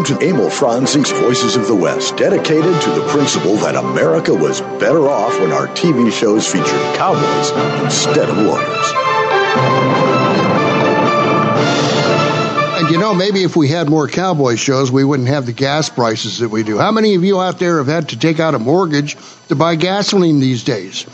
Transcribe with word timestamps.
Welcome 0.00 0.18
to 0.18 0.26
Emil 0.26 0.48
Franzi's 0.48 1.10
Voices 1.10 1.56
of 1.56 1.66
the 1.66 1.74
West, 1.74 2.16
dedicated 2.16 2.80
to 2.80 2.90
the 2.90 3.06
principle 3.08 3.56
that 3.56 3.76
America 3.76 4.32
was 4.32 4.62
better 4.80 5.06
off 5.10 5.38
when 5.38 5.52
our 5.52 5.66
TV 5.66 6.10
shows 6.10 6.50
featured 6.50 6.96
cowboys 6.96 7.50
instead 7.84 8.30
of 8.30 8.38
lawyers. 8.38 8.92
And 12.78 12.90
you 12.90 12.98
know, 12.98 13.12
maybe 13.12 13.42
if 13.42 13.56
we 13.56 13.68
had 13.68 13.90
more 13.90 14.08
cowboy 14.08 14.56
shows, 14.56 14.90
we 14.90 15.04
wouldn't 15.04 15.28
have 15.28 15.44
the 15.44 15.52
gas 15.52 15.90
prices 15.90 16.38
that 16.38 16.48
we 16.48 16.62
do. 16.62 16.78
How 16.78 16.92
many 16.92 17.14
of 17.14 17.22
you 17.22 17.38
out 17.38 17.58
there 17.58 17.76
have 17.76 17.86
had 17.86 18.08
to 18.08 18.18
take 18.18 18.40
out 18.40 18.54
a 18.54 18.58
mortgage 18.58 19.18
to 19.48 19.54
buy 19.54 19.74
gasoline 19.74 20.40
these 20.40 20.64
days? 20.64 21.04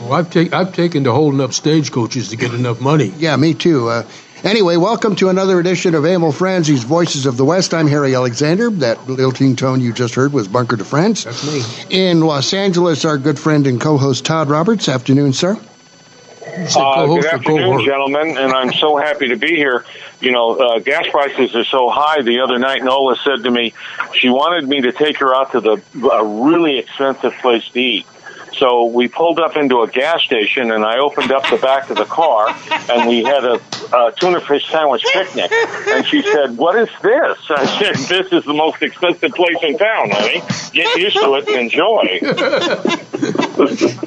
Well, 0.00 0.12
I've, 0.12 0.30
ta- 0.30 0.56
I've 0.56 0.72
taken 0.72 1.02
to 1.04 1.12
holding 1.12 1.40
up 1.40 1.52
stagecoaches 1.52 2.28
to 2.28 2.36
get 2.36 2.54
enough 2.54 2.80
money. 2.80 3.12
Yeah, 3.16 3.34
me 3.34 3.54
too. 3.54 3.88
Uh, 3.88 4.04
Anyway, 4.44 4.76
welcome 4.76 5.16
to 5.16 5.30
another 5.30 5.58
edition 5.58 5.94
of 5.94 6.04
Emil 6.04 6.30
Franzi's 6.30 6.84
Voices 6.84 7.24
of 7.24 7.38
the 7.38 7.44
West. 7.46 7.72
I'm 7.72 7.86
Harry 7.86 8.14
Alexander. 8.14 8.68
That 8.68 9.08
lilting 9.08 9.56
tone 9.56 9.80
you 9.80 9.90
just 9.90 10.14
heard 10.14 10.34
was 10.34 10.48
Bunker 10.48 10.76
de 10.76 10.84
France. 10.84 11.24
That's 11.24 11.46
me. 11.46 11.62
In 11.88 12.20
Los 12.20 12.52
Angeles, 12.52 13.06
our 13.06 13.16
good 13.16 13.38
friend 13.38 13.66
and 13.66 13.80
co-host 13.80 14.26
Todd 14.26 14.50
Roberts. 14.50 14.86
Afternoon, 14.86 15.32
sir. 15.32 15.58
Uh, 16.76 17.06
good 17.06 17.24
afternoon, 17.24 17.86
gentlemen, 17.86 18.36
and 18.36 18.52
I'm 18.52 18.70
so 18.74 18.98
happy 18.98 19.28
to 19.28 19.36
be 19.36 19.56
here. 19.56 19.86
You 20.20 20.32
know, 20.32 20.56
uh, 20.60 20.78
gas 20.78 21.06
prices 21.10 21.56
are 21.56 21.64
so 21.64 21.88
high. 21.88 22.20
The 22.20 22.40
other 22.40 22.58
night, 22.58 22.84
Nola 22.84 23.16
said 23.16 23.44
to 23.44 23.50
me 23.50 23.72
she 24.14 24.28
wanted 24.28 24.68
me 24.68 24.82
to 24.82 24.92
take 24.92 25.16
her 25.18 25.34
out 25.34 25.52
to 25.52 25.60
the 25.60 25.82
a 26.12 26.22
really 26.22 26.76
expensive 26.76 27.32
place 27.40 27.66
to 27.70 27.80
eat. 27.80 28.06
So 28.58 28.84
we 28.86 29.08
pulled 29.08 29.40
up 29.40 29.56
into 29.56 29.82
a 29.82 29.88
gas 29.88 30.22
station, 30.22 30.70
and 30.70 30.84
I 30.84 30.98
opened 30.98 31.32
up 31.32 31.48
the 31.50 31.56
back 31.56 31.90
of 31.90 31.96
the 31.96 32.04
car, 32.04 32.48
and 32.90 33.08
we 33.08 33.22
had 33.22 33.44
a, 33.44 33.60
a 33.94 34.12
tuna 34.12 34.40
fish 34.40 34.70
sandwich 34.70 35.04
picnic. 35.12 35.50
And 35.52 36.06
she 36.06 36.22
said, 36.22 36.56
"What 36.56 36.76
is 36.76 36.88
this?" 37.02 37.38
I 37.50 37.66
said, 37.78 37.96
"This 37.96 38.32
is 38.32 38.44
the 38.44 38.54
most 38.54 38.82
expensive 38.82 39.32
place 39.32 39.56
in 39.62 39.76
town, 39.78 40.10
honey. 40.10 40.42
Get 40.72 40.96
used 40.96 41.16
to 41.16 41.34
it 41.34 41.48
and 41.48 41.56
enjoy." 41.56 42.20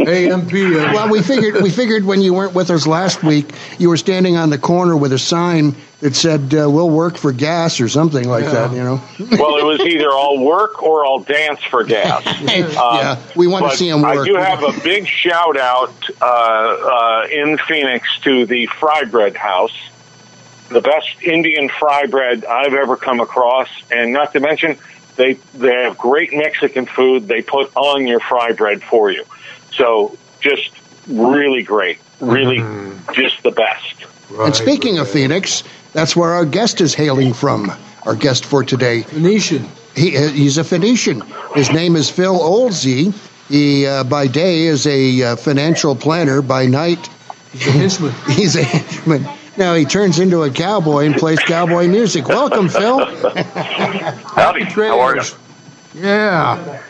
AMP. 0.07 0.53
Uh, 0.53 0.93
well, 0.93 1.09
we 1.09 1.21
figured 1.21 1.61
we 1.61 1.69
figured 1.69 2.05
when 2.05 2.21
you 2.21 2.33
weren't 2.33 2.53
with 2.53 2.69
us 2.69 2.87
last 2.87 3.23
week, 3.23 3.53
you 3.77 3.89
were 3.89 3.97
standing 3.97 4.37
on 4.37 4.49
the 4.49 4.57
corner 4.57 4.95
with 4.95 5.13
a 5.13 5.19
sign 5.19 5.75
that 5.99 6.15
said 6.15 6.53
uh, 6.53 6.69
"We'll 6.69 6.89
work 6.89 7.17
for 7.17 7.31
gas" 7.31 7.81
or 7.81 7.89
something 7.89 8.27
like 8.27 8.43
yeah. 8.45 8.51
that. 8.51 8.71
You 8.71 8.83
know. 8.83 9.01
well, 9.37 9.57
it 9.57 9.65
was 9.65 9.79
either 9.81 10.09
"I'll 10.09 10.39
work" 10.39 10.83
or 10.83 11.05
"I'll 11.05 11.19
dance 11.19 11.63
for 11.63 11.83
gas." 11.83 12.23
yeah, 12.41 13.19
we 13.35 13.47
want 13.47 13.69
to 13.71 13.77
see 13.77 13.89
him 13.89 14.01
work. 14.01 14.19
I 14.19 14.25
do 14.25 14.35
have 14.35 14.63
a 14.63 14.79
big 14.83 15.07
shout 15.07 15.57
out 15.57 15.93
uh, 16.21 16.25
uh, 16.25 17.27
in 17.31 17.57
Phoenix 17.57 18.19
to 18.19 18.45
the 18.45 18.67
Fry 18.67 19.05
Bread 19.05 19.35
House, 19.35 19.75
the 20.69 20.81
best 20.81 21.21
Indian 21.21 21.69
fry 21.69 22.05
bread 22.05 22.45
I've 22.45 22.73
ever 22.73 22.95
come 22.95 23.19
across, 23.19 23.69
and 23.91 24.13
not 24.13 24.33
to 24.33 24.39
mention 24.39 24.77
they 25.15 25.33
they 25.55 25.73
have 25.83 25.97
great 25.97 26.31
Mexican 26.31 26.85
food. 26.85 27.27
They 27.27 27.41
put 27.41 27.75
on 27.75 28.05
your 28.05 28.19
fry 28.19 28.51
bread 28.51 28.83
for 28.83 29.11
you, 29.11 29.25
so 29.71 30.15
just 30.41 30.69
really 31.07 31.63
great, 31.63 31.99
really 32.19 32.59
mm. 32.59 33.13
just 33.13 33.41
the 33.41 33.51
best. 33.51 34.05
Right, 34.29 34.47
and 34.47 34.55
speaking 34.55 34.95
right. 34.95 35.01
of 35.01 35.09
Phoenix, 35.09 35.63
that's 35.97 36.15
where 36.15 36.29
our 36.29 36.45
guest 36.45 36.79
is 36.79 36.93
hailing 36.93 37.33
from. 37.33 37.71
Our 38.05 38.13
guest 38.13 38.45
for 38.45 38.63
today, 38.63 39.01
Phoenician. 39.01 39.67
He, 39.95 40.15
uh, 40.15 40.29
he's 40.29 40.59
a 40.59 40.63
Phoenician. 40.63 41.23
His 41.55 41.71
name 41.71 41.95
is 41.95 42.07
Phil 42.07 42.37
Oelezen. 42.37 43.15
He, 43.49 43.87
uh, 43.87 44.03
by 44.03 44.27
day, 44.27 44.65
is 44.65 44.85
a 44.85 45.23
uh, 45.23 45.35
financial 45.37 45.95
planner. 45.95 46.43
By 46.43 46.67
night, 46.67 47.09
he's 47.51 47.65
a 47.65 47.71
henchman. 47.71 48.13
he's 48.35 48.55
a 48.55 48.63
henchman. 48.63 49.27
Now 49.57 49.73
he 49.73 49.85
turns 49.85 50.19
into 50.19 50.43
a 50.43 50.51
cowboy 50.51 51.07
and 51.07 51.15
plays 51.15 51.39
cowboy 51.39 51.87
music. 51.87 52.27
Welcome, 52.27 52.69
Phil. 52.69 53.03
Howdy. 53.03 54.65
How 54.65 54.99
are 54.99 55.15
you? 55.15 55.23
Yeah. 55.95 56.83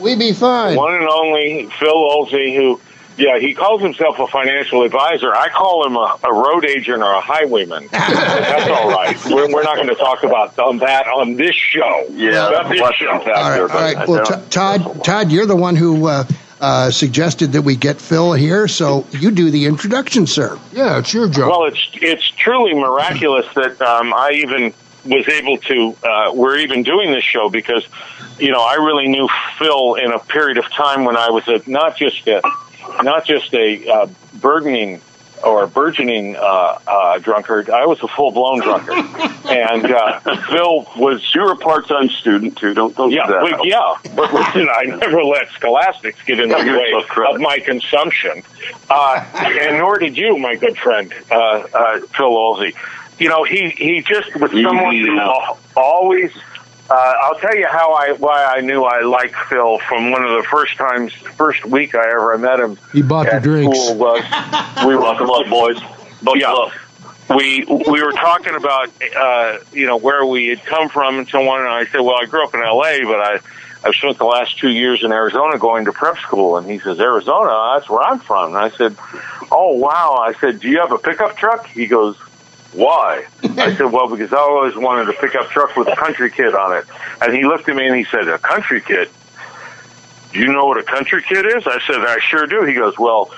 We 0.00 0.16
be 0.16 0.32
fine. 0.32 0.76
One 0.76 0.96
and 0.96 1.06
only 1.08 1.70
Phil 1.78 1.94
Oelezen, 1.94 2.56
who 2.56 2.80
yeah, 3.16 3.38
he 3.38 3.54
calls 3.54 3.80
himself 3.80 4.18
a 4.18 4.26
financial 4.26 4.82
advisor. 4.82 5.34
I 5.34 5.48
call 5.48 5.86
him 5.86 5.96
a, 5.96 6.18
a 6.22 6.32
road 6.32 6.64
agent 6.64 7.02
or 7.02 7.12
a 7.12 7.20
highwayman. 7.20 7.88
That's 7.92 8.68
all 8.68 8.90
right. 8.90 9.16
We're, 9.26 9.52
we're 9.52 9.62
not 9.62 9.76
going 9.76 9.88
to 9.88 9.94
talk 9.94 10.22
about 10.22 10.56
that 10.56 11.06
on 11.06 11.36
this 11.36 11.54
show. 11.54 12.06
Yeah, 12.10 12.68
this 12.68 12.94
show. 12.96 13.10
All 13.10 13.18
right, 13.18 13.60
all 13.60 13.66
right. 13.68 14.08
Well, 14.08 14.24
t- 14.24 14.48
Todd, 14.50 15.04
Todd, 15.04 15.32
you're 15.32 15.46
the 15.46 15.56
one 15.56 15.76
who 15.76 16.06
uh, 16.06 16.24
uh, 16.60 16.90
suggested 16.90 17.52
that 17.52 17.62
we 17.62 17.76
get 17.76 18.00
Phil 18.00 18.32
here, 18.32 18.68
so 18.68 19.06
you 19.10 19.30
do 19.30 19.50
the 19.50 19.66
introduction, 19.66 20.26
sir. 20.26 20.58
Yeah, 20.72 20.98
it's 20.98 21.12
your 21.12 21.28
job. 21.28 21.50
Well, 21.50 21.64
it's 21.64 21.88
it's 21.94 22.28
truly 22.30 22.74
miraculous 22.74 23.46
that 23.54 23.80
um, 23.80 24.12
I 24.12 24.32
even 24.34 24.74
was 25.04 25.28
able 25.28 25.58
to. 25.58 25.96
Uh, 26.02 26.32
we're 26.34 26.58
even 26.58 26.82
doing 26.82 27.12
this 27.12 27.24
show 27.24 27.48
because, 27.48 27.86
you 28.38 28.50
know, 28.50 28.60
I 28.60 28.74
really 28.74 29.08
knew 29.08 29.28
Phil 29.58 29.94
in 29.94 30.12
a 30.12 30.18
period 30.18 30.58
of 30.58 30.70
time 30.72 31.04
when 31.04 31.16
I 31.16 31.30
was 31.30 31.46
a, 31.48 31.62
not 31.66 31.96
just 31.96 32.26
a 32.26 32.42
not 33.02 33.24
just 33.24 33.52
a 33.54 33.88
uh, 33.88 34.06
burgeoning 34.34 35.00
or 35.44 35.66
burgeoning 35.66 36.36
uh, 36.36 36.78
uh, 36.86 37.18
drunkard. 37.18 37.70
I 37.70 37.86
was 37.86 38.02
a 38.02 38.08
full 38.08 38.30
blown 38.30 38.60
drunkard, 38.60 39.04
and 39.46 39.84
uh, 39.84 40.20
Phil 40.48 40.86
was. 40.96 41.22
You 41.34 41.42
were 41.42 41.52
a 41.52 41.56
part 41.56 41.88
time 41.88 42.08
student 42.08 42.56
too. 42.56 42.74
Don't 42.74 42.96
don't 42.96 43.10
yeah, 43.10 43.26
do 43.26 43.32
that. 43.32 43.60
Yeah. 43.64 44.12
But 44.14 44.32
listen, 44.32 44.68
I 44.70 44.84
never 44.84 45.22
let 45.22 45.50
scholastics 45.50 46.22
get 46.24 46.40
in 46.40 46.48
the 46.48 46.56
way 46.56 46.92
of 46.94 47.40
my 47.40 47.58
consumption, 47.58 48.42
uh, 48.88 49.24
and 49.34 49.78
nor 49.78 49.98
did 49.98 50.16
you, 50.16 50.38
my 50.38 50.56
good 50.56 50.78
friend 50.78 51.12
uh, 51.30 51.34
uh, 51.34 52.00
Phil 52.16 52.30
Oelezen. 52.30 52.74
You 53.18 53.28
know, 53.28 53.44
he 53.44 53.70
he 53.70 54.02
just 54.02 54.34
was 54.36 54.50
someone 54.50 54.96
who 54.96 55.18
always 55.76 56.32
uh, 56.88 57.14
I'll 57.22 57.38
tell 57.38 57.54
you 57.56 57.66
how 57.66 57.92
I 57.92 58.12
why 58.12 58.44
I 58.44 58.60
knew 58.60 58.84
I 58.84 59.02
liked 59.02 59.34
Phil 59.48 59.78
from 59.80 60.10
one 60.10 60.22
of 60.22 60.30
the 60.36 60.48
first 60.48 60.76
times, 60.76 61.12
first 61.12 61.64
week 61.64 61.94
I 61.94 62.08
ever 62.10 62.38
met 62.38 62.60
him. 62.60 62.78
He 62.92 63.02
bought 63.02 63.30
the 63.30 63.40
drinks. 63.40 63.78
School 63.78 63.96
was, 63.96 64.22
we 64.86 64.96
welcome 64.96 65.30
up, 65.30 65.48
boys. 65.48 65.78
But 66.22 66.38
yeah, 66.38 66.70
we 67.30 67.64
we 67.64 68.02
were 68.02 68.12
talking 68.12 68.54
about 68.54 68.90
uh, 69.16 69.58
you 69.72 69.86
know 69.86 69.96
where 69.96 70.24
we 70.24 70.48
had 70.48 70.64
come 70.64 70.88
from 70.88 71.18
and 71.18 71.28
so 71.28 71.48
on. 71.48 71.60
And 71.60 71.68
I 71.68 71.86
said, 71.86 72.00
well, 72.00 72.16
I 72.20 72.26
grew 72.26 72.44
up 72.44 72.54
in 72.54 72.60
L.A., 72.60 73.00
but 73.02 73.20
I 73.20 73.38
I've 73.84 73.94
spent 73.94 74.18
the 74.18 74.24
last 74.24 74.58
two 74.58 74.70
years 74.70 75.04
in 75.04 75.12
Arizona 75.12 75.58
going 75.58 75.84
to 75.84 75.92
prep 75.92 76.18
school. 76.18 76.56
And 76.56 76.68
he 76.68 76.78
says, 76.78 76.98
Arizona, 76.98 77.74
that's 77.74 77.88
where 77.88 78.02
I'm 78.02 78.18
from. 78.18 78.54
And 78.54 78.58
I 78.58 78.70
said, 78.70 78.96
oh 79.50 79.74
wow. 79.74 80.16
I 80.16 80.34
said, 80.40 80.60
do 80.60 80.68
you 80.68 80.80
have 80.80 80.92
a 80.92 80.98
pickup 80.98 81.36
truck? 81.36 81.66
He 81.66 81.86
goes, 81.86 82.16
why? 82.76 83.26
I 83.42 83.74
said, 83.74 83.90
well, 83.90 84.08
because 84.08 84.32
I 84.32 84.38
always 84.38 84.76
wanted 84.76 85.08
a 85.08 85.12
pickup 85.14 85.48
truck 85.48 85.76
with 85.76 85.88
a 85.88 85.96
country 85.96 86.30
kid 86.30 86.54
on 86.54 86.76
it. 86.76 86.84
And 87.20 87.34
he 87.34 87.44
looked 87.44 87.68
at 87.68 87.76
me 87.76 87.86
and 87.86 87.96
he 87.96 88.04
said, 88.04 88.28
a 88.28 88.38
country 88.38 88.80
kid? 88.80 89.08
Do 90.32 90.38
you 90.38 90.52
know 90.52 90.66
what 90.66 90.78
a 90.78 90.82
country 90.82 91.22
kid 91.22 91.46
is? 91.46 91.66
I 91.66 91.80
said, 91.86 92.00
I 92.00 92.18
sure 92.20 92.46
do. 92.46 92.64
He 92.64 92.74
goes, 92.74 92.98
well, 92.98 93.30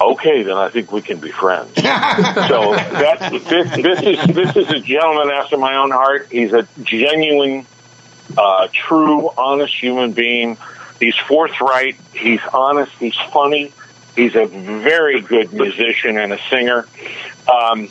okay, 0.00 0.42
then 0.42 0.56
I 0.56 0.68
think 0.68 0.92
we 0.92 1.00
can 1.00 1.18
be 1.18 1.30
friends. 1.30 1.74
so 1.76 2.74
that's, 2.74 3.30
this, 3.48 3.76
this 3.76 4.02
is, 4.02 4.34
this 4.34 4.56
is 4.56 4.68
a 4.70 4.80
gentleman 4.80 5.30
after 5.30 5.56
my 5.56 5.76
own 5.76 5.90
heart. 5.90 6.28
He's 6.30 6.52
a 6.52 6.68
genuine, 6.82 7.66
uh, 8.36 8.68
true, 8.72 9.30
honest 9.38 9.74
human 9.74 10.12
being. 10.12 10.58
He's 11.00 11.16
forthright. 11.16 11.96
He's 12.12 12.40
honest. 12.52 12.92
He's 12.98 13.16
funny. 13.32 13.72
He's 14.14 14.34
a 14.34 14.46
very 14.46 15.20
good 15.20 15.52
musician 15.52 16.18
and 16.18 16.32
a 16.32 16.38
singer. 16.50 16.86
Um, 17.50 17.88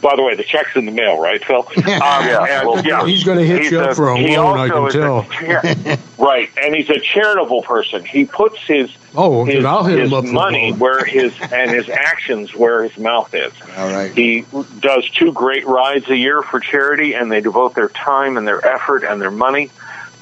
by 0.00 0.16
the 0.16 0.22
way, 0.22 0.34
the 0.34 0.44
check's 0.44 0.76
in 0.76 0.86
the 0.86 0.92
mail, 0.92 1.20
right, 1.20 1.44
Phil? 1.44 1.66
Um, 2.00 2.26
yeah. 2.26 2.64
well, 2.64 2.84
yeah. 2.84 3.04
He's 3.04 3.24
going 3.24 3.38
to 3.38 3.44
hit 3.44 3.62
he's 3.62 3.72
you 3.72 3.80
up 3.80 3.90
a, 3.90 3.94
for 3.94 4.08
a 4.08 4.18
loan, 4.18 4.58
I 4.58 4.68
can 4.68 4.90
tell. 4.90 5.24
Char- 5.24 5.98
right, 6.18 6.50
and 6.62 6.74
he's 6.74 6.88
a 6.88 7.00
charitable 7.00 7.62
person. 7.62 8.04
He 8.04 8.24
puts 8.24 8.58
his 8.60 8.90
oh, 9.14 9.44
his, 9.44 9.64
I'll 9.64 9.84
hit 9.84 9.98
his 9.98 10.10
him 10.10 10.18
up 10.18 10.24
money 10.24 10.72
where 10.72 11.04
his 11.04 11.34
and 11.52 11.70
his 11.70 11.88
actions 11.88 12.54
where 12.54 12.84
his 12.84 12.96
mouth 12.96 13.34
is. 13.34 13.52
All 13.76 13.88
right. 13.88 14.12
He 14.12 14.46
does 14.78 15.08
two 15.10 15.32
great 15.32 15.66
rides 15.66 16.08
a 16.08 16.16
year 16.16 16.42
for 16.42 16.60
charity, 16.60 17.14
and 17.14 17.30
they 17.30 17.40
devote 17.40 17.74
their 17.74 17.88
time 17.88 18.36
and 18.36 18.46
their 18.46 18.64
effort 18.66 19.04
and 19.04 19.20
their 19.20 19.30
money. 19.30 19.70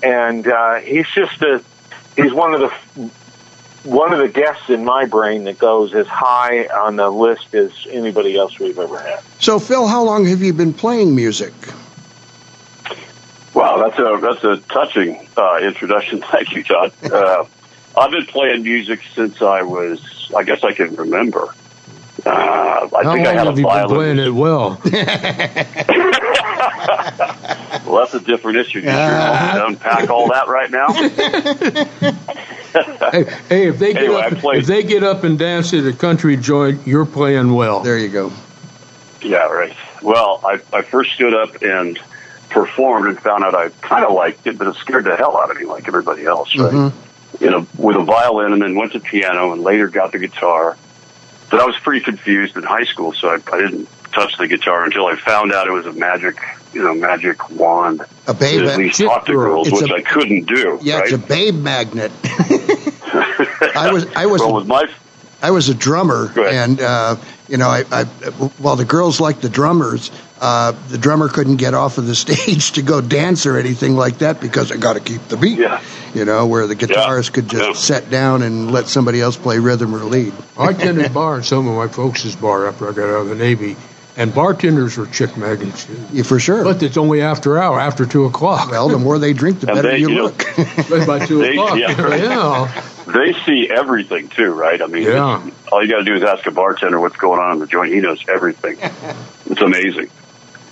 And 0.02 0.48
uh, 0.48 0.76
he's 0.76 1.08
just 1.08 1.40
a 1.42 1.62
he's 2.16 2.32
one 2.32 2.54
of 2.54 2.60
the 2.60 3.10
one 3.84 4.12
of 4.12 4.18
the 4.18 4.28
guests 4.28 4.68
in 4.68 4.84
my 4.84 5.06
brain 5.06 5.44
that 5.44 5.58
goes 5.58 5.94
as 5.94 6.06
high 6.06 6.66
on 6.66 6.96
the 6.96 7.08
list 7.10 7.54
as 7.54 7.70
anybody 7.90 8.36
else 8.36 8.58
we've 8.58 8.78
ever 8.78 8.98
had. 8.98 9.20
So, 9.38 9.58
Phil, 9.58 9.86
how 9.86 10.02
long 10.02 10.26
have 10.26 10.42
you 10.42 10.52
been 10.52 10.74
playing 10.74 11.14
music? 11.14 11.54
Wow, 13.54 13.78
that's 13.78 13.98
a 13.98 14.18
that's 14.20 14.44
a 14.44 14.56
touching 14.72 15.28
uh, 15.36 15.58
introduction. 15.62 16.22
Thank 16.32 16.52
you, 16.52 16.62
John. 16.62 16.90
Uh, 17.02 17.46
I've 17.96 18.12
been 18.12 18.26
playing 18.26 18.62
music 18.62 19.00
since 19.14 19.42
I 19.42 19.62
was, 19.62 20.30
I 20.36 20.44
guess 20.44 20.62
I 20.62 20.72
can 20.72 20.94
remember. 20.94 21.52
Uh, 22.26 22.30
I 22.30 22.32
How 22.32 22.88
think 22.88 23.04
long 23.04 23.18
I 23.18 23.32
had 23.32 23.46
have 23.46 23.56
a 23.56 23.60
you 23.60 23.66
violin. 23.66 23.88
been 23.88 23.96
playing 23.96 24.18
it 24.18 24.30
well? 24.30 24.80
well, 27.86 27.98
that's 28.04 28.14
a 28.14 28.20
different 28.20 28.58
issue. 28.58 28.80
Do 28.80 28.86
you 28.88 28.92
want 28.92 29.54
to 29.54 29.66
unpack 29.66 30.10
all 30.10 30.28
that 30.28 30.48
right 30.48 30.70
now? 30.70 30.92
hey, 33.10 33.24
hey, 33.48 33.68
if 33.68 33.78
they 33.78 33.92
get 33.92 34.04
Anyway, 34.04 34.20
I 34.20 34.26
up, 34.26 34.44
if 34.56 34.66
they 34.66 34.82
get 34.82 35.02
up 35.02 35.24
and 35.24 35.38
dance 35.38 35.72
at 35.74 35.84
a 35.84 35.92
country 35.92 36.36
joint, 36.36 36.86
you're 36.86 37.06
playing 37.06 37.54
well. 37.54 37.80
There 37.80 37.98
you 37.98 38.08
go. 38.08 38.32
Yeah, 39.22 39.46
right. 39.46 39.76
Well, 40.02 40.40
I, 40.44 40.60
I 40.72 40.82
first 40.82 41.12
stood 41.12 41.34
up 41.34 41.62
and 41.62 41.98
performed 42.50 43.08
and 43.08 43.20
found 43.20 43.44
out 43.44 43.54
I 43.54 43.68
kind 43.80 44.04
of 44.04 44.12
liked 44.12 44.46
it, 44.46 44.58
but 44.58 44.68
it 44.68 44.76
scared 44.76 45.04
the 45.04 45.16
hell 45.16 45.36
out 45.38 45.50
of 45.50 45.58
me, 45.58 45.66
like 45.66 45.88
everybody 45.88 46.24
else, 46.24 46.56
right? 46.56 46.72
Mm-hmm. 46.72 47.44
You 47.44 47.50
know, 47.50 47.66
with 47.76 47.96
a 47.96 48.02
violin, 48.02 48.52
and 48.52 48.62
then 48.62 48.74
went 48.74 48.92
to 48.92 49.00
piano, 49.00 49.52
and 49.52 49.62
later 49.62 49.88
got 49.88 50.12
the 50.12 50.18
guitar. 50.18 50.76
But 51.50 51.60
I 51.60 51.64
was 51.64 51.76
pretty 51.78 52.04
confused 52.04 52.56
in 52.56 52.62
high 52.62 52.84
school, 52.84 53.12
so 53.14 53.28
I, 53.28 53.34
I 53.52 53.58
didn't 53.60 53.88
touch 54.12 54.36
the 54.38 54.46
guitar 54.46 54.84
until 54.84 55.06
I 55.06 55.16
found 55.16 55.52
out 55.52 55.66
it 55.66 55.70
was 55.70 55.86
a 55.86 55.92
magic, 55.92 56.36
you 56.74 56.82
know, 56.82 56.94
magic 56.94 57.48
wand 57.50 58.02
A 58.26 58.34
babe. 58.34 58.60
that 58.60 58.72
at 58.72 58.78
least 58.78 58.98
Chip 58.98 59.08
talk 59.08 59.26
to 59.26 59.32
girls, 59.32 59.68
It's 59.68 59.80
which 59.82 59.90
a- 59.90 59.94
I 59.94 60.02
couldn't 60.02 60.44
do. 60.46 60.78
Yeah, 60.82 60.96
right? 60.98 61.04
it's 61.04 61.12
a 61.14 61.18
babe 61.18 61.54
magnet. 61.56 62.12
I 63.74 63.90
was 63.92 64.06
I 64.14 64.26
was 64.26 64.40
well, 64.40 64.54
with 64.56 64.66
my 64.66 64.84
I 65.40 65.50
was 65.52 65.68
a 65.68 65.74
drummer, 65.74 66.32
and 66.36 66.80
uh, 66.80 67.16
you 67.48 67.56
know, 67.58 67.68
I, 67.68 67.84
I 67.90 68.04
while 68.58 68.76
the 68.76 68.84
girls 68.84 69.20
liked 69.20 69.40
the 69.42 69.48
drummers, 69.48 70.10
uh, 70.40 70.72
the 70.88 70.98
drummer 70.98 71.28
couldn't 71.28 71.56
get 71.56 71.74
off 71.74 71.98
of 71.98 72.06
the 72.06 72.14
stage 72.24 72.72
to 72.72 72.82
go 72.82 73.00
dance 73.00 73.46
or 73.46 73.56
anything 73.56 73.94
like 73.94 74.18
that 74.18 74.40
because 74.40 74.72
I 74.72 74.76
got 74.76 74.94
to 74.94 75.00
keep 75.00 75.22
the 75.28 75.36
beat. 75.36 75.58
Yeah. 75.58 75.80
You 76.14 76.24
know, 76.24 76.46
where 76.46 76.66
the 76.66 76.74
guitarist 76.74 77.32
could 77.34 77.48
just 77.48 77.64
Yeah. 77.64 77.72
sit 78.00 78.10
down 78.10 78.42
and 78.42 78.72
let 78.72 78.86
somebody 78.88 79.20
else 79.20 79.36
play 79.36 79.58
rhythm 79.58 79.94
or 79.94 79.98
lead. 79.98 80.32
I 80.58 80.72
tended 80.72 81.12
bar 81.14 81.36
in 81.36 81.42
some 81.44 81.68
of 81.68 81.74
my 81.76 81.86
folks' 81.88 82.34
bar 82.34 82.66
after 82.66 82.88
I 82.88 82.92
got 82.92 83.04
out 83.08 83.20
of 83.20 83.28
the 83.28 83.34
Navy, 83.36 83.76
and 84.16 84.34
bartenders 84.34 84.96
were 84.96 85.06
chick 85.06 85.36
magnets. 85.36 85.86
Yeah, 86.12 86.24
for 86.24 86.40
sure. 86.40 86.64
But 86.64 86.82
it's 86.82 86.96
only 86.96 87.20
after 87.20 87.58
hour, 87.58 87.78
after 87.78 88.06
two 88.06 88.24
o'clock. 88.24 88.70
well, 88.72 88.88
the 88.88 88.98
more 88.98 89.18
they 89.20 89.34
drink, 89.34 89.60
the 89.60 89.66
better 89.66 89.82
they- 89.82 89.98
you 89.98 90.08
you 90.08 90.14
know- 90.16 90.22
look. 90.24 91.06
By 91.06 91.24
two 91.26 91.38
They- 91.42 91.52
o'clock. 91.52 91.78
yeah, 91.78 92.00
right. 92.02 92.20
yeah. 92.24 92.82
They 93.12 93.32
see 93.44 93.68
everything 93.70 94.28
too, 94.28 94.52
right? 94.52 94.80
I 94.80 94.86
mean, 94.86 95.02
Yeah. 95.04 95.42
all 95.72 95.82
you 95.82 95.88
got 95.90 95.98
to 95.98 96.04
do 96.04 96.14
is 96.14 96.22
ask 96.22 96.46
a 96.46 96.50
bartender 96.50 97.00
what's 97.00 97.16
going 97.16 97.40
on 97.40 97.54
in 97.54 97.58
the 97.58 97.66
joint. 97.66 97.92
He 97.92 98.00
knows 98.00 98.22
everything. 98.28 98.78
it's 99.50 99.60
amazing 99.60 100.10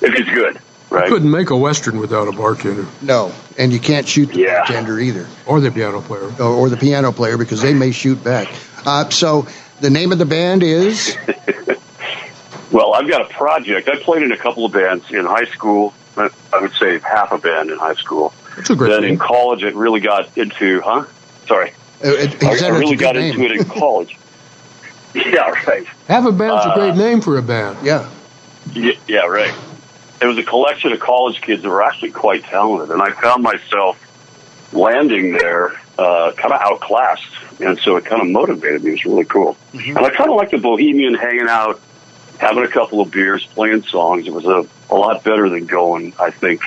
if 0.01 0.15
he's 0.15 0.27
good, 0.35 0.59
right? 0.91 1.07
You 1.09 1.13
couldn't 1.15 1.31
make 1.31 1.51
a 1.51 1.57
western 1.57 1.99
without 1.99 2.29
a 2.29 2.33
bartender 2.33 2.87
no, 3.03 3.33
and 3.59 3.73
you 3.73 3.81
can't 3.81 4.07
shoot 4.09 4.27
the 4.33 4.41
Yeah. 4.41 4.59
bartender 4.59 4.99
either, 5.01 5.27
or 5.47 5.61
the 5.61 5.71
piano 5.71 6.01
player. 6.01 6.31
or, 6.39 6.43
or 6.47 6.69
the 6.69 6.77
piano 6.77 7.13
player 7.13 7.37
because 7.39 7.63
they 7.63 7.75
may 7.75 7.93
shoot 7.93 8.23
back. 8.23 8.49
Uh, 8.85 9.09
so 9.11 9.47
the 9.81 9.91
name 9.91 10.13
of 10.13 10.19
the 10.19 10.27
band 10.27 10.63
is 10.63 11.17
Well, 12.73 12.95
I've 12.95 13.09
got 13.09 13.23
a 13.23 13.33
project. 13.33 13.89
I 13.89 13.97
played 14.03 14.23
in 14.23 14.33
a 14.33 14.37
couple 14.37 14.65
of 14.65 14.73
bands 14.73 15.11
in 15.11 15.25
high 15.25 15.45
school. 15.47 15.95
I 16.17 16.29
I 16.53 16.61
would 16.61 16.73
say 16.75 16.99
half 16.99 17.31
a 17.33 17.39
band 17.39 17.71
in 17.71 17.79
high 17.79 17.95
school. 17.95 18.33
That's 18.57 18.71
a 18.71 18.75
great 18.77 18.91
then 18.91 19.05
in 19.05 19.19
college, 19.19 19.63
it 19.63 19.75
really 19.75 20.01
got 20.01 20.37
into, 20.37 20.81
huh? 20.81 21.05
Sorry. 21.47 21.73
Uh, 22.05 22.09
it, 22.09 22.43
I, 22.45 22.67
I 22.67 22.69
really 22.79 22.97
got 22.97 23.17
name. 23.17 23.35
into 23.41 23.45
it 23.47 23.61
in 23.61 23.65
college. 23.65 24.19
yeah, 25.15 25.51
right. 25.67 25.87
Have 26.09 26.27
a 26.27 26.33
band's 26.33 26.65
a 26.67 26.69
Uh, 26.71 26.75
great 26.75 26.97
name 26.97 27.21
for 27.21 27.39
a 27.39 27.43
band. 27.43 27.79
Yeah, 27.85 28.09
Yeah, 28.75 28.93
yeah, 29.09 29.21
right. 29.27 29.55
It 30.21 30.27
was 30.27 30.39
a 30.39 30.43
collection 30.43 30.93
of 30.93 31.01
college 31.01 31.41
kids 31.41 31.63
that 31.63 31.69
were 31.69 31.83
actually 31.83 32.11
quite 32.11 32.43
talented, 32.45 32.91
and 32.91 33.03
I 33.03 33.11
found 33.21 33.43
myself 33.43 33.99
landing 34.73 35.33
there 35.33 35.73
uh, 35.99 36.33
kind 36.37 36.53
of 36.53 36.61
outclassed, 36.61 37.61
and 37.61 37.79
so 37.79 37.97
it 37.97 38.05
kind 38.05 38.21
of 38.23 38.29
motivated 38.29 38.83
me. 38.83 38.91
It 38.91 38.93
was 38.95 39.05
really 39.05 39.25
cool, 39.25 39.57
and 39.73 39.99
I 39.99 40.11
kind 40.11 40.31
of 40.31 40.37
like 40.37 40.51
the 40.51 40.59
bohemian 40.59 41.15
hanging 41.15 41.49
out, 41.49 41.81
having 42.39 42.65
a 42.65 42.69
couple 42.69 43.01
of 43.01 43.11
beers, 43.11 43.47
playing 43.55 43.83
songs. 43.85 44.27
It 44.27 44.33
was 44.33 44.45
a, 44.47 44.67
a 44.91 44.95
lot 44.97 45.23
better 45.25 45.49
than 45.49 45.67
going, 45.67 46.13
I 46.21 46.31
think, 46.31 46.61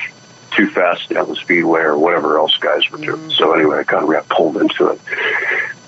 too 0.51 0.69
fast 0.69 1.10
down 1.10 1.30
the 1.30 1.36
speedway 1.36 1.81
or 1.81 1.98
whatever 1.98 2.38
else 2.38 2.56
guys 2.57 2.90
were 2.92 2.98
doing. 2.98 3.30
So 3.31 3.54
anyway, 3.54 3.80
I 3.80 3.84
kind 3.84 4.04
of 4.04 4.10
got 4.10 4.28
pulled 4.30 4.57
into 4.57 4.88
it. 4.88 5.01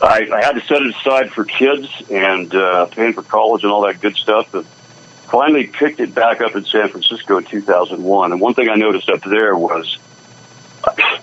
I, 0.02 0.28
I 0.34 0.44
had 0.44 0.54
to 0.54 0.62
set 0.62 0.81
it 0.81 0.96
aside 0.96 1.31
for 1.31 1.44
kids 1.46 1.88
and 2.10 2.54
uh, 2.54 2.86
paying 2.88 3.13
for 3.13 3.24
college 3.24 3.63
and 3.63 3.72
all 3.72 3.81
that 3.81 4.02
good 4.02 4.16
stuff. 4.16 4.54
And 4.54 4.66
finally 4.66 5.68
picked 5.68 6.00
it 6.00 6.13
back 6.13 6.42
up 6.42 6.56
in 6.56 6.66
San 6.66 6.90
Francisco 6.90 7.38
in 7.38 7.46
2001. 7.46 8.31
And 8.31 8.42
one 8.42 8.54
thing 8.54 8.69
I 8.69 8.75
noticed 8.75 9.10
up 9.10 9.24
there 9.24 9.56
was 9.56 9.98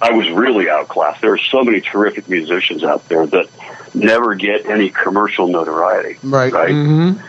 I 0.00 0.12
was 0.12 0.30
really 0.30 0.70
outclassed. 0.70 1.20
There 1.20 1.32
are 1.32 1.38
so 1.38 1.62
many 1.64 1.80
terrific 1.80 2.28
musicians 2.28 2.84
out 2.84 3.08
there 3.08 3.26
that 3.26 3.48
never 3.94 4.34
get 4.34 4.66
any 4.66 4.90
commercial 4.90 5.48
notoriety. 5.48 6.18
Right. 6.22 6.52
Right. 6.52 6.70
Mm-hmm. 6.70 7.24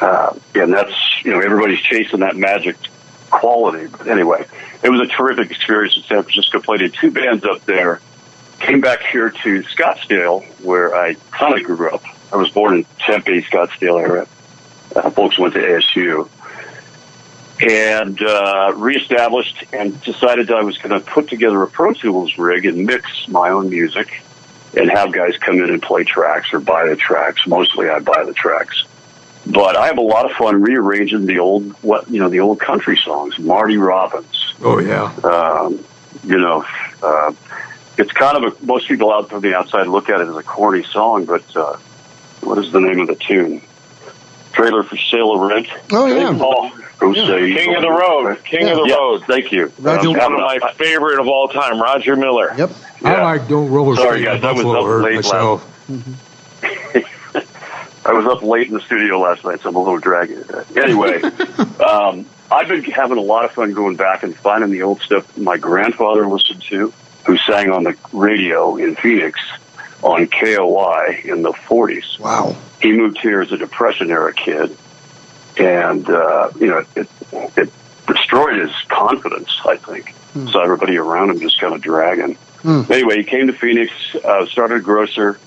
Uh, 0.00 0.38
and 0.54 0.72
that's, 0.72 0.94
you 1.24 1.32
know, 1.32 1.40
everybody's 1.40 1.80
chasing 1.80 2.20
that 2.20 2.36
magic 2.36 2.76
quality. 3.30 3.86
But 3.86 4.08
anyway, 4.08 4.46
it 4.82 4.88
was 4.88 5.00
a 5.00 5.06
terrific 5.06 5.50
experience 5.50 5.96
in 5.96 6.02
San 6.04 6.22
Francisco. 6.22 6.60
Played 6.60 6.92
two 6.94 7.10
bands 7.10 7.44
up 7.44 7.64
there. 7.64 8.00
Came 8.60 8.80
back 8.80 9.02
here 9.02 9.30
to 9.30 9.62
Scottsdale, 9.62 10.44
where 10.62 10.94
I 10.94 11.14
kind 11.30 11.58
of 11.58 11.64
grew 11.64 11.90
up. 11.90 12.02
I 12.32 12.36
was 12.36 12.50
born 12.50 12.74
in 12.74 12.86
Tempe, 12.98 13.42
Scottsdale 13.42 14.00
area. 14.00 14.26
Uh, 14.94 15.10
folks 15.10 15.38
went 15.38 15.54
to 15.54 15.60
ASU. 15.60 16.28
And 17.60 18.20
uh, 18.22 18.72
reestablished 18.76 19.64
and 19.72 20.00
decided 20.02 20.46
that 20.48 20.56
I 20.56 20.62
was 20.62 20.78
going 20.78 20.98
to 20.98 21.04
put 21.04 21.28
together 21.28 21.62
a 21.62 21.68
Pro 21.68 21.92
Tools 21.92 22.38
rig 22.38 22.66
and 22.66 22.86
mix 22.86 23.26
my 23.26 23.50
own 23.50 23.68
music 23.68 24.22
and 24.76 24.88
have 24.90 25.12
guys 25.12 25.36
come 25.38 25.56
in 25.56 25.70
and 25.70 25.82
play 25.82 26.04
tracks 26.04 26.52
or 26.52 26.60
buy 26.60 26.86
the 26.86 26.94
tracks. 26.94 27.46
Mostly 27.48 27.88
I 27.88 27.98
buy 27.98 28.24
the 28.24 28.34
tracks 28.34 28.84
but 29.48 29.76
I 29.76 29.86
have 29.86 29.98
a 29.98 30.02
lot 30.02 30.24
of 30.30 30.36
fun 30.36 30.60
rearranging 30.62 31.26
the 31.26 31.38
old 31.38 31.72
what 31.82 32.08
you 32.10 32.20
know 32.20 32.28
the 32.28 32.40
old 32.40 32.60
country 32.60 32.96
songs, 32.96 33.38
Marty 33.38 33.76
Robbins. 33.76 34.54
Oh 34.62 34.78
yeah. 34.78 35.12
Um, 35.24 35.84
you 36.24 36.38
know, 36.38 36.64
uh, 37.02 37.32
it's 37.96 38.12
kind 38.12 38.42
of 38.44 38.52
a 38.62 38.64
most 38.64 38.88
people 38.88 39.12
out 39.12 39.30
from 39.30 39.40
the 39.40 39.54
outside 39.56 39.86
look 39.86 40.08
at 40.10 40.20
it 40.20 40.28
as 40.28 40.36
a 40.36 40.42
corny 40.42 40.82
song, 40.84 41.24
but 41.24 41.44
uh, 41.56 41.76
what 42.42 42.58
is 42.58 42.70
the 42.72 42.80
name 42.80 43.00
of 43.00 43.08
the 43.08 43.14
tune? 43.14 43.62
Trailer 44.52 44.82
for 44.82 44.96
sale 44.96 45.28
or 45.28 45.48
rent. 45.48 45.68
Oh, 45.92 46.06
yeah. 46.06 46.36
Oh, 46.40 46.68
who 46.98 47.14
say 47.14 47.54
King 47.54 47.76
of 47.76 47.82
the 47.82 47.90
Road. 47.90 48.42
King 48.44 48.68
of 48.68 48.78
the 48.78 48.84
Yeah, 48.88 48.94
Road. 48.96 49.22
Thank 49.26 49.52
you. 49.52 49.72
Roger- 49.78 50.08
Um, 50.08 50.16
One 50.16 50.32
of 50.34 50.40
my 50.60 50.72
favorite 50.76 51.20
of 51.20 51.28
all 51.28 51.46
time, 51.48 51.80
Roger 51.80 52.16
Miller. 52.16 52.52
Yep. 52.58 52.70
I 53.04 53.10
Yeah. 53.12 53.24
like 53.24 53.46
Don't 53.46 53.70
Roller 53.70 53.94
Sorry, 53.94 54.22
Skate 54.22 54.42
guys, 54.42 54.42
in 54.42 54.44
I 54.46 54.52
was 54.52 54.64
up 54.64 55.04
late 55.04 55.14
myself. 55.16 55.64
I 58.08 58.12
was 58.12 58.24
up 58.24 58.42
late 58.42 58.68
in 58.68 58.72
the 58.72 58.80
studio 58.80 59.20
last 59.20 59.44
night, 59.44 59.60
so 59.60 59.68
I'm 59.68 59.76
a 59.76 59.82
little 59.82 59.98
draggy 59.98 60.36
today. 60.36 60.64
Anyway, 60.76 61.20
um, 61.86 62.24
I've 62.50 62.66
been 62.66 62.82
having 62.84 63.18
a 63.18 63.22
lot 63.22 63.44
of 63.44 63.52
fun 63.52 63.74
going 63.74 63.96
back 63.96 64.22
and 64.22 64.34
finding 64.34 64.70
the 64.70 64.80
old 64.80 65.02
stuff 65.02 65.36
my 65.36 65.58
grandfather 65.58 66.26
listened 66.26 66.62
to, 66.62 66.90
who 67.26 67.36
sang 67.36 67.70
on 67.70 67.84
the 67.84 67.94
radio 68.14 68.76
in 68.78 68.96
Phoenix 68.96 69.38
on 70.00 70.26
KOI 70.26 71.20
in 71.24 71.42
the 71.42 71.52
40s. 71.52 72.18
Wow. 72.18 72.56
He 72.80 72.92
moved 72.92 73.18
here 73.18 73.42
as 73.42 73.52
a 73.52 73.58
Depression 73.58 74.10
era 74.10 74.32
kid, 74.32 74.74
and 75.58 76.08
uh, 76.08 76.50
you 76.58 76.68
know 76.68 76.84
it, 76.96 77.08
it 77.58 77.70
destroyed 78.06 78.58
his 78.58 78.72
confidence. 78.88 79.54
I 79.66 79.76
think 79.76 80.14
so. 80.50 80.62
Everybody 80.62 80.96
around 80.96 81.28
him 81.28 81.40
just 81.40 81.60
kind 81.60 81.74
of 81.74 81.82
dragging. 81.82 82.36
Hmm. 82.62 82.90
Anyway, 82.90 83.18
he 83.18 83.24
came 83.24 83.48
to 83.48 83.52
Phoenix, 83.52 83.92
uh, 84.24 84.46
started 84.46 84.78
a 84.78 84.80
grocer, 84.80 85.38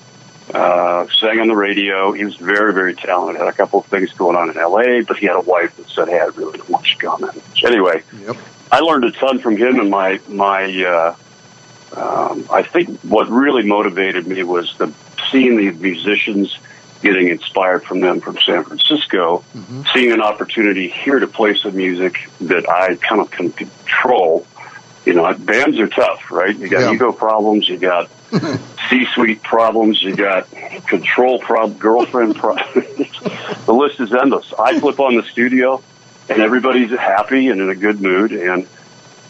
uh, 0.53 1.07
sang 1.19 1.39
on 1.39 1.47
the 1.47 1.55
radio. 1.55 2.11
He 2.11 2.25
was 2.25 2.35
very, 2.35 2.73
very 2.73 2.93
talented. 2.95 3.37
Had 3.39 3.47
a 3.47 3.53
couple 3.53 3.79
of 3.79 3.85
things 3.87 4.11
going 4.13 4.35
on 4.35 4.49
in 4.49 4.57
L.A., 4.57 5.01
but 5.01 5.17
he 5.17 5.25
had 5.25 5.35
a 5.35 5.41
wife 5.41 5.75
that 5.77 5.89
said, 5.89 6.07
"Hey, 6.09 6.19
I 6.19 6.25
really 6.25 6.57
don't 6.57 6.69
want 6.69 6.91
you 6.91 6.97
gone." 6.99 7.23
Anyway, 7.63 8.03
Yep. 8.25 8.37
I 8.71 8.79
learned 8.79 9.05
a 9.05 9.11
ton 9.11 9.39
from 9.39 9.57
him, 9.57 9.79
and 9.79 9.89
my 9.89 10.19
my. 10.27 10.63
Uh, 10.83 11.15
um, 11.93 12.45
I 12.49 12.63
think 12.63 12.99
what 13.01 13.29
really 13.29 13.63
motivated 13.63 14.25
me 14.25 14.43
was 14.43 14.73
the 14.77 14.93
seeing 15.29 15.57
the 15.57 15.71
musicians 15.71 16.57
getting 17.01 17.27
inspired 17.27 17.83
from 17.83 17.99
them 17.99 18.21
from 18.21 18.37
San 18.45 18.63
Francisco, 18.63 19.43
seeing 19.93 20.11
an 20.13 20.21
opportunity 20.21 20.87
here 20.87 21.19
to 21.19 21.27
play 21.27 21.55
some 21.55 21.75
music 21.75 22.29
that 22.41 22.69
I 22.69 22.95
kind 22.95 23.19
of 23.19 23.29
can 23.31 23.51
control. 23.51 24.45
You 25.05 25.13
know, 25.15 25.33
bands 25.33 25.79
are 25.79 25.87
tough, 25.87 26.31
right? 26.31 26.55
You 26.55 26.69
got 26.69 26.81
Yeah. 26.81 26.93
ego 26.93 27.11
problems, 27.11 27.67
you 27.67 27.77
got 27.77 28.09
C-suite 28.89 29.43
problems, 29.43 30.01
you 30.01 30.15
got 30.15 30.49
control 30.87 31.39
prob, 31.39 31.77
girlfriend 31.79 32.35
problems. 32.35 32.75
the 33.65 33.73
list 33.73 33.99
is 33.99 34.13
endless. 34.13 34.53
I 34.57 34.79
flip 34.79 34.99
on 34.99 35.15
the 35.15 35.23
studio, 35.23 35.81
and 36.29 36.41
everybody's 36.41 36.91
happy 36.91 37.49
and 37.49 37.61
in 37.61 37.69
a 37.69 37.75
good 37.75 38.01
mood, 38.01 38.31
and 38.31 38.67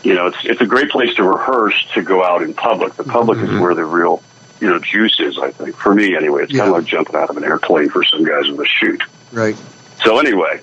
you 0.03 0.13
know, 0.13 0.27
it's 0.27 0.37
it's 0.43 0.61
a 0.61 0.65
great 0.65 0.89
place 0.89 1.13
to 1.15 1.23
rehearse 1.23 1.75
to 1.93 2.01
go 2.01 2.23
out 2.23 2.41
in 2.41 2.53
public. 2.53 2.95
The 2.95 3.03
public 3.03 3.39
is 3.39 3.49
where 3.59 3.75
the 3.75 3.85
real, 3.85 4.23
you 4.59 4.67
know, 4.69 4.79
juice 4.79 5.19
is. 5.19 5.37
I 5.37 5.51
think 5.51 5.75
for 5.75 5.93
me 5.93 6.15
anyway. 6.15 6.43
It's 6.43 6.53
kind 6.53 6.69
of 6.69 6.75
like 6.75 6.85
jumping 6.85 7.15
out 7.15 7.29
of 7.29 7.37
an 7.37 7.43
airplane 7.43 7.89
for 7.89 8.03
some 8.03 8.23
guys 8.23 8.47
with 8.49 8.59
a 8.59 8.65
chute. 8.65 9.03
Right. 9.31 9.55
So 10.03 10.17
anyway, 10.17 10.61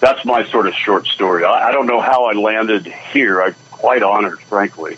that's 0.00 0.24
my 0.24 0.48
sort 0.50 0.66
of 0.66 0.74
short 0.74 1.06
story. 1.06 1.44
I, 1.44 1.68
I 1.68 1.72
don't 1.72 1.86
know 1.86 2.00
how 2.00 2.24
I 2.24 2.32
landed 2.32 2.86
here. 2.86 3.42
I'm 3.42 3.54
quite 3.70 4.02
honored, 4.02 4.40
frankly, 4.40 4.96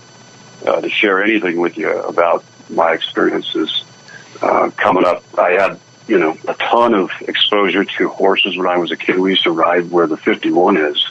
uh, 0.64 0.80
to 0.80 0.88
share 0.88 1.22
anything 1.22 1.60
with 1.60 1.76
you 1.76 1.90
about 1.90 2.44
my 2.70 2.92
experiences 2.92 3.84
uh, 4.42 4.70
coming 4.76 5.04
up. 5.04 5.22
I 5.38 5.50
had, 5.52 5.78
you 6.08 6.18
know, 6.18 6.36
a 6.48 6.54
ton 6.54 6.94
of 6.94 7.10
exposure 7.22 7.84
to 7.84 8.08
horses 8.08 8.56
when 8.56 8.66
I 8.66 8.78
was 8.78 8.90
a 8.90 8.96
kid. 8.96 9.18
We 9.18 9.30
used 9.30 9.44
to 9.44 9.50
ride 9.50 9.90
where 9.90 10.06
the 10.06 10.16
51 10.16 10.76
is. 10.76 11.06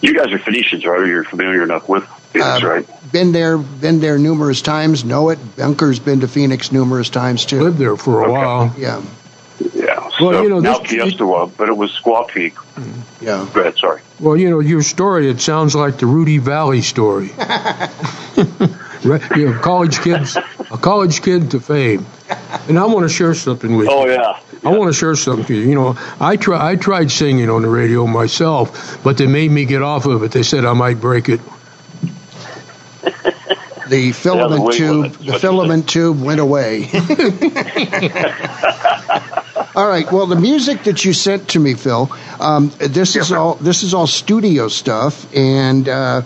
You 0.00 0.14
guys 0.14 0.32
are 0.32 0.38
Phoenicians, 0.38 0.84
right? 0.84 1.06
You're 1.06 1.22
familiar 1.24 1.62
enough 1.62 1.88
with 1.88 2.04
Phoenix, 2.32 2.62
Uh, 2.62 2.66
right? 2.68 3.12
Been 3.12 3.30
there, 3.32 3.56
been 3.58 4.00
there 4.00 4.18
numerous 4.18 4.60
times. 4.62 5.04
Know 5.04 5.28
it. 5.30 5.38
Bunker's 5.56 6.00
been 6.00 6.20
to 6.20 6.28
Phoenix 6.28 6.72
numerous 6.72 7.08
times 7.08 7.44
too. 7.46 7.62
Lived 7.62 7.78
there 7.78 7.96
for 7.96 8.20
a 8.22 8.24
Okay. 8.24 8.32
while. 8.32 8.74
Yeah. 8.76 9.00
Yeah. 9.74 10.00
Well, 10.20 10.32
so 10.32 10.42
you 10.42 10.48
know, 10.48 10.58
now 10.58 10.78
this- 10.78 10.90
Fiesta, 10.90 11.48
but 11.56 11.68
it 11.68 11.76
was 11.76 11.92
Squaw 11.92 12.26
Peak. 12.26 12.54
Yeah. 13.20 13.46
Go 13.54 13.60
ahead, 13.60 13.76
sorry. 13.78 14.00
Well, 14.18 14.36
you 14.36 14.50
know, 14.50 14.58
your 14.58 14.82
story, 14.82 15.28
it 15.30 15.40
sounds 15.40 15.76
like 15.76 15.98
the 15.98 16.06
Rudy 16.06 16.38
Vallee 16.38 16.82
story. 16.82 17.30
right? 19.04 19.22
You 19.36 19.50
know, 19.50 19.58
college 19.60 20.00
kids, 20.00 20.36
a 20.72 20.78
college 20.78 21.22
kid 21.22 21.50
to 21.50 21.60
fame. 21.60 22.06
And 22.68 22.78
I 22.78 22.86
want 22.86 23.04
to 23.04 23.08
share 23.08 23.34
something 23.34 23.76
with 23.76 23.88
you. 23.88 23.92
Oh 23.92 24.06
yeah, 24.06 24.40
I 24.64 24.76
want 24.76 24.88
to 24.88 24.98
share 24.98 25.14
something 25.14 25.42
with 25.42 25.50
you. 25.50 25.68
You 25.68 25.74
know, 25.74 25.96
I 26.18 26.36
try, 26.36 26.70
I 26.70 26.76
tried 26.76 27.10
singing 27.10 27.50
on 27.50 27.62
the 27.62 27.68
radio 27.68 28.06
myself, 28.06 29.02
but 29.04 29.18
they 29.18 29.26
made 29.26 29.50
me 29.50 29.66
get 29.66 29.82
off 29.82 30.06
of 30.06 30.22
it. 30.22 30.32
They 30.32 30.42
said 30.42 30.64
I 30.64 30.72
might 30.72 31.00
break 31.00 31.28
it. 31.28 31.40
The 33.88 34.12
filament 34.12 34.64
weight 34.64 34.78
tube, 34.78 35.02
limit, 35.02 35.18
the 35.18 35.38
filament 35.38 35.88
tube 35.88 36.22
went 36.22 36.40
away. 36.40 36.84
all 39.76 39.86
right. 39.86 40.10
Well, 40.10 40.26
the 40.26 40.38
music 40.40 40.84
that 40.84 41.04
you 41.04 41.12
sent 41.12 41.48
to 41.50 41.60
me, 41.60 41.74
Phil, 41.74 42.10
um, 42.40 42.72
this 42.78 43.16
is 43.16 43.32
all 43.32 43.56
this 43.56 43.82
is 43.82 43.92
all 43.92 44.06
studio 44.06 44.68
stuff. 44.68 45.26
And 45.36 45.86
uh, 45.90 46.22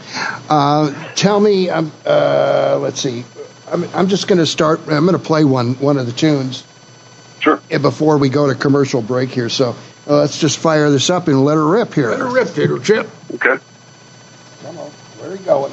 uh, 0.49 1.13
tell 1.15 1.41
me, 1.41 1.69
um, 1.69 1.91
uh, 2.05 2.79
let's 2.81 3.01
see. 3.01 3.25
I'm, 3.69 3.85
I'm 3.95 4.09
just 4.09 4.29
going 4.29 4.39
to 4.39 4.47
start. 4.47 4.81
I'm 4.89 5.07
going 5.07 5.13
to 5.13 5.19
play 5.19 5.45
one 5.45 5.75
one 5.75 5.99
of 5.99 6.07
the 6.07 6.13
tunes 6.13 6.65
sure. 7.41 7.57
before 7.69 8.19
we 8.19 8.29
go 8.29 8.47
to 8.47 8.55
commercial 8.55 9.03
break 9.03 9.31
here. 9.31 9.49
So 9.49 9.75
uh, 10.07 10.19
let's 10.19 10.39
just 10.39 10.59
fire 10.59 10.91
this 10.91 11.11
up 11.11 11.29
and 11.29 11.45
let 11.45 11.55
her 11.55 11.67
rip 11.67 11.95
here. 11.95 12.11
Let 12.11 12.21
her 12.21 12.31
rip, 12.31 12.49
Tater 12.55 12.79
Chip. 12.79 13.09
Okay. 13.35 13.63
Come 14.63 14.79
on. 14.79 14.91
Where 14.91 15.31
are 15.31 15.35
you 15.35 15.45
going? 15.45 15.73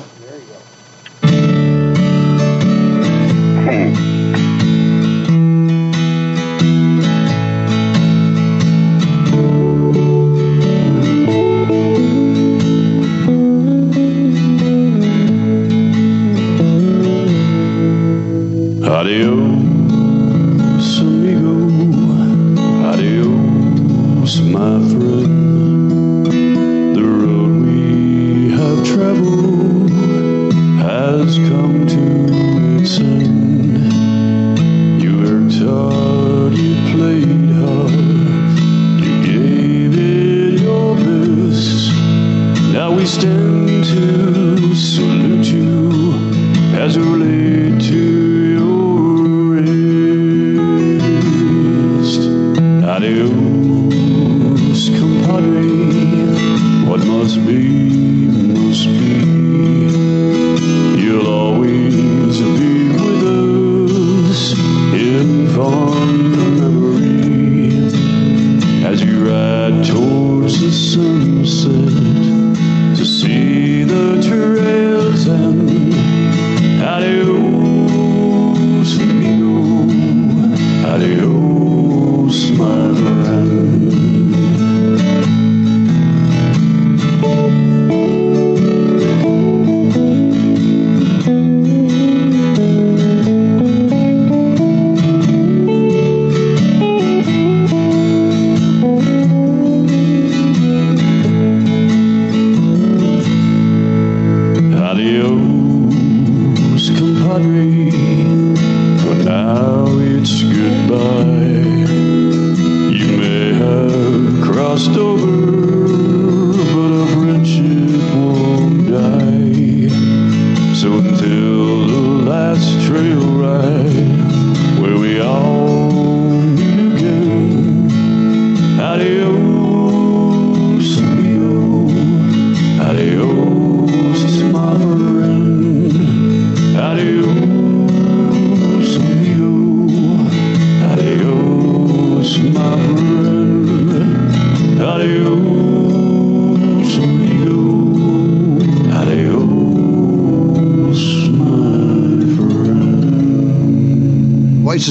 Adios, 18.94 19.63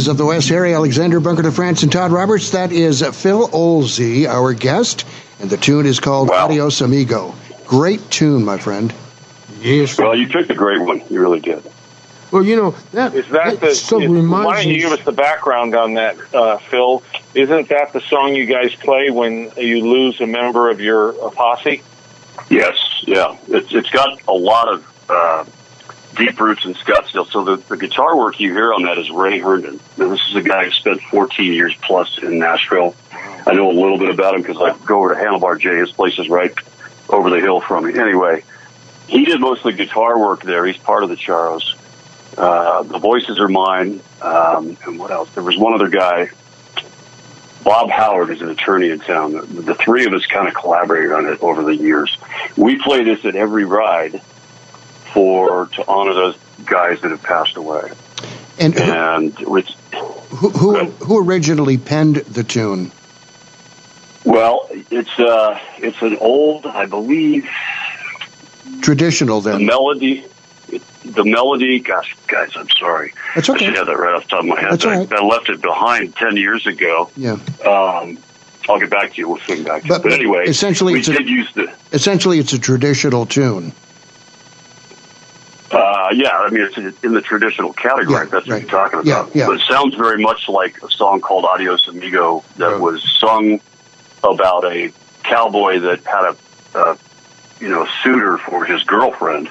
Voices 0.02 0.10
of 0.10 0.16
the 0.18 0.26
West, 0.26 0.48
Harry 0.48 0.74
Alexander, 0.74 1.20
Bunker 1.20 1.42
de 1.42 1.52
France, 1.52 1.84
and 1.84 1.92
Todd 1.92 2.10
Roberts. 2.10 2.50
That 2.50 2.72
is 2.72 3.02
Phil 3.14 3.46
Oelezen, 3.50 4.26
our 4.26 4.52
guest, 4.52 5.06
and 5.38 5.48
the 5.48 5.56
tune 5.56 5.86
is 5.86 6.00
called 6.00 6.28
Wow. 6.28 6.46
Adios 6.46 6.80
Amigo. 6.80 7.32
Great 7.68 8.10
tune, 8.10 8.44
my 8.44 8.58
friend. 8.58 8.92
Yes. 9.60 9.96
Well, 9.96 10.16
you 10.16 10.26
took 10.26 10.50
a 10.50 10.54
great 10.56 10.80
one. 10.80 11.02
You 11.08 11.20
really 11.20 11.38
did. 11.38 11.62
Well, 12.32 12.42
you 12.42 12.56
know 12.56 12.74
that 12.90 13.14
Is 13.14 13.28
that 13.28 13.60
the? 13.60 13.76
so 13.76 14.00
is- 14.00 14.08
reminds 14.10 14.44
why 14.46 14.64
don't 14.64 14.72
you 14.74 14.80
give 14.80 14.90
us 14.90 15.04
the 15.04 15.12
background 15.12 15.76
on 15.76 15.94
that, 15.94 16.16
uh, 16.34 16.56
Phil? 16.58 17.00
Isn't 17.34 17.68
that 17.68 17.92
the 17.92 18.00
song 18.00 18.34
you 18.34 18.46
guys 18.46 18.74
play 18.74 19.10
when 19.10 19.52
you 19.56 19.86
lose 19.86 20.20
a 20.20 20.26
member 20.26 20.68
of 20.68 20.80
your 20.80 21.12
posse? 21.30 21.80
Yes, 22.50 22.74
yeah. 23.06 23.36
It's 23.46 23.72
it's 23.72 23.90
got 23.90 24.20
a 24.26 24.32
lot 24.32 24.66
of 24.68 25.04
uh, 25.08 25.44
deep 26.16 26.38
roots 26.40 26.64
in 26.64 26.74
Scottsdale. 26.74 27.30
So 27.30 27.44
the, 27.44 27.56
the 27.56 27.76
guitar 27.76 28.16
work 28.16 28.40
you 28.40 28.52
hear 28.52 28.72
on 28.72 28.82
that 28.82 28.98
is 28.98 29.10
Ray 29.10 29.38
Herndon. 29.38 29.80
Now, 29.96 30.08
this 30.08 30.20
is 30.28 30.34
a 30.34 30.42
guy 30.42 30.64
who 30.64 30.70
spent 30.70 31.00
14 31.02 31.52
years 31.52 31.74
plus 31.82 32.18
in 32.22 32.38
Nashville. 32.38 32.94
I 33.46 33.54
know 33.54 33.70
a 33.70 33.72
little 33.72 33.98
bit 33.98 34.10
about 34.10 34.34
him 34.34 34.42
because 34.42 34.60
I 34.60 34.76
go 34.84 34.98
over 34.98 35.14
to 35.14 35.20
Handlebar 35.20 35.58
J. 35.58 35.76
His 35.76 35.92
place 35.92 36.18
is 36.18 36.28
right 36.28 36.52
over 37.08 37.30
the 37.30 37.40
hill 37.40 37.60
from 37.60 37.86
me. 37.86 37.98
Anyway, 37.98 38.44
he 39.08 39.24
did 39.24 39.40
most 39.40 39.64
of 39.64 39.76
the 39.76 39.84
guitar 39.84 40.18
work 40.18 40.42
there. 40.42 40.64
He's 40.64 40.76
part 40.76 41.02
of 41.02 41.08
the 41.08 41.16
Charros. 41.16 41.76
Uh, 42.36 42.82
the 42.84 42.98
voices 42.98 43.38
are 43.38 43.48
mine. 43.48 44.00
Um, 44.20 44.76
and 44.86 44.98
what 44.98 45.10
else? 45.10 45.30
There 45.34 45.42
was 45.42 45.58
one 45.58 45.74
other 45.74 45.88
guy. 45.88 46.30
Bob 47.64 47.90
Howard 47.90 48.30
is 48.30 48.42
an 48.42 48.48
attorney 48.48 48.90
in 48.90 48.98
town. 48.98 49.32
The, 49.32 49.42
the 49.42 49.74
three 49.74 50.04
of 50.04 50.12
us 50.12 50.26
kind 50.26 50.48
of 50.48 50.54
collaborated 50.54 51.12
on 51.12 51.26
it 51.26 51.40
over 51.42 51.62
the 51.62 51.76
years. 51.76 52.16
We 52.56 52.76
play 52.76 53.04
this 53.04 53.24
at 53.24 53.36
every 53.36 53.64
ride 53.64 54.20
for 55.12 55.66
to 55.66 55.88
honor 55.88 56.14
those 56.14 56.36
guys 56.64 57.00
that 57.02 57.10
have 57.10 57.22
passed 57.22 57.56
away. 57.56 57.90
And 58.58 58.74
who, 58.74 58.82
And 58.82 59.34
it's 59.58 59.74
who, 60.30 60.50
who, 60.50 60.84
who 60.84 61.24
originally 61.26 61.78
penned 61.78 62.16
the 62.16 62.44
tune? 62.44 62.92
well, 64.24 64.68
it's 64.70 65.18
uh, 65.18 65.58
it's 65.78 66.00
an 66.02 66.16
old, 66.18 66.66
I 66.66 66.86
believe, 66.86 67.48
Traditional, 68.80 69.40
then 69.40 69.58
the 69.60 69.64
melody. 69.66 70.24
The 71.04 71.24
melody, 71.24 71.80
gosh, 71.80 72.16
guys, 72.28 72.50
I'm 72.54 72.68
sorry. 72.70 73.12
That's 73.34 73.50
okay. 73.50 73.66
I 73.66 73.68
should 73.68 73.76
have 73.78 73.86
that 73.88 73.98
right 73.98 74.14
off 74.14 74.22
the 74.22 74.28
top 74.30 74.40
of 74.40 74.46
my 74.46 74.60
head. 74.60 74.70
That's 74.70 74.84
right. 74.84 75.12
I, 75.12 75.22
left 75.24 75.48
it 75.50 75.60
behind 75.60 76.14
ten 76.16 76.36
years 76.36 76.66
ago. 76.66 77.10
Yeah. 77.16 77.32
Um, 77.66 78.18
I'll 78.68 78.78
get 78.78 78.88
back 78.90 79.12
to 79.14 79.18
you. 79.18 79.28
We'll 79.28 79.40
swing 79.40 79.64
back 79.64 79.82
to 79.82 79.88
But- 79.88 79.96
it. 80.00 80.02
But 80.04 80.12
anyway, 80.12 80.44
essentially 80.46 80.92
we 80.94 81.00
it's 81.00 81.08
a- 81.08 81.12
did 81.14 81.28
use 81.28 81.52
the 81.54 81.74
Essentially, 81.92 82.38
it's 82.38 82.52
a 82.52 82.58
traditional 82.58 83.26
tune. 83.26 83.72
Uh, 85.72 86.08
yeah, 86.12 86.30
I 86.30 86.50
mean, 86.50 86.62
it's 86.62 87.02
in 87.02 87.12
the 87.14 87.22
traditional 87.22 87.72
category. 87.72 88.24
Yeah, 88.26 88.30
that's 88.30 88.46
what 88.46 88.52
right. 88.54 88.62
you're 88.62 88.70
talking 88.70 89.00
about. 89.00 89.34
yeah. 89.34 89.46
But 89.46 89.56
it 89.56 89.62
sounds 89.68 89.94
very 89.94 90.22
much 90.22 90.48
like 90.48 90.82
a 90.82 90.90
song 90.90 91.20
called 91.20 91.44
Adios 91.46 91.86
Amigo 91.88 92.44
that 92.56 92.70
Yeah. 92.72 92.78
was 92.78 93.02
sung 93.18 93.60
about 94.22 94.64
a 94.66 94.92
cowboy 95.22 95.80
that 95.80 96.04
had 96.04 96.34
a, 96.34 96.78
uh, 96.78 96.96
you 97.60 97.68
know, 97.68 97.86
suitor 98.02 98.38
for 98.38 98.64
his 98.64 98.82
girlfriend, 98.84 99.50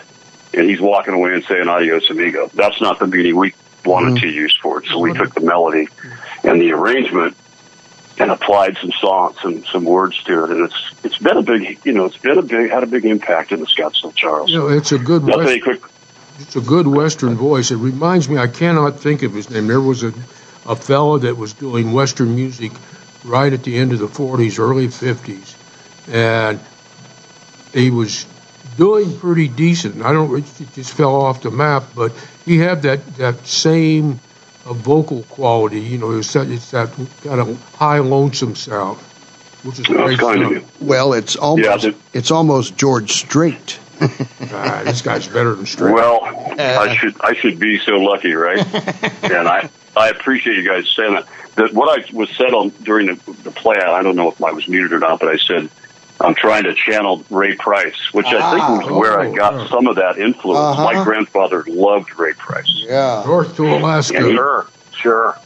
and 0.53 0.69
he's 0.69 0.79
walking 0.81 1.13
away 1.13 1.33
and 1.33 1.43
saying 1.45 1.67
Adios 1.67 2.09
Amigo. 2.09 2.49
That's 2.53 2.79
not 2.81 2.99
the 2.99 3.07
meaning 3.07 3.35
we 3.35 3.53
wanted 3.83 4.15
Mm-hmm. 4.15 4.15
to 4.17 4.27
use 4.29 4.55
for 4.61 4.79
it. 4.83 4.85
So 4.89 4.99
we 4.99 5.13
took 5.13 5.33
the 5.33 5.41
melody 5.41 5.87
and 6.43 6.61
the 6.61 6.71
arrangement 6.73 7.35
and 8.19 8.29
applied 8.29 8.77
some 8.79 8.91
songs, 8.99 9.37
some 9.41 9.65
some 9.65 9.83
words 9.85 10.21
to 10.25 10.43
it, 10.43 10.51
and 10.51 10.65
it's 10.65 10.75
it's 11.03 11.17
been 11.17 11.37
a 11.37 11.41
big, 11.41 11.79
you 11.83 11.93
know, 11.93 12.05
it's 12.05 12.17
been 12.17 12.37
a 12.37 12.43
big 12.43 12.69
had 12.69 12.83
a 12.83 12.85
big 12.87 13.05
impact 13.05 13.51
in 13.51 13.59
the 13.59 13.65
Scottsdale 13.65 14.13
Charros. 14.13 14.49
You 14.49 14.59
know, 14.59 14.67
it's 14.67 14.91
a 14.91 14.99
good 14.99 15.23
I'll 15.23 15.29
tell 15.29 15.37
West, 15.39 15.55
you 15.55 15.63
quick. 15.63 15.81
It's 16.41 16.55
a 16.55 16.61
good 16.61 16.87
Western 16.87 17.35
voice. 17.35 17.71
It 17.71 17.77
reminds 17.77 18.27
me. 18.29 18.37
I 18.37 18.47
cannot 18.47 18.99
think 18.99 19.23
of 19.23 19.33
his 19.33 19.49
name. 19.49 19.67
There 19.67 19.81
was 19.81 20.03
a 20.03 20.13
a 20.67 20.75
fellow 20.75 21.17
that 21.17 21.37
was 21.37 21.53
doing 21.53 21.91
Western 21.91 22.35
music 22.35 22.71
right 23.25 23.51
at 23.51 23.63
the 23.63 23.75
end 23.77 23.93
of 23.93 23.99
the 23.99 24.07
40s, 24.07 24.59
early 24.59 24.87
50s, 24.89 25.55
and 26.07 26.59
he 27.73 27.89
was 27.89 28.27
doing 28.77 29.17
pretty 29.17 29.47
decent. 29.47 30.03
I 30.03 30.11
don't. 30.11 30.37
It 30.37 30.73
just 30.73 30.93
fell 30.93 31.15
off 31.15 31.41
the 31.41 31.51
map, 31.51 31.83
but 31.95 32.11
he 32.45 32.57
had 32.59 32.81
that 32.83 33.05
that 33.15 33.45
same 33.47 34.19
uh, 34.65 34.73
vocal 34.73 35.23
quality. 35.23 35.79
You 35.81 35.97
know, 35.97 36.11
it's 36.17 36.31
that 36.33 36.47
it's 36.49 36.71
that 36.71 36.91
kind 37.23 37.39
of 37.41 37.59
high 37.75 37.99
lonesome 37.99 38.55
sound, 38.55 38.99
which 39.63 39.79
is 39.79 39.89
Well, 39.89 40.05
great 40.05 40.19
kind 40.19 40.43
of 40.43 40.51
you. 40.51 40.65
Well, 40.79 41.13
it's 41.13 41.35
almost 41.35 41.81
the- 41.83 41.95
it's 42.13 42.29
almost 42.31 42.77
George 42.77 43.11
Strait. 43.13 43.79
Ah, 44.01 44.81
this 44.85 45.01
guy's 45.01 45.27
better 45.27 45.55
than 45.55 45.65
straight. 45.65 45.93
Well, 45.93 46.21
I 46.23 46.95
should 46.95 47.19
I 47.21 47.33
should 47.33 47.59
be 47.59 47.79
so 47.79 47.97
lucky, 47.97 48.33
right? 48.33 48.59
and 49.23 49.47
I 49.47 49.69
I 49.95 50.09
appreciate 50.09 50.57
you 50.57 50.67
guys 50.67 50.89
saying 50.89 51.13
that. 51.13 51.27
That 51.55 51.73
what 51.73 51.99
I 51.99 52.05
was 52.13 52.29
said 52.37 52.53
on 52.53 52.69
during 52.83 53.07
the, 53.07 53.33
the 53.43 53.51
play, 53.51 53.75
I 53.75 54.01
don't 54.01 54.15
know 54.15 54.29
if 54.29 54.41
I 54.41 54.53
was 54.53 54.69
muted 54.69 54.93
or 54.93 54.99
not, 54.99 55.19
but 55.19 55.27
I 55.27 55.35
said 55.35 55.69
I'm 56.21 56.35
trying 56.35 56.63
to 56.63 56.73
channel 56.73 57.25
Ray 57.29 57.55
Price, 57.55 58.13
which 58.13 58.27
I 58.27 58.51
think 58.51 58.83
was 58.85 58.91
where 58.91 59.19
I 59.19 59.27
oh, 59.27 59.35
got 59.35 59.53
oh. 59.55 59.67
some 59.67 59.87
of 59.87 59.95
that 59.97 60.17
influence. 60.17 60.59
Uh-huh. 60.59 60.83
My 60.85 61.03
grandfather 61.03 61.65
loved 61.67 62.17
Ray 62.17 62.33
Price. 62.33 62.71
Yeah. 62.73 63.23
North 63.25 63.55
to 63.57 63.67
Alaska. 63.67 64.13
Yeah, 64.13 64.27
he- 64.27 64.35
Sure, 64.35 64.67
sure. 64.91 65.37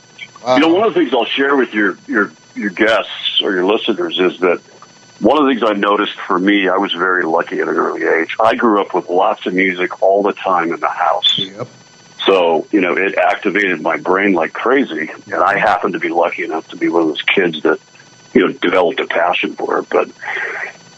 You 0.47 0.59
know, 0.59 0.73
one 0.73 0.87
of 0.87 0.93
the 0.93 0.99
things 0.99 1.13
I'll 1.13 1.25
share 1.25 1.55
with 1.55 1.73
your 1.73 1.97
your 2.07 2.31
your 2.55 2.69
guests 2.69 3.41
or 3.41 3.53
your 3.53 3.65
listeners 3.65 4.19
is 4.19 4.39
that 4.39 4.61
one 5.19 5.37
of 5.37 5.45
the 5.45 5.51
things 5.53 5.63
I 5.63 5.73
noticed 5.73 6.19
for 6.19 6.37
me, 6.37 6.67
I 6.67 6.77
was 6.77 6.93
very 6.93 7.25
lucky 7.25 7.59
at 7.59 7.67
an 7.67 7.75
early 7.75 8.03
age. 8.03 8.35
I 8.39 8.55
grew 8.55 8.81
up 8.81 8.93
with 8.93 9.09
lots 9.09 9.45
of 9.45 9.53
music 9.53 10.01
all 10.01 10.23
the 10.23 10.33
time 10.33 10.73
in 10.73 10.79
the 10.79 10.89
house. 10.89 11.37
Yep. 11.37 11.67
So, 12.25 12.67
you 12.71 12.81
know, 12.81 12.97
it 12.97 13.15
activated 13.15 13.81
my 13.81 13.97
brain 13.97 14.33
like 14.33 14.51
crazy. 14.51 15.11
And 15.25 15.35
I 15.35 15.57
happened 15.57 15.93
to 15.93 15.99
be 15.99 16.09
lucky 16.09 16.43
enough 16.43 16.67
to 16.69 16.75
be 16.75 16.89
one 16.89 17.03
of 17.03 17.07
those 17.09 17.21
kids 17.21 17.61
that, 17.63 17.79
you 18.33 18.41
know, 18.45 18.51
developed 18.53 18.99
a 18.99 19.07
passion 19.07 19.55
for 19.55 19.79
it. 19.79 19.89
But 19.89 20.09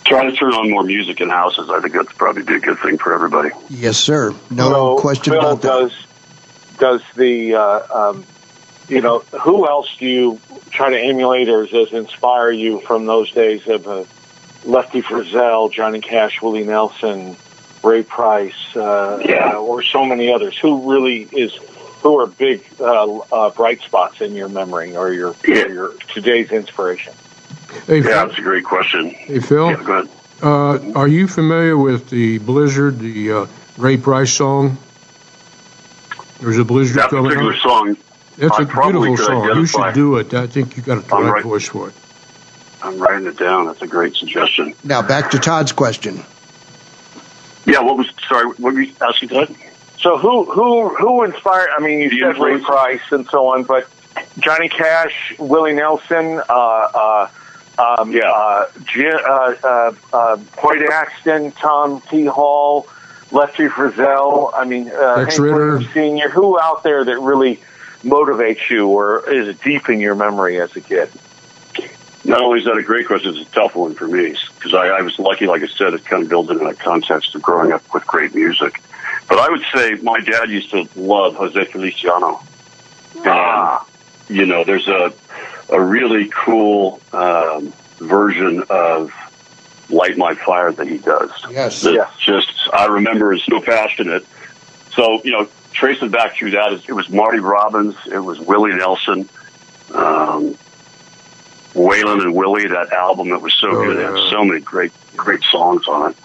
trying 0.06 0.32
to 0.32 0.36
turn 0.38 0.54
on 0.54 0.70
more 0.72 0.84
music 0.84 1.20
in 1.20 1.30
houses, 1.30 1.70
I 1.70 1.82
think 1.82 1.94
that's 1.94 2.14
probably 2.14 2.44
be 2.44 2.56
a 2.56 2.60
good 2.60 2.80
thing 2.80 2.98
for 2.98 3.14
everybody. 3.14 3.50
Yes, 3.70 3.98
sir. 3.98 4.34
No 4.50 4.70
So, 4.70 4.98
question 5.00 5.34
Phil, 5.34 5.40
about 5.42 5.62
that. 5.62 5.68
Does 5.68 5.94
does 6.80 7.02
the 7.16 7.56
uh, 7.56 8.10
um, 8.10 8.26
you 8.88 9.02
know 9.02 9.20
who 9.42 9.68
else 9.68 9.96
do 9.98 10.06
you 10.06 10.40
try 10.72 10.90
to 10.90 11.00
emulate 11.00 11.50
or 11.50 11.66
does 11.66 11.92
inspire 11.94 12.52
you 12.52 12.80
from 12.82 13.06
those 13.06 13.32
days 13.32 13.68
of 13.68 13.88
uh, 13.88 14.04
Lefty 14.64 15.02
Frizzell, 15.02 15.72
Johnny 15.72 16.02
Cash, 16.02 16.42
Willie 16.42 16.64
Nelson, 16.64 17.38
Ray 17.84 18.04
Price, 18.04 18.54
uh, 18.76 19.22
Yeah. 19.26 19.52
uh, 19.54 19.60
or 19.60 19.82
so 19.84 20.06
many 20.06 20.32
others? 20.32 20.58
Who 20.58 20.92
really 20.92 21.24
is 21.32 21.54
who 22.02 22.20
are 22.20 22.28
big 22.28 22.64
uh, 22.80 23.18
uh, 23.18 23.50
bright 23.52 23.82
spots 23.82 24.22
in 24.22 24.34
your 24.36 24.50
memory 24.50 24.96
or 24.96 25.12
your 25.12 25.36
Yeah. 25.46 25.64
or 25.64 25.70
your 25.70 25.94
today's 26.14 26.52
inspiration? 26.52 27.14
Hey, 27.86 27.98
Yeah, 27.98 28.04
Phil, 28.04 28.28
that's 28.28 28.40
a 28.40 28.42
great 28.42 28.64
question. 28.64 29.10
hey, 29.10 29.40
Phil 29.40 29.70
Yeah, 29.72 29.84
go 29.84 29.94
ahead. 29.94 30.10
uh, 30.42 31.00
are 31.00 31.08
you 31.08 31.28
familiar 31.28 31.78
with 31.78 32.10
the 32.10 32.38
Blizzard, 32.40 33.00
the 33.00 33.32
uh, 33.32 33.46
Ray 33.78 33.98
Price 33.98 34.32
song? 34.32 34.78
There's 36.40 36.58
a 36.60 36.64
blizzard 36.66 36.98
That 36.98 37.10
coming 37.10 37.26
particular 37.32 37.54
up. 37.54 37.60
song, 37.62 37.98
It's 38.38 38.58
I 38.58 38.64
a 38.64 38.66
beautiful 38.66 39.16
could 39.16 39.26
song. 39.26 39.44
You 39.56 39.66
should 39.66 39.94
do 39.94 40.18
it. 40.18 40.34
I 40.34 40.48
think 40.48 40.78
you 40.78 40.84
got 40.84 41.00
a 41.00 41.16
I'm 41.16 41.24
right 41.24 41.32
right. 41.34 41.44
voice 41.44 41.68
for 41.68 41.90
it. 41.90 41.94
I'm 42.82 43.00
writing 43.00 43.26
it 43.28 43.38
down. 43.38 43.66
That's 43.66 43.82
a 43.82 43.88
great 43.88 44.16
suggestion. 44.16 44.76
Now 44.84 45.02
back 45.02 45.32
to 45.32 45.40
Todd's 45.40 45.72
question. 45.72 46.24
Yeah, 47.66 47.82
what 47.82 47.98
was, 47.98 48.08
sorry, 48.30 48.46
what 48.46 48.74
were 48.74 48.82
you 48.82 48.94
asking, 49.02 49.30
Todd? 49.30 49.56
So 50.00 50.18
who 50.18 50.46
who 50.46 50.90
who 50.90 51.24
inspired? 51.24 51.70
I 51.76 51.82
mean, 51.82 52.00
you 52.00 52.10
The 52.12 52.34
said 52.34 52.38
Ray? 52.42 52.60
Price 52.62 53.02
and 53.12 53.28
so 53.28 53.48
on, 53.48 53.64
but 53.64 53.90
Johnny 54.40 54.70
Cash, 54.70 55.34
Willie 55.40 55.74
Nelson, 55.74 56.40
uh, 56.48 56.54
uh, 56.54 57.28
um, 57.80 58.12
Yeah. 58.12 58.30
uh, 58.32 58.68
J- 58.86 59.10
uh, 59.12 59.56
uh, 59.64 59.92
uh, 60.14 60.38
Hoyt 60.58 60.84
Axton, 60.84 61.52
Tom 61.54 62.02
T. 62.12 62.26
Hall, 62.26 62.88
Lefty 63.32 63.68
Frizzell. 63.68 64.52
I 64.56 64.64
mean, 64.66 64.90
uh, 64.90 65.26
Hank 65.26 65.30
Ritter. 65.40 65.56
Williams 65.74 65.94
Senior. 65.94 66.30
Who 66.30 66.60
out 66.60 66.84
there 66.84 67.04
that 67.04 67.20
really 67.20 67.60
motivates 68.04 68.70
you 68.70 68.88
or 68.88 69.30
is 69.30 69.48
it 69.48 69.62
deep 69.62 69.90
in 69.90 70.00
your 70.00 70.16
memory 70.16 70.60
as 70.62 70.76
a 70.76 70.82
kid? 70.82 71.10
Not 72.24 72.42
only 72.42 72.60
is 72.60 72.66
that 72.66 72.78
a 72.78 72.84
great 72.84 73.08
question, 73.08 73.36
it's 73.36 73.48
a 73.50 73.52
tough 73.54 73.76
one 73.76 73.94
for 73.94 74.08
me 74.08 74.36
because 74.56 74.74
I, 74.74 74.88
I 74.88 75.02
was 75.02 75.18
lucky, 75.18 75.46
like 75.48 75.62
I 75.64 75.68
said, 75.68 75.94
it 75.94 76.04
kind 76.06 76.24
of 76.24 76.30
builds 76.30 76.50
in 76.50 76.58
that 76.58 76.80
context 76.80 77.36
of 77.36 77.42
growing 77.42 77.72
up 77.72 77.84
with 77.94 78.06
great 78.06 78.36
music. 78.36 78.82
But 79.30 79.40
I 79.40 79.50
would 79.50 79.64
say 79.74 79.94
my 80.02 80.20
dad 80.20 80.50
used 80.50 80.72
to 80.72 80.88
love 80.96 81.36
Jose 81.36 81.66
Feliciano. 81.66 82.42
And, 83.16 83.28
you 84.30 84.46
know, 84.46 84.64
there's 84.64 84.88
a, 84.88 85.14
a 85.70 85.82
really 85.82 86.30
cool 86.30 87.02
um, 87.14 87.74
version 87.98 88.64
of 88.70 89.12
Light 89.90 90.18
My 90.18 90.36
Fire 90.36 90.72
that 90.74 90.88
he 90.88 90.98
does. 90.98 91.32
Yes. 91.50 91.82
that 91.82 91.94
Yeah. 91.94 92.10
just 92.20 92.52
I 92.74 92.86
remember 92.88 93.34
is 93.34 93.44
so 93.44 93.62
passionate. 93.62 94.26
So 94.94 95.22
you 95.24 95.32
know, 95.32 95.48
tracing 95.78 96.10
back 96.10 96.36
through 96.36 96.52
that, 96.52 96.74
it 96.88 96.94
was 96.94 97.10
Marty 97.10 97.40
Robbins, 97.40 97.96
it 98.12 98.20
was 98.20 98.40
Willie 98.40 98.74
Nelson, 98.74 99.30
um, 99.94 100.58
Waylon 101.74 102.22
and 102.24 102.34
Willie. 102.34 102.68
That 102.68 102.92
album, 102.92 103.32
it 103.32 103.42
was 103.42 103.54
so 103.54 103.70
Oh, 103.70 103.84
good. 103.86 103.98
It 103.98 104.06
had 104.06 104.30
so 104.32 104.44
many 104.44 104.60
great, 104.62 104.92
great 105.16 105.44
songs 105.44 105.88
on 105.88 106.12
it. 106.12 106.18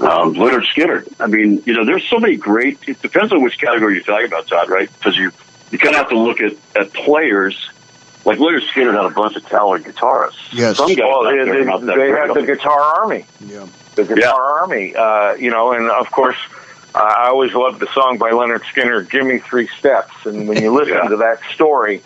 Um, 0.00 0.34
Lynyrd 0.34 0.64
Skynyrd. 0.74 1.08
I 1.20 1.26
mean, 1.26 1.62
you 1.64 1.72
know, 1.72 1.84
there's 1.84 2.04
so 2.06 2.18
many 2.18 2.36
great. 2.36 2.78
It 2.86 3.00
depends 3.00 3.32
on 3.32 3.42
which 3.42 3.58
category 3.58 3.94
you're 3.94 4.02
talking 4.02 4.26
about, 4.26 4.46
Todd. 4.48 4.68
Right? 4.68 4.90
Because 4.98 5.16
you 5.16 5.30
you 5.70 5.78
kind 5.78 5.94
of 5.94 6.00
have 6.02 6.10
to 6.10 6.18
look 6.18 6.40
at 6.40 6.52
at 6.74 6.92
players. 6.92 7.70
Like 8.26 8.38
Lynyrd 8.38 8.66
Skynyrd 8.72 8.94
had 9.00 9.04
a 9.10 9.14
bunch 9.14 9.36
of 9.36 9.46
talented 9.46 9.94
guitarists. 9.94 10.52
Yes. 10.52 10.76
Some 10.78 10.88
guys 10.88 10.98
Well, 10.98 11.22
they, 11.24 11.36
there 11.36 11.46
they, 11.46 11.60
are 11.60 11.64
not 11.64 11.80
that 11.82 11.96
they 11.96 12.08
had 12.10 12.34
the 12.34 12.42
Guitar 12.42 12.80
Army. 12.80 13.24
Yeah. 13.40 13.66
the 13.94 14.04
Guitar 14.04 14.60
Army, 14.60 14.94
uh, 14.96 15.34
you 15.34 15.50
know, 15.50 15.70
and 15.72 15.88
of 15.90 16.10
course, 16.10 16.36
I 16.96 17.28
always 17.28 17.52
loved 17.54 17.80
the 17.80 17.88
song 17.92 18.18
by 18.18 18.30
Lynyrd 18.30 18.62
Skynyrd, 18.62 19.10
"Give 19.10 19.24
Me 19.26 19.38
Three 19.38 19.68
Steps." 19.78 20.14
And 20.24 20.48
when 20.48 20.60
you 20.62 20.72
listen 20.78 20.94
Yeah. 20.94 21.08
to 21.08 21.16
that 21.18 21.40
story, 21.54 22.02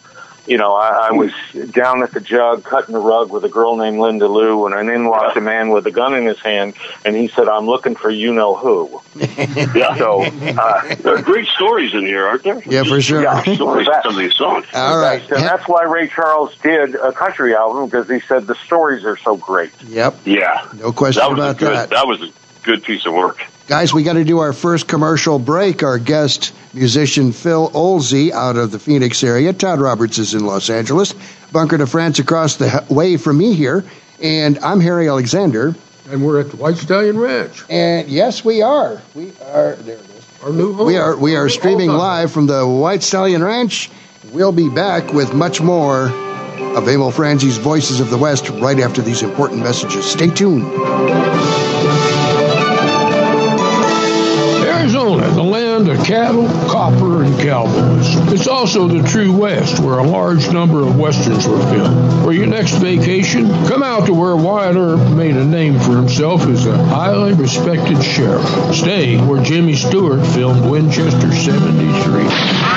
you 0.47 0.57
know, 0.59 0.75
I, 0.75 1.09
I 1.09 1.13
was 1.13 1.31
down 1.71 2.03
at 2.03 2.13
the 2.13 2.21
jug 2.21 2.65
cutting 2.65 2.95
the 2.95 3.01
rug 3.01 3.31
with 3.31 3.45
a 3.45 3.49
girl 3.49 3.77
named 3.77 4.01
Linda 4.01 4.27
Lou, 4.27 4.67
and 4.67 4.75
I 4.75 4.81
in 4.81 5.07
walked 5.07 5.37
a 5.37 5.41
man 5.41 5.69
with 5.71 5.87
a 5.87 5.91
gun 5.93 6.15
in 6.15 6.25
his 6.25 6.41
hand, 6.41 6.75
and 7.05 7.15
he 7.15 7.29
said, 7.29 7.47
"I'm 7.47 7.67
looking 7.67 7.95
for 7.95 8.11
you 8.11 8.33
know 8.33 8.55
who." 8.57 9.01
Yeah. 9.75 9.95
So, 9.97 10.23
uh, 10.23 10.95
There 10.97 11.15
are 11.17 11.23
great 11.23 11.47
stories 11.49 11.93
in 11.95 12.01
here, 12.07 12.27
aren't 12.27 12.43
there? 12.43 12.63
Yeah, 12.67 12.83
for 12.85 13.01
sure. 13.01 13.23
Yeah. 13.23 13.43
Stories 13.43 13.87
in 13.87 13.95
some 14.03 14.13
of 14.13 14.19
these 14.19 14.35
songs. 14.35 14.67
All 14.75 14.99
right. 14.99 15.23
and 15.31 15.43
that's 15.45 15.69
why 15.69 15.85
Ray 15.85 16.09
Charles 16.09 16.57
did 16.63 16.95
a 16.97 17.13
country 17.13 17.55
album 17.55 17.85
because 17.87 18.09
he 18.09 18.21
said 18.21 18.47
the 18.47 18.55
stories 18.57 19.05
are 19.05 19.17
so 19.19 19.37
great. 19.37 19.71
Yep. 19.85 20.21
Yeah. 20.25 20.67
No 20.77 20.91
question 20.93 21.21
That 21.21 21.31
was 21.31 21.39
a 21.39 21.43
about 21.43 21.59
good. 21.59 21.77
that. 21.77 21.91
That 21.91 22.07
was 22.09 22.23
a 22.23 22.31
good 22.65 22.83
piece 22.83 23.07
of 23.07 23.13
work. 23.13 23.43
Guys, 23.71 23.95
we 23.95 24.03
got 24.03 24.15
to 24.15 24.25
do 24.25 24.41
our 24.41 24.53
first 24.53 24.89
commercial 24.89 25.39
break. 25.39 25.85
Our 25.85 26.01
guest 26.01 26.53
musician 26.75 27.31
Phil 27.31 27.71
Oelezen 27.71 28.33
out 28.33 28.57
of 28.57 28.73
the 28.73 28.81
Phoenix 28.81 29.23
area. 29.23 29.53
Todd 29.53 29.81
Roberts 29.81 30.19
is 30.19 30.35
in 30.35 30.45
Los 30.45 30.69
Angeles. 30.69 31.15
Bunker 31.53 31.77
de 31.77 31.87
France 31.87 32.19
across 32.19 32.57
the 32.57 32.85
way 32.91 33.17
from 33.17 33.39
me 33.39 33.55
here. 33.55 33.85
And 34.21 34.59
I'm 34.59 34.81
Harry 34.81 35.09
Alexander. 35.09 35.77
And 36.11 36.27
we're 36.27 36.41
at 36.41 36.51
the 36.51 36.57
White 36.57 36.79
Stallion 36.79 37.17
Ranch, 37.17 37.63
And 37.71 38.09
yes, 38.09 38.45
we 38.45 38.61
are. 38.61 39.01
We 39.15 39.31
are. 39.41 39.77
There 39.77 39.99
it 39.99 40.01
is. 40.01 40.43
our 40.43 40.51
new 40.51 40.73
home. 40.75 40.89
We 40.89 40.97
are. 40.97 41.17
We 41.17 41.37
are 41.37 41.49
streaming 41.49 41.91
live 41.91 42.33
from 42.33 42.49
the 42.49 42.67
White 42.67 43.05
Stallion 43.05 43.45
Ranch. 43.45 43.89
We'll 44.33 44.51
be 44.51 44.69
back 44.69 45.13
with 45.13 45.33
much 45.33 45.61
more 45.61 46.07
of 46.07 46.89
Emil 46.89 47.13
Franzi's 47.13 47.59
Voices 47.59 48.01
of 48.01 48.11
the 48.11 48.19
West 48.19 48.49
right 48.49 48.81
after 48.81 49.01
these 49.01 49.23
important 49.23 49.63
messages. 49.63 50.07
Stay 50.07 50.29
tuned. 50.29 50.67
Arizona, 54.91 55.31
the 55.31 55.43
land 55.45 55.89
of 55.89 56.05
cattle, 56.05 56.49
copper, 56.81 57.23
and 57.23 57.39
cowboys. 57.41 58.33
It's 58.33 58.49
also 58.49 58.89
the 58.89 59.07
true 59.07 59.37
West, 59.37 59.81
where 59.81 59.99
a 59.99 60.03
large 60.03 60.51
number 60.51 60.81
of 60.81 60.99
westerns 60.99 61.47
were 61.47 61.61
filmed. 61.71 62.23
For 62.23 62.33
your 62.33 62.47
next 62.47 62.73
vacation, 62.77 63.49
come 63.67 63.83
out 63.83 64.07
to 64.07 64.15
where 64.15 64.35
Wyatt 64.35 64.77
Earp 64.77 65.15
made 65.15 65.37
a 65.37 65.45
name 65.45 65.79
for 65.79 65.95
himself 65.95 66.47
as 66.47 66.65
a 66.65 66.83
highly 66.87 67.35
respected 67.35 68.03
sheriff. 68.03 68.47
Stay 68.75 69.19
where 69.19 69.43
Jimmy 69.43 69.77
Stewart 69.77 70.27
filmed 70.27 70.71
Winchester 70.71 71.31
73. 71.31 72.71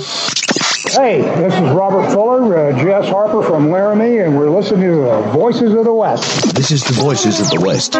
Hey, 0.91 1.21
this 1.21 1.53
is 1.53 1.69
Robert 1.69 2.11
Fuller, 2.11 2.69
uh, 2.73 2.83
Jess 2.83 3.07
Harper 3.07 3.41
from 3.43 3.71
Laramie, 3.71 4.17
and 4.17 4.37
we're 4.37 4.49
listening 4.49 4.81
to 4.89 4.95
the 4.95 5.21
Voices 5.31 5.73
of 5.73 5.85
the 5.85 5.93
West. 5.93 6.53
This 6.53 6.71
is 6.71 6.83
the 6.83 6.93
Voices 6.93 7.39
of 7.39 7.49
the 7.49 7.61
West. 7.65 7.95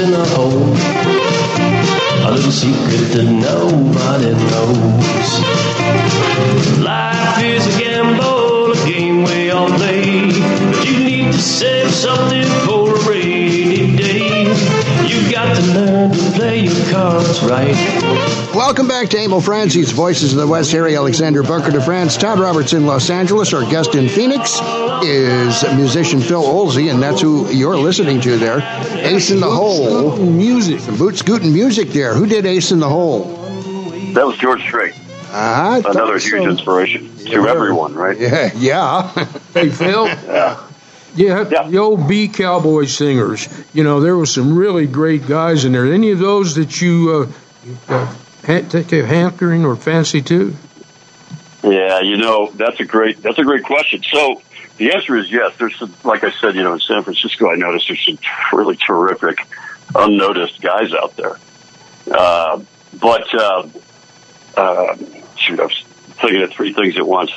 In 0.00 0.12
a 0.12 0.26
hole. 0.26 0.74
A 2.26 2.30
little 2.30 2.50
secret 2.50 3.06
that 3.14 3.24
nobody 3.24 4.32
knows. 4.50 5.28
Life 6.80 7.42
is 7.42 7.64
a 7.74 7.80
gamble, 7.80 8.72
a 8.72 8.76
game 8.86 9.22
we 9.24 9.50
all 9.50 9.68
play. 9.68 10.32
But 10.72 10.86
you 10.86 10.98
need 10.98 11.32
to 11.32 11.38
save 11.40 11.90
something 11.90 12.44
play 16.46 16.60
your 16.60 16.92
cards 16.92 17.42
right. 17.42 17.74
Welcome 18.54 18.86
back 18.86 19.08
to 19.08 19.18
Emil 19.18 19.40
Franzi's, 19.40 19.90
Voices 19.90 20.32
of 20.32 20.38
the 20.38 20.46
West. 20.46 20.70
Harry 20.70 20.94
Alexander 20.94 21.42
Bunker 21.42 21.72
de 21.72 21.82
France, 21.82 22.16
Todd 22.16 22.38
Roberts 22.38 22.72
in 22.72 22.86
Los 22.86 23.10
Angeles. 23.10 23.52
Our 23.52 23.68
guest 23.68 23.96
in 23.96 24.08
Phoenix 24.08 24.60
is 25.02 25.64
musician 25.74 26.20
Phil 26.20 26.44
Oelezen, 26.44 26.92
and 26.92 27.02
that's 27.02 27.20
who 27.20 27.50
you're 27.50 27.76
listening 27.76 28.20
to 28.20 28.36
there. 28.38 28.60
Ace 29.04 29.32
in 29.32 29.40
the 29.40 29.50
Hole. 29.50 30.16
Music. 30.18 30.78
Some 30.78 30.96
boot 30.96 31.16
scooting 31.16 31.52
music 31.52 31.88
there. 31.88 32.14
Who 32.14 32.26
did 32.26 32.46
Ace 32.46 32.70
in 32.70 32.78
the 32.78 32.88
Hole? 32.88 33.24
That 34.12 34.24
was 34.24 34.38
George 34.38 34.62
Strait. 34.62 34.94
Uh, 35.30 35.82
Another 35.84 36.18
huge 36.18 36.46
inspiration 36.46 37.14
to 37.26 37.48
everyone, 37.48 37.94
right? 37.94 38.16
Yeah, 38.18 38.52
yeah. 38.54 39.10
Hey, 39.52 39.68
Phil. 39.68 40.06
Yeah. 40.06 40.65
Yeah, 41.16 41.48
Yeah. 41.50 41.68
the 41.68 41.78
old 41.78 42.06
B 42.08 42.28
Cowboy 42.28 42.84
singers. 42.84 43.48
You 43.72 43.82
know, 43.84 44.00
there 44.00 44.16
were 44.16 44.26
some 44.26 44.56
really 44.56 44.86
great 44.86 45.26
guys 45.26 45.64
in 45.64 45.72
there. 45.72 45.90
Any 45.92 46.10
of 46.10 46.18
those 46.18 46.54
that 46.56 46.80
you 46.80 47.32
uh, 47.88 47.92
uh, 47.92 48.14
take 48.70 48.92
a 48.92 49.04
hankering 49.06 49.64
or 49.64 49.76
fancy 49.76 50.22
to? 50.22 50.54
Yeah, 51.62 52.00
you 52.00 52.16
know 52.16 52.50
that's 52.54 52.78
a 52.78 52.84
great 52.84 53.20
that's 53.22 53.38
a 53.38 53.42
great 53.44 53.64
question. 53.64 54.02
So 54.04 54.40
the 54.76 54.92
answer 54.92 55.16
is 55.16 55.30
yes. 55.32 55.52
There's 55.58 55.76
some, 55.78 55.92
like 56.04 56.22
I 56.22 56.30
said, 56.30 56.54
you 56.54 56.62
know, 56.62 56.74
in 56.74 56.80
San 56.80 57.02
Francisco, 57.02 57.50
I 57.50 57.56
noticed 57.56 57.88
there's 57.88 58.04
some 58.04 58.18
really 58.52 58.76
terrific, 58.76 59.40
unnoticed 59.94 60.60
guys 60.60 60.92
out 60.92 61.16
there. 61.16 61.38
Uh, 62.08 62.60
but 63.00 63.34
uh, 63.34 63.66
uh, 64.56 64.96
shoot, 65.36 65.58
I 65.58 65.64
was 65.64 65.82
thinking 66.20 66.42
of 66.42 66.52
three 66.52 66.72
things 66.72 66.96
at 66.98 67.06
once. 67.06 67.32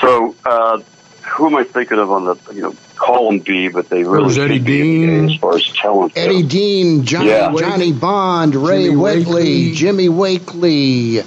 So 0.00 0.34
uh, 0.44 0.80
who 1.22 1.46
am 1.46 1.54
I 1.54 1.64
thinking 1.64 1.98
of 1.98 2.10
on 2.10 2.24
the 2.26 2.36
you 2.52 2.62
know 2.62 2.74
call 2.96 3.30
them 3.30 3.40
B, 3.40 3.68
but 3.68 3.88
they 3.88 4.04
really 4.04 4.24
was 4.24 4.38
Eddie 4.38 4.54
should 4.56 4.64
be 4.64 4.82
Dean. 4.82 5.30
as 5.30 5.36
far 5.36 5.56
as 5.56 5.64
talent. 5.72 6.14
goes. 6.14 6.24
Eddie 6.24 6.42
Dean, 6.42 7.04
Johnny, 7.04 7.28
Yeah. 7.28 7.52
Johnny 7.58 7.92
Bond, 7.92 8.54
Ray 8.54 8.84
Jimmy 8.84 8.96
Wakely, 8.96 9.24
Wakely. 9.24 9.74
Jimmy 9.74 10.08
Wakely, 10.08 11.18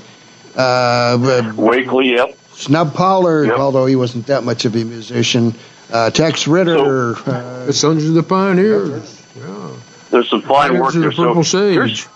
uh, 0.56 0.60
uh, 0.60 1.54
Wakely, 1.56 2.12
yep. 2.16 2.38
Snub 2.54 2.94
Pollard, 2.94 3.48
Yep. 3.48 3.58
although 3.60 3.86
he 3.86 3.96
wasn't 3.96 4.28
that 4.28 4.44
much 4.44 4.66
of 4.66 4.76
a 4.76 4.84
musician, 4.84 5.54
uh, 5.92 6.10
Tex 6.10 6.48
Ritter. 6.48 7.16
uh, 7.16 7.66
The 7.66 7.74
Sons 7.74 8.06
of 8.06 8.14
the 8.14 8.24
Pioneers. 8.24 9.22
Yeah. 9.38 9.70
There's 10.10 10.30
some 10.30 10.42
fine 10.42 10.80
work 10.80 10.94
Pioneers 10.94 10.96
of 10.96 11.02
there. 11.02 11.10
the 11.12 11.16
Purple 11.16 11.44
So 11.44 11.70
here's, 11.72 12.00
Sage. 12.00 12.08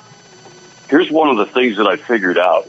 here's 0.89 1.11
one 1.11 1.29
of 1.29 1.37
the 1.37 1.45
things 1.45 1.77
that 1.77 1.87
I 1.87 1.97
figured 1.97 2.37
out. 2.37 2.67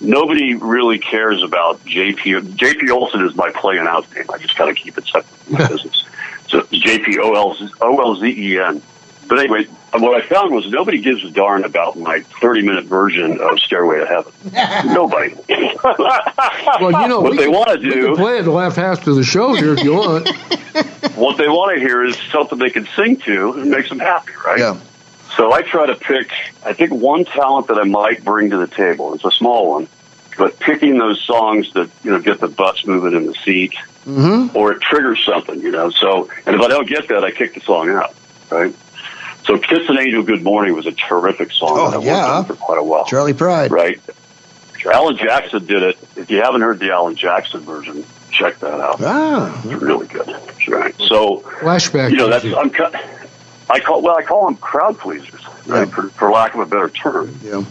Nobody 0.00 0.54
really 0.54 0.98
cares 0.98 1.42
about 1.42 1.82
JP. 1.86 2.54
JP 2.56 2.90
Olson 2.90 3.24
is 3.24 3.34
my 3.34 3.48
playing 3.50 3.86
out 3.86 4.04
name. 4.14 4.26
I 4.30 4.36
just 4.36 4.54
got 4.58 4.66
to 4.66 4.74
keep 4.74 4.98
it 4.98 5.06
separate 5.06 5.24
from 5.26 5.52
my 5.54 5.66
business. 5.68 6.04
So 6.48 6.62
JP 6.62 7.18
O 7.18 7.34
L 7.34 7.56
O 7.80 8.00
L 8.00 8.16
Z 8.16 8.26
E 8.26 8.58
N. 8.58 8.82
But 9.28 9.40
anyway, 9.40 9.64
what 9.92 10.22
I 10.22 10.24
found 10.24 10.54
was 10.54 10.70
nobody 10.70 10.98
gives 11.00 11.24
a 11.24 11.30
darn 11.30 11.64
about 11.64 11.98
my 11.98 12.20
30 12.40 12.62
minute 12.62 12.84
version 12.84 13.40
of 13.40 13.58
Stairway 13.58 13.98
to 13.98 14.06
Heaven. 14.06 14.32
nobody. 14.94 15.34
Well, 16.80 17.02
you 17.02 17.08
know, 17.08 17.20
what 17.20 17.32
we 17.32 17.38
they 17.38 17.44
can- 17.44 17.52
want 17.52 17.68
to 17.68 17.86
We 17.86 17.90
can 17.92 18.00
do, 18.00 18.16
play 18.16 18.38
it 18.38 18.42
the 18.42 18.50
last 18.50 18.76
half 18.76 19.06
of 19.06 19.16
the 19.16 19.24
show 19.24 19.54
here 19.54 19.72
if 19.74 19.82
you 19.84 19.94
want. 19.94 20.28
what 21.16 21.38
they 21.38 21.48
want 21.48 21.74
to 21.74 21.80
hear 21.80 22.04
is 22.04 22.16
something 22.30 22.58
they 22.58 22.70
can 22.70 22.86
sing 22.96 23.16
to 23.18 23.52
and 23.54 23.70
makes 23.70 23.88
them 23.88 23.98
happy, 23.98 24.32
right? 24.44 24.58
yeah. 24.58 24.78
So 25.36 25.52
I 25.52 25.62
try 25.62 25.86
to 25.86 25.94
pick, 25.94 26.30
I 26.64 26.72
think 26.72 26.92
one 26.92 27.24
talent 27.24 27.68
that 27.68 27.78
I 27.78 27.84
might 27.84 28.24
bring 28.24 28.50
to 28.50 28.56
the 28.58 28.66
table. 28.66 29.14
It's 29.14 29.24
a 29.24 29.30
small 29.30 29.70
one, 29.72 29.88
but 30.36 30.58
picking 30.58 30.98
those 30.98 31.20
songs 31.22 31.72
that, 31.74 31.88
you 32.04 32.10
know, 32.10 32.20
get 32.20 32.40
the 32.40 32.48
butts 32.48 32.86
moving 32.86 33.14
in 33.14 33.26
the 33.26 33.34
seat 33.34 33.74
Mm-hmm. 34.06 34.56
or 34.56 34.70
it 34.70 34.80
triggers 34.80 35.18
something, 35.24 35.60
you 35.60 35.72
know. 35.72 35.90
So, 35.90 36.30
and 36.46 36.54
if 36.54 36.60
I 36.62 36.68
don't 36.68 36.88
get 36.88 37.08
that, 37.08 37.24
I 37.24 37.32
kick 37.32 37.54
the 37.54 37.60
song 37.60 37.88
out, 37.90 38.14
right? 38.50 38.72
So 39.44 39.58
Kiss 39.58 39.88
an 39.88 39.98
Angel 39.98 40.22
Good 40.22 40.44
Morning 40.44 40.74
was 40.76 40.86
a 40.86 40.92
terrific 40.92 41.50
song 41.50 41.70
Oh, 41.72 41.90
that 41.90 41.98
I 41.98 42.02
yeah. 42.04 42.14
worked 42.38 42.50
on 42.50 42.56
for 42.56 42.64
quite 42.64 42.78
a 42.78 42.84
while, 42.84 43.04
Charley 43.04 43.32
Pride. 43.34 43.72
right? 43.72 44.00
Alan 44.92 45.16
Jackson 45.16 45.66
did 45.66 45.82
it. 45.82 45.98
If 46.14 46.30
you 46.30 46.40
haven't 46.40 46.60
heard 46.60 46.78
the 46.78 46.92
Alan 46.92 47.16
Jackson 47.16 47.62
version, 47.62 48.04
check 48.30 48.60
that 48.60 48.78
out. 48.80 49.00
Ah, 49.02 49.60
It's 49.64 49.82
really 49.82 50.06
good. 50.06 50.26
That's 50.28 50.68
right. 50.68 50.94
So 51.08 51.40
Flashback. 51.40 52.10
you 52.10 52.16
know 52.16 52.28
that's. 52.28 52.44
I'm 52.44 52.70
cut. 52.70 52.94
I 53.68 53.80
call 53.80 54.02
well 54.02 54.16
I 54.16 54.22
call 54.22 54.44
them 54.46 54.54
crowd 54.56 54.98
pleasers, 55.00 55.44
right? 55.66 55.80
Yeah. 55.80 55.84
For, 55.86 56.08
for 56.10 56.30
lack 56.30 56.54
of 56.54 56.60
a 56.60 56.66
better 56.66 56.88
term. 56.90 57.36
yeah. 57.42 57.64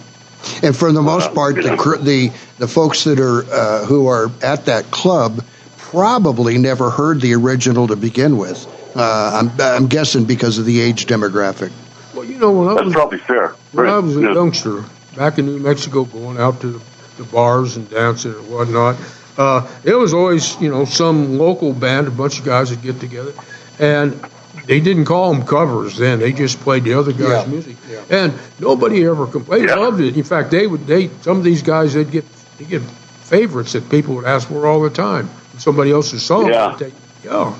And 0.63 0.75
for 0.75 0.91
the 0.91 1.01
most 1.01 1.34
part, 1.34 1.55
the 1.55 1.75
the 2.01 2.31
the 2.58 2.67
folks 2.67 3.03
that 3.05 3.19
are 3.19 3.43
uh, 3.51 3.86
who 3.86 4.08
are 4.08 4.31
at 4.43 4.65
that 4.65 4.91
club 4.91 5.43
probably 5.77 6.58
never 6.58 6.89
heard 6.89 7.21
the 7.21 7.34
original 7.34 7.88
to 7.88 7.95
begin 7.95 8.38
with. 8.38 8.67
Uh, 8.95 9.41
I'm 9.41 9.62
I'm 9.62 9.88
guessing 9.88 10.25
because 10.25 10.58
of 10.58 10.65
the 10.65 10.79
age 10.81 11.05
demographic. 11.08 11.71
Well, 12.13 12.25
you 12.25 12.38
know, 12.38 12.51
when 12.51 12.69
I 12.69 12.73
That's 12.75 12.86
was 12.86 12.93
probably 12.93 13.17
fair. 13.19 13.49
when 13.73 13.88
I 13.88 13.99
was 13.99 14.15
a 14.17 14.21
Yeah. 14.21 14.34
youngster 14.34 14.84
back 15.15 15.38
in 15.38 15.45
New 15.45 15.60
Mexico, 15.60 16.05
going 16.05 16.38
out 16.38 16.62
to 16.62 16.67
the, 16.67 16.81
the 17.17 17.23
bars 17.25 17.75
and 17.77 17.89
dancing 17.89 18.34
and 18.34 18.49
whatnot, 18.49 18.95
uh, 19.38 19.67
it 19.84 19.95
was 19.95 20.13
always 20.13 20.60
you 20.62 20.69
know 20.69 20.86
some 20.86 21.38
local 21.38 21.73
band, 21.73 22.08
a 22.08 22.12
bunch 22.12 22.39
of 22.39 22.45
guys 22.45 22.69
would 22.69 22.81
get 22.81 22.99
together, 22.99 23.34
and 23.79 24.19
they 24.67 24.80
didn't 24.80 25.06
call 25.06 25.34
them 25.34 25.45
covers 25.45 25.97
then. 25.97 26.19
They 26.19 26.32
just 26.34 26.60
played 26.62 26.84
the 26.84 26.93
other 26.93 27.12
guys' 27.12 27.45
Yeah. 27.45 27.51
music, 27.51 27.75
and 28.10 28.34
nobody 28.60 29.06
ever 29.06 29.28
complained. 29.28 29.69
They 29.69 29.73
Yeah. 29.73 29.80
loved 29.80 30.01
it. 30.01 30.15
In 30.17 30.23
fact, 30.23 30.51
they 30.51 30.67
would 30.67 30.86
they 30.88 31.10
some 31.21 31.38
of 31.38 31.43
these 31.43 31.62
guys 31.62 31.93
they'd 31.93 32.10
get 32.12 32.25
they 32.58 32.65
get 32.65 32.82
favorites 32.82 33.73
that 33.73 33.89
people 33.89 34.15
would 34.15 34.25
ask 34.25 34.47
for 34.47 34.65
all 34.67 34.82
the 34.82 34.89
time. 34.89 35.30
Somebody 35.58 35.91
else's 35.91 36.23
song. 36.23 36.47
Yeah. 36.49 36.75
they'd 36.78 36.93
yeah. 37.23 37.54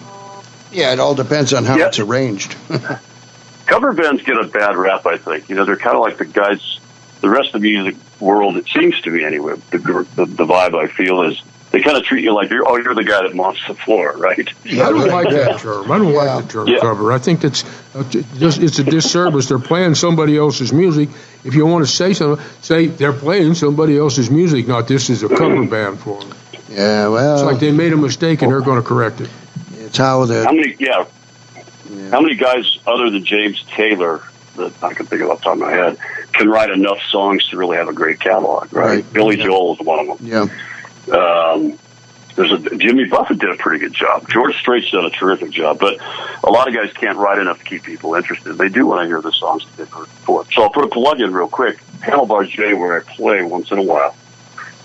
Yeah, 0.72 0.92
it 0.94 1.00
all 1.00 1.16
depends 1.16 1.54
on 1.54 1.64
how 1.64 1.78
Yeah. 1.78 1.88
it's 1.88 2.00
arranged. 2.00 2.56
cover 3.66 3.94
bands 3.94 4.22
get 4.24 4.38
a 4.38 4.44
bad 4.48 4.76
rap, 4.78 5.06
I 5.06 5.18
think. 5.18 5.50
You 5.50 5.56
know, 5.56 5.66
they're 5.66 5.78
kind 5.78 5.96
of 5.96 6.02
like 6.02 6.18
the 6.18 6.26
guys, 6.26 6.80
the 7.22 7.30
rest 7.30 7.54
of 7.56 7.62
the 7.62 7.68
music 7.72 7.96
world, 8.20 8.58
it 8.58 8.68
seems 8.68 9.00
to 9.02 9.10
me 9.12 9.24
anyway, 9.24 9.54
the, 9.72 9.78
the, 10.16 10.26
the 10.26 10.46
vibe 10.46 10.76
I 10.76 10.88
feel 10.88 11.24
is 11.24 11.42
they 11.76 11.82
kind 11.82 11.98
of 11.98 12.04
treat 12.04 12.24
you 12.24 12.34
like 12.34 12.50
you're, 12.50 12.66
oh, 12.66 12.78
you're 12.78 12.96
the 12.96 13.04
guy 13.04 13.22
that 13.24 13.36
mops 13.36 13.60
the 13.68 13.74
floor, 13.76 14.14
right? 14.16 14.48
I 14.66 14.76
don't 14.76 15.10
like 15.10 15.30
that 15.30 15.60
term. 15.60 15.92
I 15.92 15.98
don't 15.98 16.14
Yeah. 16.14 16.20
like 16.20 16.46
the 16.48 16.54
term 16.54 16.68
Yeah. 16.70 16.80
cover. 16.80 17.12
I 17.12 17.18
think 17.18 17.42
that's 17.42 17.66
uh, 17.94 18.04
just 18.38 18.62
it's 18.64 18.80
a 18.80 18.84
disservice. 18.86 19.50
They're 19.50 19.60
playing 19.60 19.96
somebody 19.96 20.38
else's 20.38 20.72
music. 20.72 21.10
If 21.44 21.54
you 21.54 21.66
want 21.66 21.86
to 21.86 21.92
say 21.92 22.14
something, 22.14 22.44
say 22.62 22.88
they're 22.88 23.12
playing 23.12 23.56
somebody 23.56 23.98
else's 23.98 24.32
music, 24.32 24.70
not 24.70 24.88
this 24.88 25.10
is 25.10 25.22
a 25.24 25.28
cover 25.28 25.66
band 25.66 26.00
for 26.00 26.22
them. 26.22 26.32
Yeah, 26.70 27.10
well, 27.10 27.34
It's 27.36 27.44
like 27.44 27.60
they 27.60 27.72
made 27.72 27.92
a 27.92 27.98
mistake 27.98 28.42
and 28.42 28.50
they're 28.52 28.62
going 28.62 28.82
to 28.82 28.88
correct 28.88 29.20
it. 29.20 29.30
it's 29.78 29.98
how 29.98 30.26
How 30.26 30.52
many, 30.54 30.78
yeah, 30.80 31.04
how 32.10 32.22
many 32.22 32.36
guys 32.36 32.80
other 32.88 33.10
than 33.10 33.26
James 33.26 33.62
Taylor 33.68 34.22
that 34.56 34.72
I 34.82 34.94
can 34.94 35.08
think 35.08 35.22
of 35.24 35.30
off 35.30 35.40
the 35.40 35.44
top 35.44 35.54
of 35.54 35.60
my 35.60 35.72
head 35.72 35.98
can 36.32 36.48
write 36.48 36.70
enough 36.70 37.00
songs 37.10 37.46
to 37.50 37.58
really 37.58 37.76
have 37.76 37.90
a 37.90 37.94
great 37.94 38.22
catalog, 38.22 38.72
right? 38.74 38.86
Right. 38.88 39.14
Billy 39.14 39.36
Joel 39.36 39.74
is 39.76 39.82
one 39.82 40.00
of 40.00 40.18
them. 40.20 40.28
yeah. 40.28 40.46
Um, 41.12 41.78
there's 42.36 42.52
a 42.52 42.58
Jimmy 42.78 43.06
Buffett 43.06 43.40
did 43.40 43.50
a 43.50 43.56
pretty 43.56 43.80
good 43.80 43.94
job. 43.94 44.28
George 44.30 44.56
Strait's 44.58 44.92
done 44.92 45.06
a 45.06 45.10
terrific 45.10 45.52
job, 45.52 45.80
but 45.80 45.98
a 46.44 46.50
lot 46.52 46.68
of 46.68 46.74
guys 46.74 46.92
can't 46.94 47.18
write 47.18 47.38
enough 47.40 47.60
to 47.60 47.64
keep 47.66 47.84
people 47.84 48.16
interested. 48.16 48.54
They 48.58 48.68
do 48.68 48.88
when 48.88 49.00
I 49.00 49.06
hear 49.06 49.22
the 49.22 49.32
songs 49.32 49.66
that 49.66 49.78
they've 49.78 49.90
heard 49.90 50.06
before. 50.08 50.46
So 50.52 50.64
I'll 50.64 50.70
put 50.70 50.84
a 50.84 50.90
plug 50.90 51.22
in 51.22 51.34
real 51.34 51.48
quick. 51.48 51.80
Handlebar 52.02 52.48
J, 52.50 52.74
where 52.74 52.98
I 52.98 53.04
play 53.16 53.42
once 53.44 53.72
in 53.72 53.78
a 53.78 53.84
while. 53.84 54.16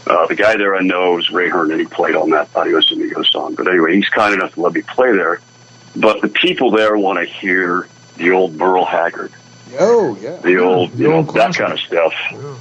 Uh, 0.07 0.27
the 0.29 0.35
guy 0.37 0.57
there 0.57 0.77
I 0.77 0.81
know 0.81 1.19
is 1.19 1.31
Ray 1.31 1.49
Hearn, 1.49 1.73
and 1.73 1.81
he 1.81 1.87
played 1.87 2.15
on 2.15 2.31
that 2.31 2.49
Adios 2.55 2.91
Amigos 2.93 3.31
song. 3.31 3.55
But 3.57 3.67
anyway, 3.69 3.97
he's 3.97 4.09
kind 4.09 4.33
enough 4.33 4.55
to 4.55 4.61
let 4.61 4.73
me 4.73 4.83
play 4.83 5.13
there. 5.13 5.41
But 5.97 6.21
the 6.23 6.29
people 6.29 6.71
there 6.71 6.97
want 6.97 7.19
to 7.19 7.25
hear 7.25 7.89
the 8.17 8.31
old 8.31 8.55
Merle 8.55 8.85
Haggard, 8.87 9.33
Oh, 9.79 10.17
yeah. 10.21 10.37
the 10.37 10.59
old, 10.59 10.93
The 10.93 11.03
you 11.03 11.09
know, 11.11 11.17
old 11.17 11.35
that 11.35 11.55
kind 11.55 11.73
of 11.73 11.81
stuff. 11.81 12.13
Yeah. 12.33 12.55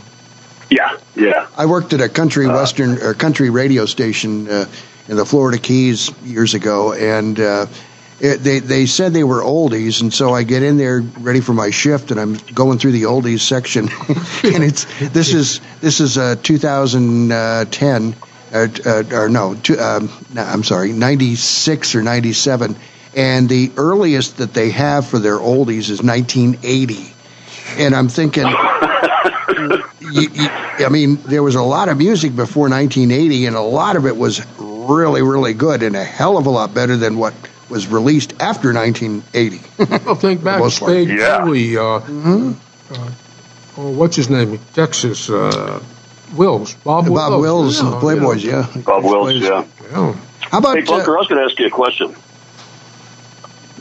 Yeah, 0.69 0.97
yeah. 1.15 1.47
I 1.57 1.65
worked 1.65 1.93
at 1.93 2.01
a 2.01 2.09
country 2.09 2.47
western 2.47 3.01
or 3.01 3.13
country 3.13 3.49
radio 3.49 3.85
station 3.85 4.47
uh, 4.47 4.65
in 5.07 5.17
the 5.17 5.25
Florida 5.25 5.57
Keys 5.57 6.11
years 6.23 6.53
ago, 6.53 6.93
and 6.93 7.39
uh, 7.39 7.65
it, 8.19 8.37
they 8.37 8.59
they 8.59 8.85
said 8.85 9.13
they 9.13 9.23
were 9.23 9.41
oldies, 9.41 10.01
and 10.01 10.13
so 10.13 10.33
I 10.33 10.43
get 10.43 10.61
in 10.61 10.77
there 10.77 11.01
ready 11.01 11.39
for 11.41 11.53
my 11.53 11.69
shift, 11.71 12.11
and 12.11 12.19
I'm 12.19 12.35
going 12.53 12.77
through 12.77 12.91
the 12.91 13.03
oldies 13.03 13.39
section, 13.39 13.85
and 14.43 14.63
it's 14.63 14.85
this 15.09 15.33
is 15.33 15.61
this 15.81 15.99
is 15.99 16.17
uh, 16.17 16.35
2010. 16.41 18.15
Uh, 18.51 18.67
uh, 18.83 19.03
or 19.11 19.29
no, 19.29 19.53
two, 19.53 19.77
um, 19.77 20.09
no, 20.33 20.41
I'm 20.41 20.63
sorry, 20.63 20.91
96 20.91 21.93
or 21.93 22.01
97, 22.01 22.75
and 23.15 23.47
the 23.47 23.71
earliest 23.77 24.37
that 24.37 24.55
they 24.55 24.71
have 24.71 25.05
for 25.05 25.19
their 25.19 25.37
oldies 25.37 25.91
is 25.91 26.01
1980, 26.01 27.13
and 27.77 27.95
I'm 27.95 28.09
thinking, 28.09 28.45
you, 30.01 30.29
you, 30.33 30.49
I 30.49 30.89
mean, 30.89 31.15
there 31.23 31.43
was 31.43 31.55
a 31.55 31.61
lot 31.61 31.89
of 31.89 31.97
music 31.97 32.35
before 32.35 32.69
1980, 32.69 33.45
and 33.47 33.55
a 33.55 33.61
lot 33.61 33.95
of 33.95 34.05
it 34.05 34.15
was 34.17 34.41
really, 34.57 35.21
really 35.21 35.53
good, 35.53 35.83
and 35.83 35.95
a 35.95 36.03
hell 36.03 36.37
of 36.37 36.45
a 36.45 36.49
lot 36.49 36.73
better 36.73 36.95
than 36.97 37.17
what 37.17 37.33
was 37.69 37.87
released 37.87 38.33
after 38.41 38.73
1980. 38.73 39.59
Well, 40.05 40.15
think 40.15 40.43
back. 40.43 40.59
most 40.59 40.79
part. 40.79 40.91
Spade 40.91 41.09
Yeah. 41.09 41.39
Bailey, 41.43 41.77
uh, 41.77 41.81
Mm-hmm. 41.81 42.51
uh, 42.93 43.11
oh, 43.77 43.91
what's 43.91 44.15
his 44.15 44.29
name? 44.29 44.59
Texas. 44.73 45.29
Uh, 45.29 45.81
Wills. 46.35 46.75
Bob 46.83 47.05
Wills. 47.09 47.15
Bob 47.29 47.41
Wills, 47.41 47.79
and 47.79 47.89
the 47.89 47.95
Yeah, 47.95 48.01
Playboys, 48.01 48.43
yeah. 48.43 48.81
Bob 48.81 49.03
Wills, 49.03 49.33
yeah. 49.33 49.65
Yeah. 49.91 50.15
How 50.41 50.57
about 50.59 50.77
Hey, 50.77 50.83
Bunker, 50.85 51.11
uh, 51.13 51.15
I 51.15 51.19
was 51.19 51.27
going 51.27 51.39
to 51.39 51.45
ask 51.51 51.59
you 51.59 51.67
a 51.67 51.69
question. 51.69 52.15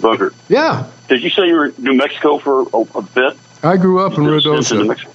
Bunker, 0.01 0.33
Yeah. 0.49 0.87
did 1.09 1.23
you 1.23 1.31
say 1.31 1.47
you 1.49 1.55
were 1.55 1.67
in 1.67 1.75
New 1.79 1.95
Mexico 1.95 2.39
for 2.39 2.63
a, 2.63 2.99
a 2.99 3.03
bit? 3.03 3.37
I 3.63 3.77
grew 3.77 4.01
up 4.01 4.17
in 4.17 4.25
Did 4.25 5.09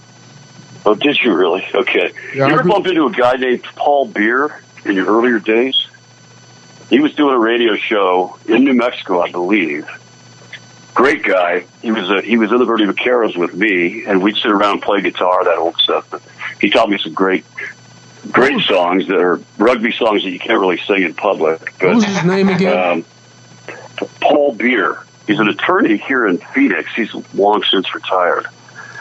Oh, 0.86 0.96
did 0.96 1.18
you 1.22 1.34
really? 1.34 1.66
Okay. 1.74 2.12
Yeah, 2.36 2.48
you 2.48 2.54
ever 2.54 2.64
bump 2.68 2.88
into 2.88 3.06
a 3.06 3.12
guy 3.12 3.34
named 3.38 3.64
Paul 3.64 4.06
Beer 4.08 4.62
in 4.86 4.96
your 4.96 5.06
earlier 5.08 5.40
days? 5.40 5.88
He 6.90 7.00
was 7.00 7.16
doing 7.16 7.34
a 7.36 7.40
radio 7.40 7.76
show 7.76 8.38
in 8.48 8.64
New 8.66 8.74
Mexico, 8.74 9.22
I 9.22 9.32
believe. 9.32 9.88
Great 10.94 11.24
guy. 11.24 11.66
He 11.82 11.92
was 11.92 12.10
uh, 12.12 12.22
he 12.22 12.38
was 12.38 12.52
in 12.52 12.58
the 12.60 12.66
Bernie 12.66 12.86
Vaqueros 12.86 13.36
with 13.36 13.54
me, 13.56 14.06
and 14.06 14.22
we'd 14.22 14.36
sit 14.36 14.52
around 14.52 14.74
and 14.74 14.82
play 14.82 15.02
guitar, 15.02 15.44
that 15.46 15.58
old 15.58 15.76
stuff. 15.78 16.08
But 16.12 16.22
he 16.62 16.70
taught 16.70 16.90
me 16.90 16.98
some 17.00 17.14
great, 17.14 17.46
great 18.32 18.62
songs 18.64 19.08
that 19.08 19.18
are 19.18 19.40
rugby 19.58 19.92
songs 19.94 20.24
that 20.24 20.30
you 20.30 20.38
can't 20.40 20.60
really 20.60 20.78
sing 20.86 21.02
in 21.04 21.14
public. 21.16 21.62
But 21.80 21.88
What 21.88 21.96
was 21.96 22.04
his 22.06 22.24
name 22.26 22.50
again? 22.50 22.78
um, 22.78 23.06
Paul 24.22 24.54
Beer. 24.54 25.04
He's 25.26 25.40
an 25.40 25.48
attorney 25.48 25.98
here 25.98 26.28
in 26.28 26.38
Phoenix. 26.38 26.94
He's 26.94 27.12
long 27.34 27.64
since 27.64 27.96
retired. 27.96 28.46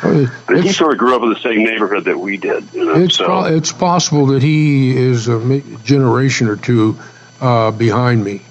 He 0.02 0.72
sort 0.72 0.92
of 0.92 0.98
grew 0.98 1.14
up 1.16 1.22
in 1.22 1.30
the 1.30 1.38
same 1.40 1.64
neighborhood 1.64 2.04
that 2.06 2.18
we 2.18 2.36
did. 2.36 2.72
You 2.74 2.84
know? 2.84 2.94
it's, 3.02 3.16
so, 3.16 3.26
po- 3.26 3.44
it's 3.44 3.72
possible 3.72 4.26
that 4.26 4.42
he 4.42 4.96
is 4.96 5.28
a 5.28 5.60
generation 5.84 6.48
or 6.48 6.56
two 6.56 6.98
uh, 7.40 7.70
behind 7.70 8.24
me, 8.24 8.42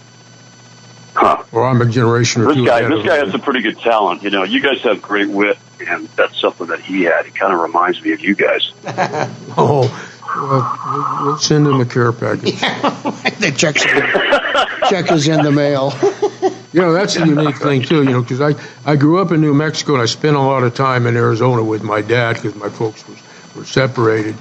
huh. 1.13 1.43
or 1.51 1.65
I'm 1.65 1.81
a 1.81 1.85
generation 1.85 2.41
or 2.43 2.47
This 2.47 2.55
two 2.57 2.65
guy, 2.65 2.79
ahead 2.79 2.91
this 2.91 2.99
of 3.01 3.05
guy 3.05 3.17
him. 3.17 3.23
has 3.25 3.31
some 3.33 3.41
pretty 3.41 3.61
good 3.61 3.79
talent. 3.79 4.23
You 4.23 4.29
know, 4.29 4.43
you 4.43 4.61
guys 4.61 4.81
have 4.81 5.01
great 5.01 5.29
wit, 5.29 5.57
and 5.87 6.07
that's 6.09 6.39
something 6.39 6.67
that 6.67 6.79
he 6.81 7.03
had. 7.03 7.25
He 7.25 7.31
kind 7.31 7.53
of 7.53 7.59
reminds 7.59 8.01
me 8.01 8.11
of 8.13 8.21
you 8.21 8.35
guys. 8.35 8.71
Oh, 9.57 9.81
well, 10.23 11.19
we'll- 11.19 11.25
we'll 11.25 11.37
send 11.37 11.67
him 11.67 11.81
a 11.81 11.85
care 11.85 12.13
package. 12.13 12.59
the 13.39 13.53
check, 13.55 13.75
check 14.89 15.11
is 15.11 15.27
in 15.27 15.43
the 15.43 15.51
mail? 15.51 15.91
You 16.73 16.81
know, 16.81 16.93
that's 16.93 17.15
the 17.15 17.25
unique 17.25 17.57
thing 17.57 17.81
too. 17.81 18.03
You 18.03 18.11
know, 18.11 18.21
because 18.21 18.41
I 18.41 18.55
I 18.85 18.95
grew 18.95 19.21
up 19.21 19.31
in 19.31 19.41
New 19.41 19.53
Mexico 19.53 19.93
and 19.93 20.01
I 20.01 20.05
spent 20.05 20.35
a 20.35 20.39
lot 20.39 20.63
of 20.63 20.73
time 20.73 21.05
in 21.05 21.15
Arizona 21.15 21.63
with 21.63 21.83
my 21.83 22.01
dad 22.01 22.35
because 22.35 22.55
my 22.55 22.69
folks 22.69 23.07
was, 23.07 23.17
were 23.55 23.65
separated, 23.65 24.35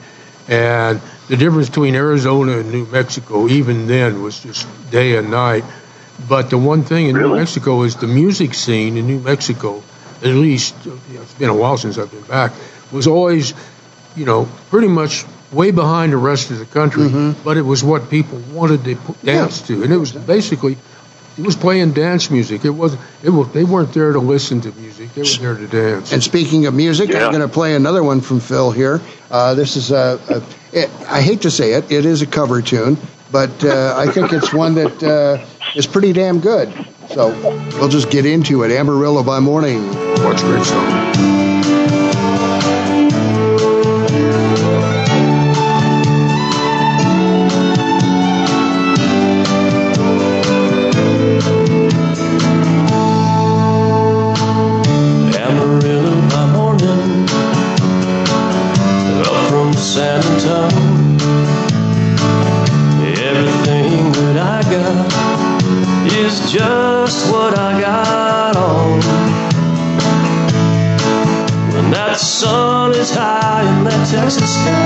and 0.49 1.01
the 1.29 1.37
difference 1.37 1.69
between 1.69 1.95
Arizona 1.95 2.59
and 2.59 2.71
New 2.71 2.87
Mexico 2.87 3.49
even 3.49 3.87
then 3.87 4.23
was 4.23 4.41
just 4.41 4.67
day 4.91 5.17
and 5.17 5.31
night. 5.31 5.65
But 6.29 6.51
the 6.51 6.59
one 6.59 6.83
thing 6.83 7.07
in 7.07 7.17
New 7.17 7.35
Mexico 7.35 7.83
is 7.83 7.97
the 7.97 8.07
music 8.07 8.55
scene 8.55 8.97
in 8.97 9.07
New 9.07 9.21
Mexico, 9.21 9.83
at 10.19 10.27
least 10.27 10.75
you 10.85 10.93
know, 11.15 11.23
it's 11.23 11.35
been 11.35 11.49
a 11.49 11.55
while 11.55 11.79
since 11.79 11.99
I've 11.99 12.11
been 12.11 12.23
back, 12.23 12.53
was 12.93 13.07
always, 13.07 13.55
you 14.17 14.27
know, 14.27 14.47
pretty 14.69 14.89
much 14.89 15.25
way 15.51 15.71
behind 15.71 16.13
the 16.13 16.17
rest 16.17 16.51
of 16.51 16.59
the 16.59 16.67
country. 16.67 17.09
Mm-hmm. 17.09 17.43
But 17.43 17.57
it 17.57 17.63
was 17.63 17.83
what 17.83 18.11
people 18.11 18.39
wanted 18.53 18.85
to 18.85 18.95
dance 19.25 19.63
to, 19.63 19.83
and 19.83 19.93
it 19.93 19.97
was 19.97 20.13
basically 20.13 20.77
it 21.39 21.45
was 21.45 21.57
playing 21.57 21.93
dance 21.93 22.31
music. 22.31 22.65
It 22.65 22.71
was 22.71 22.97
it 23.23 23.31
was 23.31 23.51
they 23.53 23.65
weren't 23.65 23.93
there 23.95 24.13
to 24.13 24.19
listen 24.19 24.61
to 24.63 24.73
music. 24.73 25.13
They 25.15 25.23
were 25.23 25.55
there 25.55 25.55
to 25.57 25.67
dance. 25.67 26.13
And 26.13 26.23
speaking 26.23 26.67
of 26.67 26.75
music, 26.75 27.11
Yeah. 27.11 27.25
I'm 27.27 27.33
going 27.33 27.47
to 27.47 27.53
play 27.53 27.75
another 27.75 28.03
one 28.03 28.21
from 28.21 28.41
Phil 28.41 28.71
here. 28.71 29.01
Uh, 29.31 29.55
this 29.55 29.77
is 29.77 29.91
a, 29.91 30.21
a 30.29 30.43
it, 30.77 30.91
I 31.09 31.23
hate 31.23 31.43
to 31.43 31.51
say 31.51 31.73
it, 31.75 31.91
it 31.91 32.05
is 32.05 32.23
a 32.23 32.27
cover 32.27 32.63
tune, 32.63 32.97
but 33.33 33.65
uh, 33.65 33.95
I 33.97 34.07
think 34.11 34.33
it's 34.33 34.53
one 34.53 34.75
that 34.75 35.03
uh, 35.03 35.45
is 35.75 35.87
pretty 35.87 36.13
damn 36.13 36.41
good. 36.41 36.73
So 37.11 37.29
we'll 37.79 37.89
just 37.89 38.11
get 38.11 38.25
into 38.27 38.63
it. 38.63 38.71
Amarillo 38.71 39.23
by 39.25 39.41
morning. 39.41 39.87
What's 40.23 40.43
great 40.43 40.65
song? 40.65 41.60
In 74.39 74.80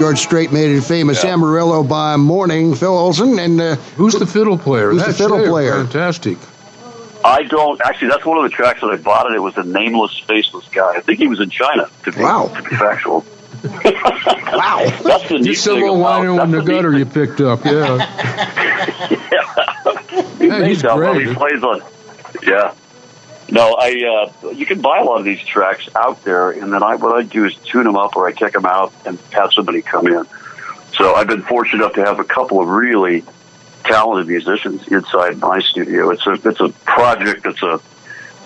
George 0.00 0.18
Strait 0.18 0.50
made 0.50 0.70
it 0.74 0.80
famous. 0.80 1.22
Amarillo 1.24 1.84
by 1.84 2.16
morning. 2.16 2.74
Phil 2.74 2.90
Oelezen 2.90 3.38
and 3.38 3.60
uh, 3.60 3.76
Who's 3.96 4.14
the 4.14 4.24
fiddle 4.26 4.56
player? 4.56 4.90
Who's 4.92 5.04
the 5.04 5.12
fiddle 5.12 5.38
it. 5.44 5.48
player? 5.48 5.72
Fantastic. 5.84 6.38
I 7.22 7.42
don't 7.42 7.78
actually. 7.84 8.08
That's 8.08 8.24
one 8.24 8.38
of 8.38 8.44
the 8.44 8.48
tracks 8.56 8.80
that 8.80 8.86
I 8.88 8.96
bought 8.96 9.30
it. 9.30 9.34
It 9.36 9.40
was 9.40 9.56
a 9.58 9.62
nameless, 9.62 10.18
faceless 10.20 10.66
guy. 10.68 10.94
I 10.96 11.00
think 11.02 11.18
he 11.18 11.26
was 11.26 11.38
in 11.38 11.50
China. 11.50 11.90
To 12.04 12.12
be, 12.12 12.22
Wow. 12.22 12.48
to 12.48 12.62
be 12.62 12.74
factual. 12.76 13.26
wow. 13.62 14.86
That's 15.04 15.28
the 15.28 15.38
neat 15.38 15.44
Just 15.44 15.66
thing 15.66 15.80
some 15.80 15.82
old 15.90 16.00
about- 16.00 16.22
wino 16.24 16.36
that's 16.38 16.44
in 16.46 16.50
the 16.52 16.62
gutter 16.62 16.90
thing- 16.92 16.98
you 17.00 17.04
picked 17.06 17.40
up. 17.42 17.62
Yeah. 17.66 17.98
yeah, 20.40 20.66
he's 20.66 20.80
how 20.80 20.98
well 20.98 21.12
great. 21.12 21.28
He 21.28 21.34
plays 21.34 21.62
on. 21.62 21.82
Yeah. 22.42 22.74
No, 23.50 23.74
I. 23.78 24.30
Uh, 24.44 24.50
you 24.50 24.66
can 24.66 24.80
buy 24.80 24.98
a 24.98 25.04
lot 25.04 25.18
of 25.18 25.24
these 25.24 25.40
tracks 25.44 25.88
out 25.96 26.22
there, 26.24 26.50
and 26.50 26.72
then 26.72 26.82
I 26.82 26.94
what 26.96 27.14
I 27.14 27.22
do 27.22 27.44
is 27.46 27.54
tune 27.56 27.84
them 27.84 27.96
up, 27.96 28.16
or 28.16 28.26
I 28.28 28.32
check 28.32 28.52
them 28.52 28.66
out 28.66 28.92
and 29.04 29.18
have 29.32 29.52
somebody 29.52 29.82
come 29.82 30.06
in. 30.06 30.24
So 30.96 31.14
I've 31.14 31.26
been 31.26 31.42
fortunate 31.42 31.82
enough 31.82 31.94
to 31.94 32.04
have 32.04 32.20
a 32.20 32.24
couple 32.24 32.60
of 32.60 32.68
really 32.68 33.24
talented 33.84 34.28
musicians 34.28 34.86
inside 34.88 35.38
my 35.38 35.60
studio. 35.60 36.10
It's 36.10 36.26
a 36.26 36.32
it's 36.48 36.60
a 36.60 36.68
project 36.84 37.42
that's 37.44 37.62
a 37.62 37.80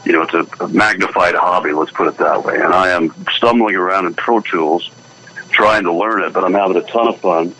you 0.04 0.12
know 0.12 0.22
it's 0.22 0.34
a, 0.34 0.64
a 0.64 0.68
magnified 0.68 1.34
hobby. 1.34 1.72
Let's 1.72 1.90
put 1.92 2.06
it 2.08 2.16
that 2.18 2.44
way. 2.44 2.54
And 2.56 2.72
I 2.72 2.90
am 2.90 3.12
stumbling 3.32 3.74
around 3.74 4.06
in 4.06 4.14
Pro 4.14 4.40
Tools 4.40 4.90
trying 5.50 5.84
to 5.84 5.92
learn 5.92 6.22
it, 6.22 6.32
but 6.32 6.44
I'm 6.44 6.54
having 6.54 6.76
a 6.76 6.82
ton 6.82 7.08
of 7.08 7.20
fun. 7.20 7.54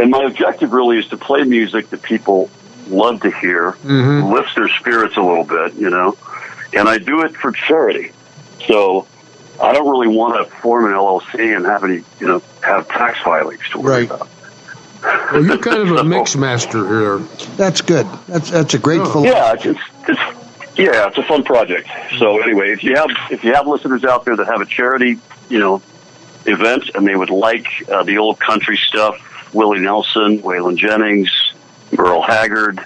And 0.00 0.10
my 0.10 0.24
objective 0.24 0.72
really 0.72 0.98
is 0.98 1.08
to 1.08 1.16
play 1.16 1.42
music 1.44 1.90
that 1.90 2.02
people 2.02 2.50
love 2.88 3.20
to 3.22 3.30
hear, 3.30 3.72
Mhm. 3.84 4.32
lifts 4.32 4.54
their 4.54 4.68
spirits 4.68 5.16
a 5.16 5.22
little 5.22 5.44
bit, 5.44 5.74
you 5.74 5.90
know. 5.90 6.16
And 6.76 6.88
I 6.88 6.98
do 6.98 7.22
it 7.22 7.34
for 7.36 7.52
charity. 7.52 8.12
So 8.66 9.06
I 9.62 9.72
don't 9.72 9.88
really 9.88 10.08
want 10.08 10.36
to 10.48 10.54
form 10.56 10.84
an 10.86 10.92
LLC 10.92 11.56
and 11.56 11.64
have 11.66 11.84
any, 11.84 12.02
you 12.20 12.26
know, 12.26 12.42
have 12.62 12.86
tax 12.88 13.18
filings 13.20 13.62
to 13.70 13.78
worry 13.80 14.06
Right. 14.06 14.10
about. 14.10 14.28
Well, 15.32 15.44
you're 15.44 15.58
kind 15.58 15.82
of 15.88 15.96
a 15.96 16.04
mix 16.16 16.36
master 16.36 16.86
here. 16.86 17.18
That's 17.56 17.80
good. 17.80 18.06
That's 18.28 18.50
that's 18.50 18.74
a 18.74 18.78
great 18.78 19.00
Oh. 19.00 19.04
phil- 19.12 19.24
Yeah, 19.24 19.52
it's, 19.54 19.64
it's, 19.64 19.80
it's 20.08 20.20
yeah, 20.78 21.06
it's 21.08 21.16
a 21.18 21.22
fun 21.22 21.44
project. 21.44 21.88
So 22.18 22.40
anyway, 22.42 22.72
if 22.72 22.82
you 22.84 22.96
have 22.96 23.10
if 23.30 23.44
you 23.44 23.54
have 23.54 23.66
listeners 23.66 24.04
out 24.04 24.24
there 24.24 24.36
that 24.36 24.46
have 24.46 24.60
a 24.60 24.66
charity, 24.66 25.18
you 25.48 25.58
know, 25.58 25.80
event 26.44 26.90
and 26.94 27.06
they 27.06 27.14
would 27.16 27.30
like 27.30 27.66
uh, 27.88 28.02
the 28.02 28.18
old 28.18 28.38
country 28.40 28.76
stuff, 28.76 29.54
Willie 29.54 29.78
Nelson, 29.78 30.40
Waylon 30.40 30.76
Jennings, 30.76 31.30
Merle 31.96 32.22
Haggard, 32.22 32.80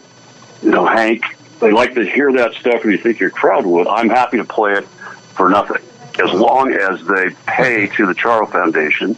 you 0.63 0.71
know, 0.71 0.87
Hank, 0.87 1.23
they 1.61 1.71
like 1.73 1.95
to 1.95 2.05
hear 2.05 2.33
that 2.33 2.55
stuff 2.55 2.83
and 2.85 2.93
you 2.93 2.99
think 2.99 3.21
your 3.21 3.31
crowd 3.31 3.67
would, 3.67 3.87
I'm 3.87 4.09
happy 4.09 4.39
to 4.39 4.45
play 4.45 4.73
it 4.75 4.87
for 5.35 5.49
nothing. 5.51 5.83
As 6.23 6.33
long 6.33 6.73
as 6.73 7.05
they 7.07 7.31
pay 7.47 7.87
to 7.97 8.07
the 8.07 8.15
Charro 8.15 8.51
Foundation 8.51 9.17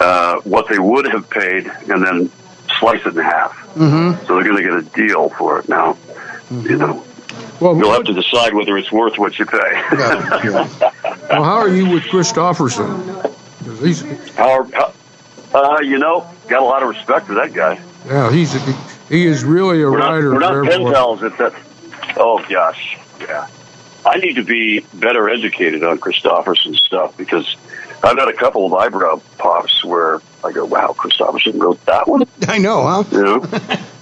uh, 0.00 0.36
what 0.42 0.68
they 0.68 0.78
would 0.78 1.10
have 1.10 1.28
paid 1.30 1.66
and 1.88 2.04
then 2.04 2.30
slice 2.78 3.04
it 3.04 3.16
in 3.16 3.22
half. 3.22 3.52
Mhm. 3.74 4.18
So 4.26 4.34
they're 4.34 4.44
going 4.44 4.56
to 4.56 4.62
get 4.62 4.72
a 4.74 4.82
deal 5.08 5.30
for 5.30 5.58
it 5.58 5.68
now. 5.68 5.96
You 6.50 6.76
know, 6.76 7.04
Well, 7.60 7.76
you'll 7.76 7.92
have 7.92 8.04
to 8.04 8.12
decide 8.14 8.54
whether 8.54 8.76
it's 8.78 8.92
worth 8.92 9.18
what 9.18 9.38
you 9.38 9.46
pay. 9.46 9.58
Yeah, 9.92 10.40
yeah. 10.44 10.68
well, 11.30 11.44
how 11.44 11.56
are 11.58 11.68
you 11.68 11.88
with 11.90 12.04
Kristofferson? 12.04 13.34
He's, 13.80 14.02
How, 14.34 14.68
uh, 15.54 15.78
you 15.82 15.98
know, 15.98 16.28
got 16.48 16.62
a 16.62 16.64
lot 16.64 16.82
of 16.82 16.88
respect 16.88 17.26
for 17.26 17.34
that 17.34 17.52
guy. 17.52 17.80
yeah, 18.06 18.30
he's 18.32 18.54
a, 18.54 18.58
he 19.10 19.26
is 19.26 19.44
really 19.44 19.82
a 19.82 19.90
We're 19.90 19.98
not, 19.98 20.12
writer. 20.12 20.32
we're 20.32 20.38
not 20.38 20.54
of 20.56 20.64
pen 20.66 20.80
pals 20.92 21.22
at 21.22 21.36
that. 21.38 21.52
Oh 22.16 22.42
gosh, 22.48 22.96
yeah. 23.20 23.46
I 24.06 24.16
need 24.16 24.36
to 24.36 24.42
be 24.44 24.80
better 24.94 25.28
educated 25.28 25.84
on 25.84 25.98
Kristofferson 25.98 26.74
stuff 26.76 27.14
because 27.18 27.56
I've 28.02 28.16
had 28.18 28.28
a 28.28 28.32
couple 28.32 28.64
of 28.64 28.72
eyebrow 28.72 29.20
pops 29.36 29.84
where 29.84 30.20
I 30.42 30.52
go, 30.52 30.64
"Wow, 30.64 30.94
Kristofferson 30.98 31.60
wrote 31.60 31.84
that 31.84 32.08
one," 32.08 32.22
I 32.48 32.56
know, 32.58 32.82
huh? 32.86 33.04
you 33.12 33.22
know? 33.22 33.44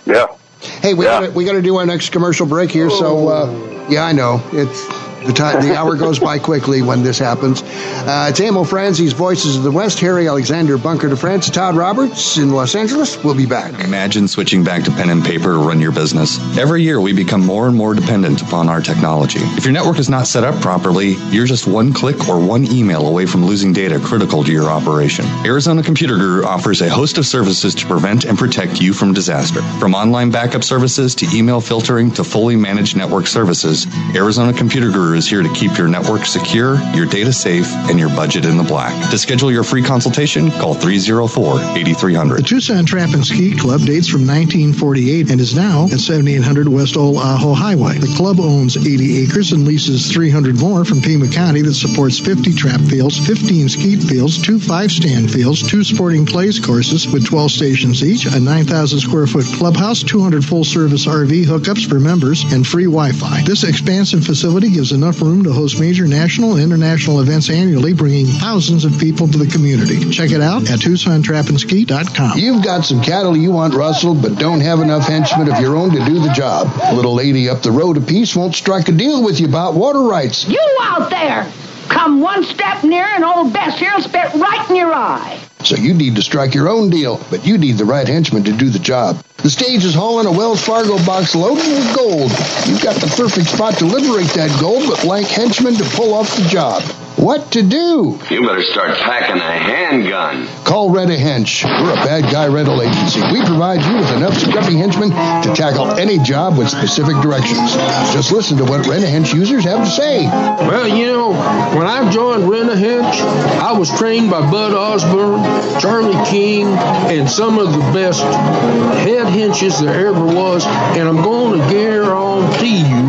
yeah. 0.06 0.26
Hey, 0.60 0.94
we 0.94 1.04
Yeah. 1.04 1.20
gotta 1.22 1.32
we 1.32 1.44
gotta 1.44 1.62
do 1.62 1.76
our 1.76 1.86
next 1.86 2.10
commercial 2.10 2.46
break 2.46 2.70
here. 2.70 2.90
So 2.90 3.28
uh, 3.28 3.86
yeah, 3.88 4.04
I 4.04 4.12
know 4.12 4.40
it's 4.52 4.86
the 5.24 5.32
time. 5.32 5.62
The 5.62 5.76
hour 5.76 5.96
goes 5.96 6.18
by 6.18 6.38
quickly 6.38 6.82
when 6.82 7.02
this 7.02 7.18
happens. 7.18 7.62
Uh, 7.62 8.28
it's 8.30 8.40
Emil 8.40 8.64
Franzi's 8.64 9.12
Voices 9.12 9.56
of 9.56 9.62
the 9.62 9.70
West. 9.70 10.00
Harry 10.00 10.28
Alexander 10.28 10.78
Bunker 10.78 11.08
de 11.08 11.16
France. 11.16 11.50
Todd 11.50 11.76
Roberts 11.76 12.36
in 12.36 12.50
Los 12.50 12.74
Angeles. 12.74 13.22
We'll 13.22 13.34
be 13.34 13.46
back. 13.46 13.84
Imagine 13.84 14.28
switching 14.28 14.64
back 14.64 14.84
to 14.84 14.90
pen 14.90 15.10
and 15.10 15.24
paper 15.24 15.52
to 15.52 15.58
run 15.58 15.80
your 15.80 15.92
business. 15.92 16.38
Every 16.58 16.82
year, 16.82 17.00
we 17.00 17.12
become 17.12 17.44
more 17.44 17.66
and 17.68 17.76
more 17.76 17.94
dependent 17.94 18.42
upon 18.42 18.68
our 18.68 18.80
technology. 18.80 19.40
If 19.40 19.64
your 19.64 19.72
network 19.72 19.98
is 19.98 20.08
not 20.08 20.26
set 20.26 20.44
up 20.44 20.60
properly, 20.60 21.14
you're 21.30 21.46
just 21.46 21.66
one 21.66 21.92
click 21.92 22.28
or 22.28 22.38
one 22.38 22.70
email 22.70 23.06
away 23.06 23.26
from 23.26 23.44
losing 23.44 23.72
data 23.72 23.98
critical 23.98 24.44
to 24.44 24.52
your 24.52 24.70
operation. 24.70 25.24
Arizona 25.44 25.82
Computer 25.82 26.16
Guru 26.16 26.44
offers 26.44 26.80
a 26.80 26.88
host 26.88 27.18
of 27.18 27.26
services 27.26 27.74
to 27.76 27.86
prevent 27.86 28.24
and 28.24 28.38
protect 28.38 28.80
you 28.80 28.92
from 28.92 29.12
disaster. 29.12 29.62
From 29.78 29.94
online 29.94 30.30
backup 30.30 30.64
services 30.64 31.14
to 31.16 31.26
email 31.36 31.60
filtering 31.60 32.10
to 32.12 32.24
fully 32.24 32.56
managed 32.56 32.96
network 32.96 33.26
services, 33.26 33.86
Arizona 34.14 34.52
Computer 34.52 34.90
Guru 34.90 35.07
Is 35.08 35.26
here 35.26 35.42
to 35.42 35.52
keep 35.54 35.78
your 35.78 35.88
network 35.88 36.26
secure, 36.26 36.78
your 36.92 37.06
data 37.06 37.32
safe, 37.32 37.66
and 37.88 37.98
your 37.98 38.10
budget 38.10 38.44
in 38.44 38.58
the 38.58 38.62
black. 38.62 38.92
To 39.10 39.16
schedule 39.16 39.50
your 39.50 39.64
free 39.64 39.82
consultation, 39.82 40.50
call 40.50 40.74
304-8300. 40.74 42.36
The 42.36 42.42
Tucson 42.42 42.84
Trap 42.84 43.14
and 43.14 43.24
Ski 43.24 43.56
Club 43.56 43.80
dates 43.80 44.06
from 44.06 44.26
1948 44.26 45.30
and 45.30 45.40
is 45.40 45.56
now 45.56 45.86
at 45.86 45.98
7800 45.98 46.68
West 46.68 46.96
Old 46.96 47.16
Ajo 47.16 47.54
Highway. 47.54 47.98
The 47.98 48.14
club 48.16 48.38
owns 48.38 48.76
80 48.76 49.24
acres 49.24 49.52
and 49.52 49.64
leases 49.64 50.12
300 50.12 50.60
more 50.60 50.84
from 50.84 51.00
Pima 51.00 51.28
County 51.28 51.62
that 51.62 51.74
supports 51.74 52.18
50 52.18 52.52
trap 52.52 52.80
fields, 52.82 53.18
15 53.26 53.70
skeet 53.70 54.02
fields, 54.02 54.40
two 54.40 54.60
five-stand 54.60 55.32
fields, 55.32 55.66
two 55.66 55.84
sporting 55.84 56.26
clays 56.26 56.60
courses 56.60 57.08
with 57.08 57.26
12 57.26 57.50
stations 57.50 58.04
each, 58.04 58.26
a 58.26 58.38
9,000 58.38 59.00
square 59.00 59.26
foot 59.26 59.46
clubhouse, 59.56 60.02
200 60.02 60.44
full-service 60.44 61.06
RV 61.06 61.46
hookups 61.46 61.88
for 61.88 61.98
members, 61.98 62.44
and 62.52 62.66
free 62.66 62.84
Wi-Fi. 62.84 63.42
This 63.42 63.64
expansive 63.64 64.24
facility 64.24 64.70
gives 64.70 64.92
enough 64.98 65.22
room 65.22 65.44
to 65.44 65.52
host 65.52 65.78
major 65.78 66.08
national 66.08 66.54
and 66.54 66.62
international 66.62 67.20
events 67.20 67.48
annually, 67.50 67.92
bringing 67.92 68.26
thousands 68.26 68.84
of 68.84 68.98
people 68.98 69.28
to 69.28 69.38
the 69.38 69.46
community. 69.46 70.10
Check 70.10 70.32
it 70.32 70.40
out 70.40 70.68
at 70.68 70.80
TucsonTrapandSki.com. 70.80 72.38
You've 72.38 72.64
got 72.64 72.84
some 72.84 73.00
cattle 73.00 73.36
you 73.36 73.52
want 73.52 73.74
rustled, 73.74 74.20
but 74.20 74.38
don't 74.38 74.60
have 74.60 74.80
enough 74.80 75.06
henchmen 75.06 75.50
of 75.50 75.60
your 75.60 75.76
own 75.76 75.90
to 75.92 76.04
do 76.04 76.18
the 76.18 76.32
job. 76.32 76.66
Little 76.94 77.14
lady 77.14 77.48
up 77.48 77.62
the 77.62 77.70
road 77.70 77.96
a 77.96 78.00
piece 78.00 78.34
won't 78.34 78.56
strike 78.56 78.88
a 78.88 78.92
deal 78.92 79.22
with 79.22 79.38
you 79.38 79.46
about 79.46 79.74
water 79.74 80.02
rights. 80.02 80.48
You 80.48 80.60
out 80.80 81.10
there! 81.10 81.50
Come 81.88 82.20
one 82.20 82.44
step 82.44 82.82
near 82.82 83.04
and 83.04 83.24
old 83.24 83.52
Bess 83.52 83.78
here'll 83.78 84.02
spit 84.02 84.34
right 84.34 84.66
in 84.68 84.76
your 84.76 84.92
eye. 84.92 85.47
So 85.64 85.76
you 85.76 85.92
need 85.92 86.16
to 86.16 86.22
strike 86.22 86.54
your 86.54 86.68
own 86.68 86.88
deal, 86.88 87.20
but 87.30 87.46
you 87.46 87.58
need 87.58 87.78
the 87.78 87.84
right 87.84 88.06
henchman 88.06 88.44
to 88.44 88.52
do 88.52 88.70
the 88.70 88.78
job. 88.78 89.22
The 89.38 89.50
stage 89.50 89.84
is 89.84 89.94
hauling 89.94 90.26
a 90.26 90.32
Wells 90.32 90.64
Fargo 90.64 90.96
box 91.04 91.34
loaded 91.34 91.66
with 91.66 91.96
gold. 91.96 92.30
You've 92.66 92.82
got 92.82 92.96
the 92.96 93.12
perfect 93.16 93.48
spot 93.48 93.74
to 93.78 93.86
liberate 93.86 94.28
that 94.34 94.56
gold 94.60 94.88
with 94.88 95.02
blank 95.02 95.26
henchmen 95.28 95.74
to 95.74 95.84
pull 95.84 96.14
off 96.14 96.34
the 96.36 96.48
job. 96.48 96.82
What 97.18 97.50
to 97.52 97.62
do? 97.62 98.16
You 98.30 98.46
better 98.46 98.62
start 98.62 98.96
packing 98.96 99.36
a 99.36 99.50
handgun. 99.50 100.46
Call 100.64 100.90
Rent 100.90 101.10
a 101.10 101.14
Hench. 101.14 101.64
We're 101.64 101.90
a 101.90 101.96
bad 101.96 102.30
guy 102.30 102.46
rental 102.46 102.80
agency. 102.80 103.20
We 103.32 103.44
provide 103.44 103.82
you 103.84 103.96
with 103.96 104.12
enough 104.12 104.34
scruffy 104.34 104.76
henchmen 104.76 105.10
to 105.10 105.52
tackle 105.52 105.90
any 105.98 106.18
job 106.18 106.56
with 106.56 106.68
specific 106.68 107.16
directions. 107.20 107.74
Just 108.14 108.30
listen 108.30 108.56
to 108.58 108.64
what 108.64 108.86
Rent 108.86 109.02
a 109.02 109.08
Hench 109.08 109.34
users 109.34 109.64
have 109.64 109.80
to 109.80 109.90
say. 109.90 110.26
Well, 110.26 110.86
you 110.86 111.06
know, 111.06 111.32
when 111.76 111.88
I 111.88 112.08
joined 112.12 112.48
Rent 112.48 112.70
a 112.70 112.74
Hench, 112.74 113.20
I 113.58 113.72
was 113.76 113.90
trained 113.98 114.30
by 114.30 114.48
Bud 114.48 114.72
Osborne, 114.72 115.42
Charlie 115.80 116.24
King, 116.30 116.68
and 116.68 117.28
some 117.28 117.58
of 117.58 117.72
the 117.72 117.80
best 117.92 118.22
head 118.22 119.26
henches 119.26 119.80
there 119.80 120.06
ever 120.06 120.24
was. 120.24 120.64
And 120.66 121.08
I'm 121.08 121.22
going 121.22 121.60
to 121.60 121.68
guarantee 121.68 122.78
you 122.78 123.06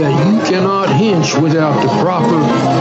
that 0.00 0.34
you 0.34 0.39
cannot 0.50 0.88
hench 0.88 1.40
without 1.40 1.80
the 1.80 1.88
proper 2.02 2.34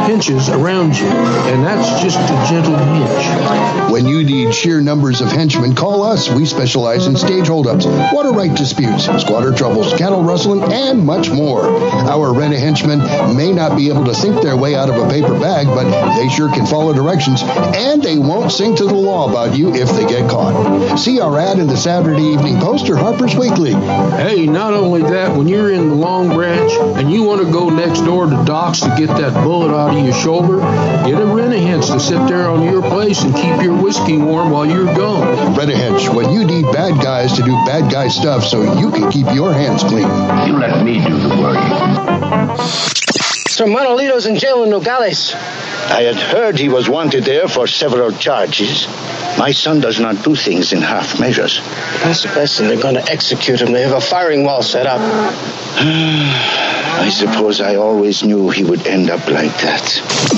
henches 0.09 0.49
around 0.49 0.97
you. 0.97 1.05
And 1.05 1.63
that's 1.63 2.01
just 2.01 2.17
a 2.17 2.51
gentle 2.51 2.73
hench. 2.73 3.91
When 3.91 4.07
you 4.07 4.23
need 4.23 4.55
sheer 4.55 4.81
numbers 4.81 5.21
of 5.21 5.31
henchmen, 5.31 5.75
call 5.75 6.01
us. 6.01 6.29
We 6.31 6.47
specialize 6.47 7.05
in 7.05 7.15
stage 7.15 7.47
holdups, 7.47 7.85
water 7.85 8.31
right 8.31 8.55
disputes, 8.55 9.05
squatter 9.21 9.53
troubles, 9.53 9.93
cattle 9.93 10.23
rustling, 10.23 10.63
and 10.63 11.05
much 11.05 11.29
more. 11.29 11.63
Our 12.09 12.33
rent 12.33 12.55
a 12.55 12.59
henchmen 12.59 12.99
may 13.35 13.51
not 13.51 13.77
be 13.77 13.89
able 13.89 14.05
to 14.05 14.15
think 14.15 14.41
their 14.41 14.57
way 14.57 14.73
out 14.73 14.89
of 14.89 14.95
a 14.95 15.07
paper 15.07 15.39
bag, 15.39 15.67
but 15.67 16.15
they 16.17 16.27
sure 16.29 16.49
can 16.49 16.65
follow 16.65 16.91
directions, 16.93 17.43
and 17.43 18.01
they 18.01 18.17
won't 18.17 18.51
sing 18.51 18.75
to 18.77 18.85
the 18.85 18.95
law 18.95 19.29
about 19.29 19.55
you 19.55 19.75
if 19.75 19.89
they 19.91 20.07
get 20.07 20.27
caught. 20.27 20.97
See 20.97 21.19
our 21.19 21.37
ad 21.37 21.59
in 21.59 21.67
the 21.67 21.77
Saturday 21.77 22.23
Evening 22.23 22.59
Post 22.59 22.89
or 22.89 22.97
Harper's 22.97 23.35
Weekly. 23.35 23.73
Hey, 23.73 24.47
not 24.47 24.73
only 24.73 25.03
that, 25.03 25.35
when 25.37 25.47
you're 25.47 25.71
in 25.71 25.89
the 25.89 25.95
Long 25.95 26.29
Branch 26.29 26.71
and 26.97 27.11
you 27.11 27.23
want 27.23 27.45
to 27.45 27.51
go 27.51 27.58
next 27.67 28.01
door 28.01 28.27
to 28.27 28.43
Doc's 28.45 28.79
to 28.81 28.95
get 28.97 29.07
that 29.17 29.33
bullet 29.43 29.75
out 29.75 29.97
of 29.97 30.05
your 30.05 30.13
shoulder, 30.13 30.59
get 31.05 31.19
a 31.19 31.25
rent 31.25 31.49
to 31.83 31.99
sit 31.99 32.25
there 32.27 32.47
on 32.47 32.63
your 32.63 32.81
place 32.81 33.23
and 33.23 33.35
keep 33.35 33.61
your 33.61 33.75
whiskey 33.75 34.17
warm 34.17 34.51
while 34.51 34.65
you're 34.65 34.85
gone. 34.95 35.55
Rent 35.55 36.13
when 36.13 36.31
you 36.31 36.45
need 36.45 36.63
bad 36.71 37.01
guys 37.03 37.33
to 37.33 37.43
do 37.43 37.51
bad 37.65 37.91
guy 37.91 38.07
stuff 38.07 38.45
so 38.45 38.79
you 38.79 38.91
can 38.91 39.11
keep 39.11 39.25
your 39.33 39.51
hands 39.51 39.83
clean. 39.83 40.07
You 40.47 40.57
let 40.57 40.85
me 40.85 41.03
do 41.03 41.17
the 41.19 41.35
work. 41.41 43.18
Sir 43.59 43.65
Manolito's 43.65 44.25
in 44.25 44.37
jail 44.37 44.63
in 44.63 44.69
Nogales. 44.69 45.33
I 45.35 46.03
had 46.03 46.15
heard 46.15 46.57
he 46.57 46.69
was 46.69 46.87
wanted 46.87 47.25
there 47.25 47.49
for 47.49 47.67
several 47.67 48.13
charges. 48.13 48.87
My 49.37 49.51
son 49.51 49.81
does 49.81 49.99
not 49.99 50.23
do 50.23 50.33
things 50.33 50.71
in 50.71 50.81
half 50.81 51.19
measures. 51.19 51.59
That's 52.01 52.23
the 52.23 52.29
best, 52.29 52.61
and 52.61 52.69
they're 52.69 52.81
going 52.81 52.95
to 52.95 53.11
execute 53.11 53.59
him. 53.59 53.73
They 53.73 53.81
have 53.81 53.91
a 53.91 53.99
firing 53.99 54.45
wall 54.45 54.63
set 54.63 54.87
up. 54.87 55.01
I 55.81 57.09
suppose 57.11 57.59
I 57.59 57.75
always 57.75 58.23
knew 58.23 58.49
he 58.49 58.63
would 58.63 58.87
end 58.87 59.09
up 59.09 59.27
like 59.27 59.51
that. 59.59 59.83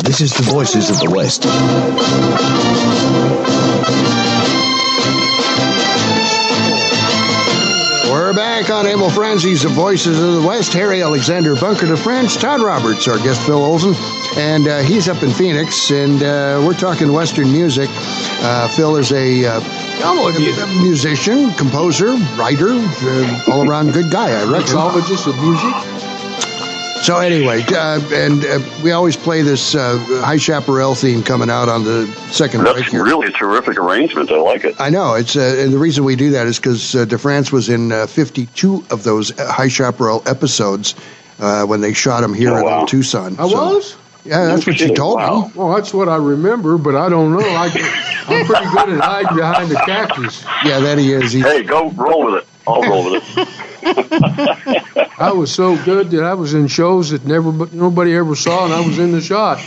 This 0.04 0.22
is 0.22 0.34
the 0.34 0.42
Voices 0.42 0.90
of 0.90 0.98
the 1.00 1.12
West. 1.12 1.46
We're 8.32 8.38
back 8.38 8.70
on 8.70 8.88
Emil 8.88 9.10
Franzi's 9.10 9.64
The 9.64 9.68
Voices 9.68 10.18
of 10.18 10.36
the 10.36 10.48
West. 10.48 10.72
Harry 10.72 11.02
Alexander 11.02 11.54
Bunker 11.54 11.88
de 11.88 11.98
France. 11.98 12.38
Todd 12.38 12.62
Roberts, 12.62 13.06
our 13.10 13.18
guest, 13.18 13.46
Phil 13.46 13.60
Oelezen. 13.60 13.94
And 14.38 14.70
uh, 14.70 14.80
he's 14.84 15.10
up 15.10 15.22
in 15.22 15.32
Phoenix, 15.32 15.92
and 15.92 16.24
uh, 16.24 16.64
we're 16.66 16.74
talking 16.74 17.12
Western 17.12 17.52
music. 17.52 17.90
Uh, 17.92 18.70
Phil 18.70 18.96
is 18.96 19.12
a, 19.12 19.46
uh, 19.46 19.60
a 19.60 20.82
musician, 20.82 21.52
composer, 21.56 22.14
writer, 22.38 22.70
uh, 22.70 23.44
all 23.52 23.70
around 23.70 23.92
good 23.92 24.10
guy, 24.10 24.30
I 24.30 24.46
reckon. 24.46 24.78
Mixologist 24.78 25.28
of 25.28 25.38
music. 25.44 26.01
So 27.02 27.18
anyway, 27.18 27.64
uh, 27.68 28.00
and 28.14 28.46
uh, 28.46 28.60
we 28.84 28.92
always 28.92 29.18
play 29.18 29.42
this 29.42 29.74
uh, 29.74 29.98
High 30.24 30.38
Chaparral 30.38 30.94
theme 30.94 31.24
coming 31.24 31.50
out 31.50 31.68
on 31.68 31.84
the 31.84 32.06
second 32.32 32.62
break 32.62 32.76
That's 32.76 32.92
here. 32.92 33.04
really 33.04 33.28
a 33.28 33.32
terrific 33.32 33.78
arrangement. 33.80 34.30
I 34.32 34.38
like 34.38 34.64
it. 34.66 34.80
I 34.80 34.92
know 34.92 35.16
it's, 35.16 35.36
uh, 35.36 35.56
and 35.60 35.74
the 35.74 35.80
reason 35.80 36.04
we 36.04 36.16
do 36.16 36.30
that 36.32 36.46
is 36.46 36.58
because 36.60 36.94
uh, 36.96 37.06
DeFrance 37.06 37.52
was 37.52 37.70
in 37.70 37.92
uh, 37.92 38.06
52 38.06 38.86
of 38.92 39.04
those 39.04 39.38
uh, 39.40 39.52
High 39.52 39.68
Chaparral 39.68 40.22
episodes 40.28 40.94
uh, 41.40 41.66
when 41.66 41.82
they 41.82 41.94
shot 41.94 42.24
him 42.24 42.36
here 42.36 42.54
Oh, 42.54 42.64
wow. 42.64 42.82
in 42.82 42.88
Tucson. 42.88 43.34
I 43.40 43.50
So- 43.50 43.76
was? 43.76 43.98
Yeah, 44.24 44.46
that's 44.46 44.68
what 44.68 44.80
you 44.80 44.94
told 44.94 45.18
me. 45.18 45.52
Well, 45.56 45.74
that's 45.74 45.96
what 45.96 46.08
I 46.08 46.18
remember, 46.18 46.78
but 46.78 46.96
I 46.96 47.10
don't 47.10 47.32
know. 47.32 47.40
I, 47.40 47.66
I'm 48.28 48.46
pretty 48.46 48.66
good 48.70 48.90
at 48.90 49.00
hiding 49.02 49.36
behind 49.36 49.72
the 49.72 49.76
cactus. 49.78 50.44
Yeah, 50.64 50.80
that 50.82 51.00
he 51.00 51.12
is. 51.12 51.32
He, 51.32 51.40
Hey, 51.42 51.64
go 51.64 51.90
roll 51.90 52.26
with 52.26 52.44
it. 52.44 52.48
I'll 52.68 52.84
roll 52.84 53.12
with 53.14 53.24
it. 53.36 53.48
I 53.84 55.32
was 55.36 55.54
so 55.54 55.76
good 55.84 56.12
that 56.12 56.24
I 56.24 56.34
was 56.34 56.54
in 56.54 56.68
shows 56.68 57.12
that 57.12 57.26
never, 57.26 57.52
nobody 57.76 58.16
ever 58.16 58.36
saw, 58.36 58.66
and 58.66 58.74
I 58.74 58.82
was 58.86 58.98
in 59.00 59.12
the 59.12 59.22
shot. 59.22 59.60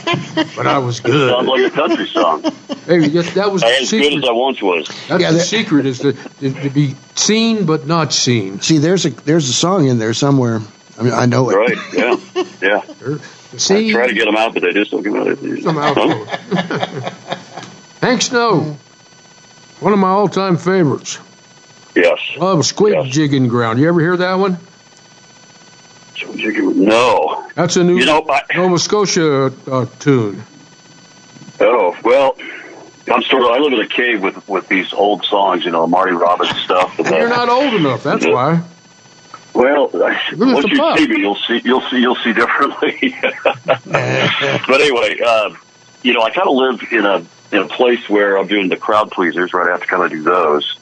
But 0.56 0.66
I 0.66 0.78
was 0.78 1.00
good. 1.00 1.30
Sounds 1.30 1.48
like 1.48 1.72
a 1.72 1.74
country 1.74 2.06
song. 2.06 2.42
Hey, 2.86 3.08
that, 3.08 3.32
that 3.34 3.52
was 3.52 3.62
the 3.62 3.68
as 3.68 3.90
good 3.90 4.02
secret. 4.04 4.24
as 4.24 4.28
I 4.28 4.32
once 4.32 4.60
was. 4.62 4.86
That's 5.08 5.22
Yeah, 5.22 5.30
the 5.32 5.38
that- 5.38 5.44
secret 5.44 5.86
is 5.86 5.98
to, 6.00 6.12
to, 6.12 6.52
to 6.62 6.70
be 6.70 6.94
seen 7.14 7.66
but 7.66 7.86
not 7.86 8.12
seen. 8.12 8.60
see, 8.60 8.78
there's 8.78 9.06
a 9.06 9.10
there's 9.10 9.48
a 9.48 9.52
song 9.52 9.86
in 9.86 9.98
there 9.98 10.14
somewhere. 10.14 10.60
I 10.98 11.02
mean, 11.02 11.12
I 11.12 11.26
know 11.26 11.50
it. 11.50 11.54
Right? 11.56 11.78
Yeah. 11.92 12.16
Yeah. 12.62 12.82
I 13.52 13.56
See, 13.56 13.92
try 13.92 14.06
to 14.08 14.14
get 14.14 14.24
them 14.26 14.36
out, 14.36 14.52
but 14.54 14.62
they 14.62 14.72
just 14.72 14.90
don't 14.90 15.04
come 15.04 15.16
out. 15.16 15.38
somehow. 15.62 15.94
Huh? 15.94 17.10
Hank 18.00 18.22
Snow, 18.22 18.76
one 19.80 19.92
of 19.92 19.98
my 19.98 20.08
all-time 20.08 20.56
favorites. 20.56 21.18
Yes. 21.94 22.18
Love 22.38 22.64
Squid 22.64 23.10
Jigging 23.10 23.48
Ground. 23.48 23.78
You 23.78 23.88
ever 23.88 24.00
hear 24.00 24.16
that 24.16 24.34
one? 24.34 24.58
No. 26.26 27.48
That's 27.54 27.76
a 27.76 27.84
new 27.84 27.98
You 27.98 28.06
know, 28.06 28.26
I- 28.28 28.42
Nova 28.56 28.78
Scotia 28.78 29.52
uh, 29.70 29.86
tune. 29.98 30.42
Oh 31.60 31.96
well. 32.02 32.36
I'm 33.06 33.22
sort 33.22 33.42
of. 33.42 33.50
I 33.50 33.58
live 33.58 33.72
in 33.74 33.80
a 33.80 33.86
cave 33.86 34.22
with 34.22 34.48
with 34.48 34.66
these 34.68 34.92
old 34.94 35.24
songs, 35.24 35.64
you 35.64 35.70
know, 35.70 35.86
Marty 35.86 36.12
Robbins 36.12 36.56
stuff. 36.62 36.98
And 36.98 37.08
You're 37.10 37.28
not 37.28 37.48
old 37.48 37.74
enough. 37.74 38.02
That's 38.02 38.26
why. 38.26 38.62
Well, 39.52 39.90
once 39.92 40.18
you 40.70 40.96
see 40.96 41.06
me, 41.06 41.20
you'll 41.20 41.36
see 41.36 41.60
you'll 41.64 41.82
see 41.82 42.00
you'll 42.00 42.16
see 42.16 42.32
differently. 42.32 43.14
but 43.42 44.80
anyway, 44.80 45.18
uh, 45.24 45.54
you 46.02 46.12
know, 46.12 46.22
I 46.22 46.30
kind 46.30 46.48
of 46.48 46.54
live 46.54 46.80
in 46.90 47.04
a 47.04 47.24
in 47.52 47.62
a 47.62 47.68
place 47.68 48.08
where 48.08 48.36
I'm 48.38 48.48
doing 48.48 48.68
the 48.68 48.76
crowd 48.76 49.10
pleasers, 49.10 49.52
right? 49.52 49.68
I 49.68 49.72
have 49.72 49.82
to 49.82 49.86
kind 49.86 50.02
of 50.02 50.10
do 50.10 50.22
those. 50.22 50.76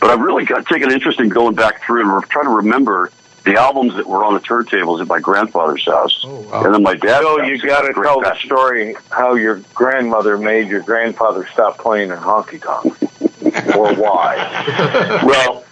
But 0.00 0.10
I've 0.10 0.20
really 0.20 0.44
got 0.44 0.66
taken 0.66 0.88
an 0.88 0.94
interest 0.94 1.20
in 1.20 1.28
going 1.28 1.54
back 1.54 1.82
through 1.82 2.02
and 2.02 2.12
re- 2.12 2.22
trying 2.28 2.44
to 2.46 2.50
remember 2.50 3.10
the 3.46 3.54
albums 3.54 3.94
that 3.94 4.06
were 4.06 4.24
on 4.24 4.34
the 4.34 4.40
turntables 4.40 5.00
at 5.00 5.06
my 5.06 5.20
grandfather's 5.20 5.84
house, 5.86 6.24
and 6.24 6.74
then 6.74 6.82
my 6.82 6.94
dad. 6.94 7.22
So 7.22 7.42
you 7.42 7.58
got 7.62 7.82
to 7.82 7.92
tell 7.94 8.20
the 8.20 8.36
story 8.44 8.96
how 9.10 9.34
your 9.34 9.62
grandmother 9.72 10.36
made 10.36 10.68
your 10.68 10.80
grandfather 10.80 11.46
stop 11.52 11.78
playing 11.78 12.10
in 12.10 12.18
honky 12.18 12.60
tonk, 12.60 13.76
or 13.76 13.94
why. 13.94 15.22
Well, 15.24 15.64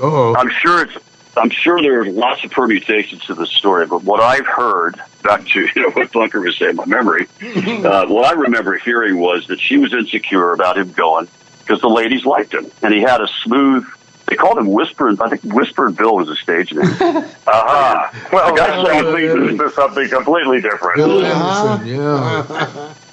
oh 0.00 0.34
I'm 0.34 0.50
sure 0.50 0.82
it's. 0.84 0.96
I'm 1.34 1.48
sure 1.48 1.80
there 1.80 2.00
are 2.00 2.10
lots 2.10 2.44
of 2.44 2.50
permutations 2.50 3.24
to 3.24 3.34
this 3.34 3.48
story, 3.50 3.86
but 3.86 4.02
what 4.04 4.20
I've 4.20 4.46
heard, 4.46 5.00
back 5.22 5.46
to 5.48 5.60
you 5.74 5.82
know 5.82 5.90
what 5.90 6.12
Bunker 6.12 6.40
was 6.40 6.58
saying, 6.58 6.76
my 6.76 6.84
memory, 6.86 7.26
uh, 7.42 8.06
what 8.06 8.24
I 8.26 8.32
remember 8.32 8.76
hearing 8.78 9.18
was 9.18 9.46
that 9.46 9.60
she 9.60 9.78
was 9.78 9.94
insecure 9.94 10.52
about 10.52 10.76
him 10.76 10.92
going 10.92 11.28
because 11.64 11.80
the 11.80 11.88
ladies 11.88 12.24
liked 12.24 12.52
him, 12.54 12.70
and 12.82 12.92
he 12.92 13.00
had 13.00 13.20
a 13.20 13.28
smooth 13.44 13.86
They 14.26 14.36
called 14.36 14.56
him 14.58 14.66
Whisper. 14.68 15.14
I 15.22 15.28
think 15.28 15.42
Whisper 15.54 15.90
Bill 15.90 16.16
was 16.16 16.28
a 16.28 16.36
stage 16.36 16.72
name. 16.72 16.84
Aha. 16.86 17.28
Uh-huh. 17.46 18.28
Well, 18.32 18.50
The 18.50 18.56
guy 18.56 18.66
that 18.82 18.86
sang- 18.86 19.58
to 19.58 19.70
something 19.70 20.08
completely 20.08 20.60
different. 20.60 20.96
Bill 20.96 21.24
Anderson, 21.24 21.86
yeah. 21.86 22.94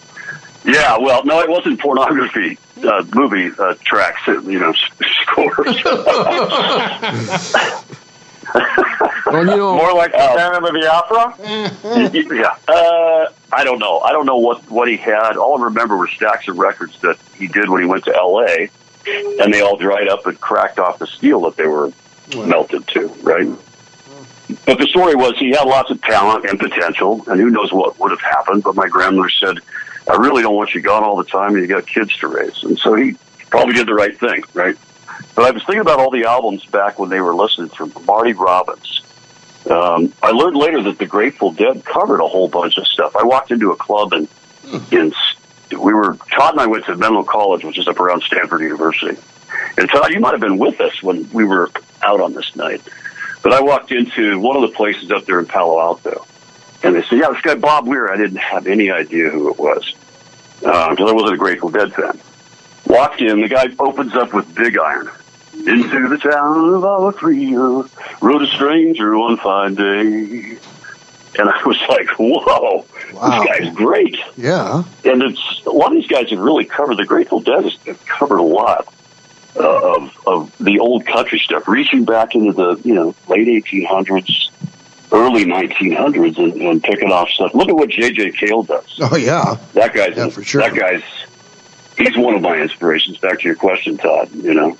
Yeah, 0.66 0.98
well, 1.00 1.24
no, 1.24 1.40
it 1.40 1.50
wasn't 1.50 1.80
pornography 1.80 2.58
uh, 2.84 3.04
movie 3.16 3.50
uh, 3.58 3.76
tracks, 3.86 4.28
you 4.28 4.60
know, 4.60 4.74
scores. 5.24 5.84
Well, 9.26 9.46
you 9.46 9.58
know, 9.58 9.76
More 9.78 9.94
like 9.94 10.12
the 10.12 10.18
Phantom 10.18 10.66
of 10.66 10.74
the 10.74 10.92
Opera? 10.92 11.36
yeah, 12.36 12.56
uh, 12.68 13.32
I 13.52 13.64
don't 13.64 13.80
know. 13.80 14.00
I 14.00 14.12
don't 14.12 14.26
know 14.26 14.38
what 14.38 14.70
what 14.70 14.88
he 14.88 14.98
had. 14.98 15.38
All 15.38 15.60
I 15.60 15.66
remember 15.66 15.98
were 15.98 16.08
stacks 16.08 16.48
of 16.48 16.58
records 16.58 17.00
that 17.02 17.18
he 17.36 17.48
did 17.48 17.70
when 17.70 17.82
he 17.82 17.88
went 17.88 18.06
to 18.06 18.16
L.A. 18.16 18.70
and 19.42 19.54
they 19.54 19.62
all 19.62 19.78
dried 19.78 20.08
up 20.08 20.26
and 20.28 20.40
cracked 20.40 20.80
off 20.80 21.00
the 21.00 21.08
steel 21.08 21.42
that 21.42 21.56
they 21.56 21.68
were 21.68 21.92
melted 22.36 22.88
to. 22.90 23.08
Right. 23.22 23.48
But 24.66 24.80
the 24.80 24.88
story 24.88 25.16
was 25.16 25.38
he 25.38 25.52
had 25.52 25.64
lots 25.64 25.92
of 25.92 26.02
talent 26.02 26.46
and 26.50 26.60
potential, 26.60 27.24
and 27.28 27.40
who 27.40 27.50
knows 27.50 27.72
what 27.72 28.00
would 28.00 28.12
have 28.12 28.22
happened. 28.22 28.64
But 28.64 28.76
my 28.76 28.88
grandmother 28.88 29.30
said, 29.30 29.60
"I 30.08 30.16
really 30.16 30.42
don't 30.42 30.56
want 30.56 30.74
you 30.74 30.82
gone 30.82 31.04
all 31.04 31.16
the 31.16 31.24
time, 31.24 31.54
and 31.54 31.62
you 31.62 31.68
got 31.68 31.86
kids 31.88 32.16
to 32.18 32.28
raise." 32.28 32.64
And 32.64 32.78
so 32.78 32.96
he 32.96 33.16
probably 33.50 33.74
did 33.74 33.88
the 33.88 33.94
right 33.94 34.20
thing, 34.20 34.44
right? 34.54 34.76
But 35.36 35.46
I 35.46 35.52
was 35.52 35.64
thinking 35.64 35.82
about 35.82 36.00
all 36.00 36.12
the 36.12 36.26
albums 36.26 36.66
back 36.66 37.00
when 37.00 37.10
they 37.10 37.22
were 37.22 37.36
listed 37.36 37.72
from 37.74 37.94
Marty 38.06 38.34
Robbins. 38.34 39.02
Um, 39.70 40.14
I 40.24 40.32
learned 40.32 40.56
later 40.56 40.82
that 40.84 40.98
the 40.98 41.06
Grateful 41.06 41.52
Dead 41.52 41.84
covered 41.84 42.22
a 42.22 42.28
whole 42.28 42.48
bunch 42.48 42.78
of 42.78 42.88
stuff. 42.88 43.16
I 43.16 43.24
walked 43.24 43.52
into 43.52 43.72
a 43.72 43.76
club 43.76 44.14
and 44.14 44.28
in 44.92 45.14
we 45.72 45.94
were 45.94 46.18
Todd 46.32 46.54
and 46.54 46.62
I 46.62 46.68
went 46.68 46.86
to 46.86 46.96
Menlo 46.96 47.24
College, 47.24 47.64
which 47.64 47.78
is 47.78 47.88
up 47.88 48.00
around 48.00 48.24
Stanford 48.24 48.62
University. 48.62 49.20
And 49.78 49.90
Todd, 49.90 50.12
you 50.12 50.20
might 50.20 50.32
have 50.32 50.40
been 50.40 50.58
with 50.58 50.80
us 50.82 51.02
when 51.04 51.30
we 51.32 51.44
were 51.44 51.70
out 52.02 52.22
on 52.22 52.34
this 52.34 52.56
night. 52.56 52.82
But 53.42 53.54
I 53.54 53.62
walked 53.62 53.92
into 53.92 54.40
one 54.40 54.56
of 54.56 54.64
the 54.64 54.76
places 54.76 55.12
up 55.12 55.26
there 55.26 55.40
in 55.40 55.46
Palo 55.46 55.80
Alto, 55.80 56.26
and 56.84 56.96
they 56.96 57.04
said, 57.04 57.20
"Yeah, 57.20 57.30
this 57.32 57.42
guy 57.42 57.56
Bob 57.56 57.88
Weir." 57.88 58.12
I 58.12 58.18
didn't 58.18 58.38
have 58.38 58.68
any 58.68 58.92
idea 58.92 59.30
who 59.30 59.50
it 59.50 59.58
was 59.58 59.94
because 60.60 61.10
I 61.10 61.14
wasn't 61.14 61.36
a 61.36 61.38
Grateful 61.38 61.70
Dead 61.70 61.94
fan. 61.94 62.20
Walked 62.88 63.22
in, 63.22 63.42
the 63.42 63.48
guy 63.48 63.68
opens 63.80 64.16
up 64.16 64.34
with 64.34 64.54
Big 64.56 64.78
Iron. 64.78 65.10
Into 65.60 66.08
the 66.08 66.18
town 66.18 66.74
of 66.74 66.84
Agua 66.86 67.12
Fria 67.12 67.60
rode 68.22 68.42
a 68.42 68.48
stranger 68.48 69.18
one 69.18 69.38
fine 69.38 69.76
day. 69.76 70.58
And 71.38 71.48
I 71.50 71.62
was 71.66 71.78
like, 71.90 72.08
whoa, 72.18 72.86
Wow. 73.14 73.44
this 73.44 73.48
guy's 73.60 73.76
great. 73.76 74.18
Yeah. 74.38 74.84
And 75.06 75.22
it's 75.22 75.62
a 75.66 75.70
lot 75.70 75.88
of 75.92 75.94
these 76.02 76.08
guys 76.08 76.30
have 76.32 76.40
really 76.40 76.66
covered 76.66 76.98
the 76.98 77.06
Grateful 77.06 77.40
Dead 77.42 77.64
has 77.64 77.76
have 77.86 78.06
covered 78.06 78.40
a 78.40 78.44
lot 78.44 78.92
uh, 79.60 79.96
of 79.96 80.18
of 80.28 80.58
the 80.60 80.80
old 80.80 81.06
country 81.06 81.40
stuff, 81.40 81.68
reaching 81.68 82.06
back 82.06 82.36
into 82.36 82.54
the 82.54 82.82
you 82.84 82.94
know 82.94 83.14
late 83.28 83.48
1800s, 83.66 84.50
early 85.12 85.46
1900s, 85.46 86.38
and, 86.38 86.54
and 86.62 86.84
picking 86.84 87.12
off 87.12 87.30
stuff. 87.30 87.54
Look 87.54 87.68
at 87.70 87.76
what 87.76 87.90
J.J. 87.90 88.32
Cale 88.34 88.64
does. 88.64 88.98
Oh 89.02 89.16
yeah. 89.18 89.58
That 89.74 89.94
guy's 89.94 90.16
Yeah, 90.16 90.30
for 90.30 90.44
sure. 90.44 90.62
that 90.62 90.74
guy's 90.76 91.04
he's 91.98 92.16
one 92.18 92.36
of 92.36 92.42
my 92.42 92.58
inspirations. 92.58 93.18
Back 93.18 93.40
to 93.40 93.46
your 93.48 93.56
question, 93.56 93.98
Todd. 93.98 94.30
You 94.34 94.54
know, 94.54 94.78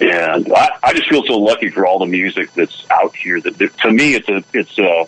and 0.00 0.52
I, 0.52 0.70
I 0.82 0.92
just 0.92 1.08
feel 1.08 1.22
so 1.24 1.38
lucky 1.38 1.70
for 1.70 1.86
all 1.86 1.98
the 1.98 2.06
music 2.06 2.52
that's 2.54 2.84
out 2.90 3.14
here. 3.16 3.40
That, 3.40 3.58
that 3.58 3.76
to 3.78 3.90
me, 3.90 4.14
it's 4.14 4.28
a 4.28 4.42
it's 4.52 4.78
a 4.78 5.06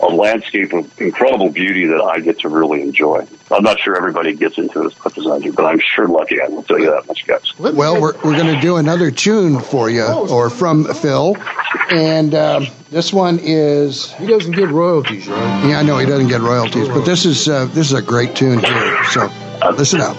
a 0.00 0.06
landscape 0.06 0.72
of 0.72 1.00
incredible 1.00 1.50
beauty 1.50 1.86
that 1.86 2.00
I 2.00 2.20
get 2.20 2.38
to 2.40 2.48
really 2.48 2.82
enjoy. 2.82 3.26
I'm 3.50 3.64
not 3.64 3.80
sure 3.80 3.96
everybody 3.96 4.34
gets 4.34 4.58
into 4.58 4.82
it 4.82 4.86
as 4.86 5.04
much 5.04 5.18
as 5.18 5.26
I 5.26 5.38
do, 5.40 5.52
but 5.52 5.64
I'm 5.64 5.80
sure 5.80 6.06
lucky. 6.06 6.40
I 6.40 6.46
will 6.48 6.62
tell 6.62 6.78
you 6.78 6.90
that 6.90 7.06
much, 7.06 7.26
guys. 7.26 7.58
Well, 7.58 8.00
we're, 8.00 8.14
we're 8.18 8.36
going 8.38 8.54
to 8.54 8.60
do 8.60 8.76
another 8.76 9.10
tune 9.10 9.60
for 9.60 9.90
you, 9.90 10.04
or 10.04 10.50
from 10.50 10.84
Phil. 10.84 11.36
And 11.90 12.34
um, 12.34 12.66
this 12.90 13.12
one 13.12 13.38
is. 13.42 14.12
He 14.12 14.26
doesn't 14.26 14.52
get 14.52 14.68
royalties, 14.68 15.26
right? 15.28 15.68
Yeah, 15.68 15.80
I 15.80 15.82
know 15.82 15.98
he 15.98 16.06
doesn't 16.06 16.28
get 16.28 16.42
royalties, 16.42 16.88
but 16.88 17.04
this 17.04 17.24
is 17.24 17.48
uh, 17.48 17.66
this 17.66 17.88
is 17.88 17.94
a 17.94 18.02
great 18.02 18.36
tune 18.36 18.60
here. 18.60 19.04
So 19.06 19.30
listen 19.74 20.00
up. 20.00 20.16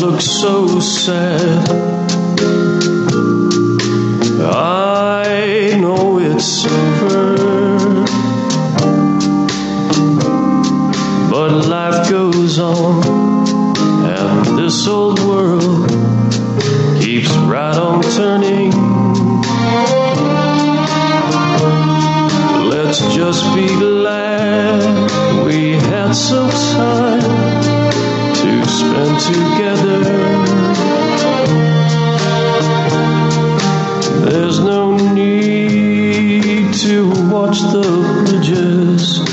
Look 0.00 0.20
so 0.20 0.78
sad. 0.78 1.68
I 4.40 5.76
know 5.80 6.18
it's 6.20 6.64
over. 6.64 8.04
But 11.30 11.66
life 11.66 12.08
goes 12.08 12.60
on, 12.60 13.02
and 14.06 14.58
this 14.58 14.86
old 14.86 15.18
world 15.20 15.90
keeps 17.00 17.34
right 17.52 17.76
on 17.76 18.02
turning. 18.02 18.70
Let's 22.70 23.00
just 23.14 23.42
be 23.56 23.66
glad 23.66 25.44
we 25.44 25.72
had 25.72 26.12
some 26.12 26.50
time 26.50 27.37
to 28.78 28.84
spend 28.84 29.20
together. 29.20 29.98
There's 34.30 34.60
no 34.60 34.96
need 34.96 36.74
to 36.74 37.08
watch 37.32 37.60
the 37.60 38.24
bridges 38.24 39.24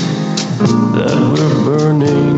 that 0.94 1.16
we're 1.32 1.64
burning. 1.64 2.35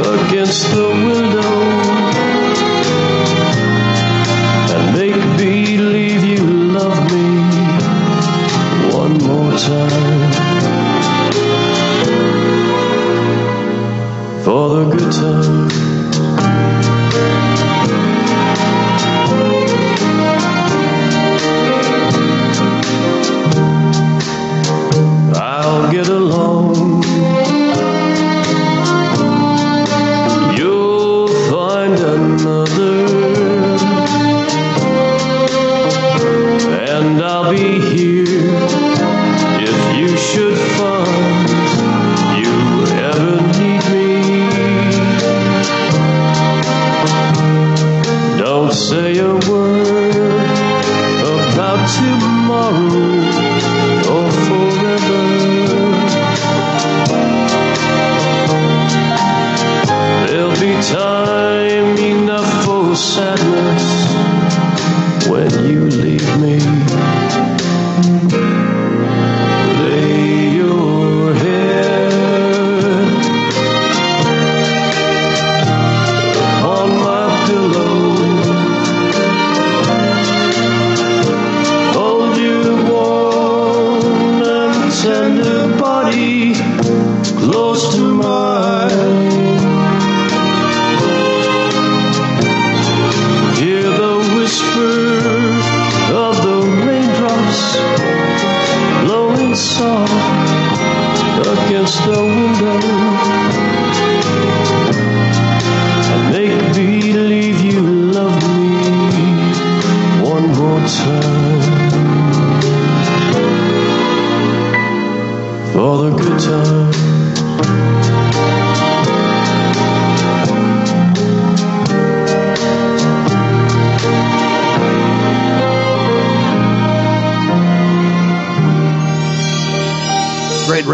Against 0.00 0.70
the 0.74 0.88
window. 0.88 1.52
And 4.74 4.84
make 4.96 5.14
believe 5.38 6.24
you 6.24 6.44
love 6.78 6.98
me 7.12 7.26
one 8.92 9.14
more 9.18 9.58
time. 9.58 10.32
For 14.44 14.68
the 14.76 14.84
good 14.96 15.12
time. 15.12 15.85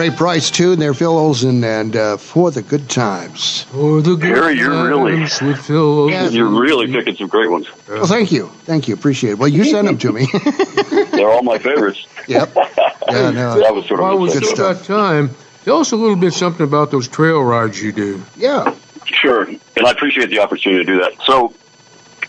Ray 0.02 0.10
Price 0.10 0.50
too, 0.50 0.72
and 0.72 0.82
they're 0.82 0.94
Phil 0.94 1.12
Oelezen 1.14 1.62
and 1.62 1.94
uh, 1.94 2.16
for 2.16 2.50
the 2.50 2.60
good 2.60 2.90
times. 2.90 3.62
For 3.70 4.02
the 4.02 4.16
good 4.16 4.36
Harry, 4.36 4.56
you're 4.58 4.88
really- 4.88 5.20
with 5.20 5.64
Phil 5.64 6.10
Yeah. 6.10 6.28
You're 6.28 6.48
really 6.48 6.88
picking 6.90 7.14
some 7.14 7.28
great 7.28 7.48
ones. 7.48 7.68
Well, 7.88 8.06
thank 8.06 8.32
you, 8.32 8.48
thank 8.64 8.88
you, 8.88 8.94
appreciate 8.94 9.30
it. 9.34 9.38
Well, 9.38 9.46
you 9.48 9.62
sent 9.64 9.86
them 9.86 9.98
to 9.98 10.12
me. 10.12 10.26
They're 11.12 11.30
all 11.30 11.44
my 11.44 11.58
favorites. 11.58 12.04
yep. 12.26 12.52
Yeah, 13.08 13.30
no. 13.30 13.60
That 13.60 13.74
was 13.74 13.84
sort 13.86 14.00
of 14.00 14.04
While 14.04 14.24
a 14.24 14.32
Good 14.32 14.44
stuff. 14.46 14.78
got 14.78 14.84
time, 14.86 15.30
tell 15.64 15.78
us 15.80 15.92
a 15.92 15.96
little 15.96 16.16
bit 16.16 16.32
something 16.32 16.64
about 16.64 16.90
those 16.90 17.06
trail 17.08 17.42
rides 17.42 17.80
you 17.82 17.92
do. 17.92 18.22
Yeah. 18.36 18.74
Sure, 19.04 19.42
and 19.42 19.86
I 19.86 19.90
appreciate 19.90 20.30
the 20.30 20.38
opportunity 20.40 20.84
to 20.84 20.92
do 20.92 20.98
that. 21.00 21.12
So, 21.26 21.52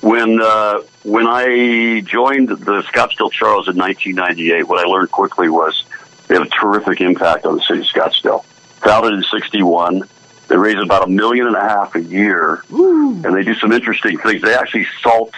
when 0.02 0.42
uh, 0.42 0.82
when 1.04 1.26
I 1.28 2.02
joined 2.02 2.50
the 2.50 2.82
Scottsdale 2.84 3.32
Charros 3.32 3.70
in 3.70 3.78
1998, 3.78 4.68
what 4.68 4.80
I 4.86 4.88
learned 4.90 5.12
quickly 5.12 5.48
was 5.48 5.86
they 6.34 6.40
have 6.40 6.48
a 6.48 6.50
terrific 6.50 7.00
impact 7.00 7.46
on 7.46 7.56
the 7.56 7.62
city 7.62 7.82
of 7.82 7.86
Scottsdale. 7.86 8.44
Founded 8.82 9.14
in 9.14 9.24
'61, 9.24 10.02
they 10.48 10.58
raise 10.58 10.82
about 10.82 11.04
a 11.04 11.08
million 11.08 11.46
and 11.46 11.56
a 11.56 11.62
half 11.62 11.94
a 11.94 12.02
year, 12.02 12.64
and 12.72 13.24
they 13.36 13.44
do 13.44 13.54
some 13.56 13.72
interesting 13.72 14.18
things. 14.18 14.42
They 14.42 14.56
actually 14.56 14.88
salt, 15.04 15.32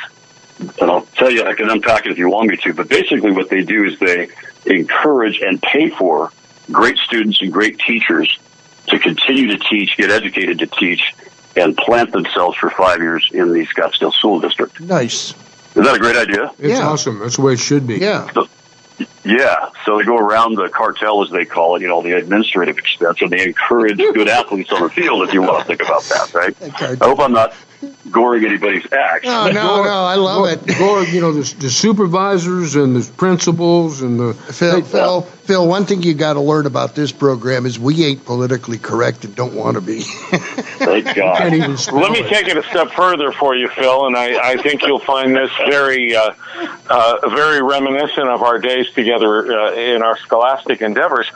and 0.59 0.89
I'll 0.89 1.05
tell 1.17 1.29
you, 1.29 1.43
I 1.43 1.53
can 1.53 1.69
unpack 1.69 2.05
it 2.05 2.13
if 2.13 2.17
you 2.17 2.29
want 2.29 2.47
me 2.47 2.55
to. 2.57 2.73
But 2.73 2.87
basically, 2.87 3.31
what 3.31 3.49
they 3.49 3.61
do 3.63 3.83
is 3.83 3.99
they 3.99 4.29
encourage 4.65 5.41
and 5.41 5.61
pay 5.61 5.89
for 5.89 6.31
great 6.71 6.97
students 6.99 7.41
and 7.41 7.51
great 7.51 7.77
teachers 7.79 8.39
to 8.87 8.97
continue 8.97 9.47
to 9.47 9.57
teach, 9.69 9.97
get 9.97 10.09
educated 10.11 10.59
to 10.59 10.67
teach, 10.67 11.13
and 11.57 11.75
plant 11.75 12.13
themselves 12.13 12.55
for 12.57 12.69
five 12.69 12.99
years 13.01 13.29
in 13.33 13.51
the 13.51 13.65
Scottsdale 13.67 14.13
School 14.13 14.39
District. 14.39 14.79
Nice. 14.79 15.31
Is 15.75 15.83
that 15.83 15.95
a 15.97 15.99
great 15.99 16.15
idea? 16.15 16.51
It's 16.57 16.79
Yeah. 16.79 16.87
awesome. 16.87 17.19
That's 17.19 17.35
the 17.35 17.41
way 17.41 17.53
it 17.53 17.59
should 17.59 17.85
be. 17.85 17.97
Yeah. 17.97 18.29
Yeah. 19.23 19.69
So 19.85 19.97
they 19.97 20.03
go 20.03 20.17
around 20.17 20.55
the 20.55 20.69
cartel, 20.69 21.23
as 21.23 21.31
they 21.31 21.45
call 21.45 21.75
it, 21.75 21.81
you 21.81 21.87
know, 21.87 22.01
the 22.01 22.15
administrative 22.15 22.77
expense, 22.77 23.21
and 23.21 23.31
they 23.31 23.43
encourage 23.43 23.97
good 23.97 24.29
athletes 24.29 24.71
on 24.71 24.83
the 24.83 24.89
field, 24.89 25.27
if 25.27 25.33
you 25.33 25.41
want 25.41 25.61
to 25.61 25.65
think 25.65 25.81
about 25.81 26.03
that, 26.03 26.33
right? 26.33 26.55
I 27.01 27.05
hope 27.05 27.19
I'm 27.19 27.33
not 27.33 27.53
goring 28.11 28.45
anybody's 28.45 28.85
axe. 28.91 29.25
No, 29.25 29.47
no, 29.47 29.83
no. 29.83 30.03
I 30.05 30.15
love 30.15 30.47
it. 30.47 30.65
Go, 30.77 31.01
you 31.01 31.21
know, 31.21 31.31
the, 31.33 31.55
the 31.59 31.69
supervisors 31.69 32.75
and 32.75 32.95
the 32.95 33.11
principals 33.13 34.01
and 34.01 34.19
the. 34.19 34.33
Phil, 34.33 34.81
Phil, 34.83 35.21
Phil. 35.21 35.67
One 35.67 35.85
thing 35.85 36.03
you 36.03 36.13
got 36.13 36.33
to 36.33 36.41
learn 36.41 36.65
about 36.65 36.95
this 36.95 37.11
program 37.11 37.65
is 37.65 37.77
we 37.77 38.05
ain't 38.05 38.23
politically 38.25 38.77
correct 38.77 39.25
and 39.25 39.35
don't 39.35 39.53
want 39.55 39.75
to 39.75 39.81
be. 39.81 40.01
Thank 40.75 41.15
God. 41.15 41.37
Can't 41.37 41.53
even 41.53 41.77
spell 41.77 41.99
Let 41.99 42.11
me 42.11 42.19
it. 42.19 42.29
take 42.29 42.47
it 42.47 42.57
a 42.57 42.63
step 42.63 42.91
further 42.91 43.31
for 43.31 43.55
you, 43.55 43.67
Phil, 43.69 44.07
and 44.07 44.15
I, 44.15 44.51
I 44.51 44.57
think 44.57 44.83
you'll 44.83 44.99
find 44.99 45.35
this 45.35 45.51
very, 45.67 46.15
uh, 46.15 46.33
uh, 46.89 47.29
very 47.29 47.61
reminiscent 47.61 48.27
of 48.27 48.43
our 48.43 48.59
days 48.59 48.89
together 48.91 49.51
uh, 49.51 49.73
in 49.73 50.01
our 50.01 50.17
scholastic 50.19 50.81
endeavors. 50.81 51.27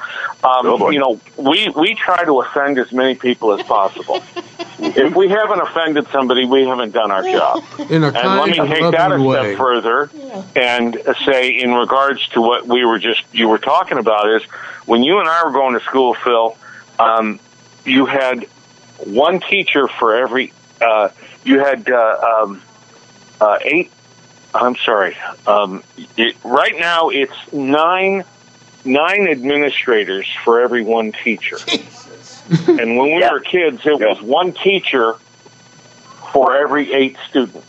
Um, 0.43 0.67
Oh, 0.69 0.89
you 0.91 0.99
know, 0.99 1.19
we 1.35 1.69
we 1.69 1.95
try 1.95 2.23
to 2.25 2.41
offend 2.41 2.77
as 2.77 2.91
many 2.91 3.15
people 3.15 3.53
as 3.53 3.63
possible. 3.65 4.21
if 4.79 5.15
we 5.15 5.27
haven't 5.29 5.59
offended 5.61 6.07
somebody, 6.11 6.38
we 6.45 6.63
haven't 6.63 6.91
done 6.91 7.11
our 7.11 7.23
job. 7.23 7.63
In 7.89 8.03
a 8.03 8.07
And 8.07 8.39
let 8.39 8.49
me 8.49 8.57
take 8.57 8.91
that 8.91 9.11
a 9.11 9.17
loving 9.17 9.53
step 9.53 9.57
further 9.57 10.11
and 10.55 10.97
say, 11.25 11.49
in 11.49 11.73
regards 11.73 12.27
to 12.29 12.41
what 12.41 12.67
we 12.67 12.85
were 12.85 12.99
just 12.99 13.23
you 13.31 13.47
were 13.47 13.57
talking 13.59 13.97
about, 13.97 14.29
is 14.29 14.43
when 14.85 15.03
you 15.03 15.19
and 15.19 15.27
I 15.29 15.43
were 15.45 15.51
going 15.51 15.73
to 15.77 15.83
school, 15.85 16.13
Phil, 16.13 16.57
um, 16.99 17.39
you 17.85 18.05
had 18.05 18.47
one 19.05 19.39
teacher 19.39 19.87
for 19.87 20.15
every. 20.15 20.53
Uh, 20.81 21.09
you 21.43 21.59
had 21.59 21.89
uh, 21.89 22.41
um, 22.41 22.61
uh, 23.39 23.57
eight. 23.61 23.91
I'm 24.53 24.75
sorry. 24.77 25.15
Um, 25.45 25.83
it, 26.17 26.35
right 26.43 26.77
now, 26.77 27.09
it's 27.09 27.33
nine 27.53 28.23
nine 28.85 29.27
administrators 29.27 30.27
for 30.43 30.61
every 30.61 30.83
one 30.83 31.11
teacher. 31.11 31.57
and 32.67 32.97
when 32.97 33.13
we 33.13 33.19
Yeah. 33.19 33.31
were 33.31 33.39
kids, 33.39 33.81
it 33.85 33.99
was 33.99 34.21
one 34.21 34.53
teacher 34.53 35.15
for 36.33 36.55
every 36.55 36.93
eight 36.93 37.17
students. 37.29 37.67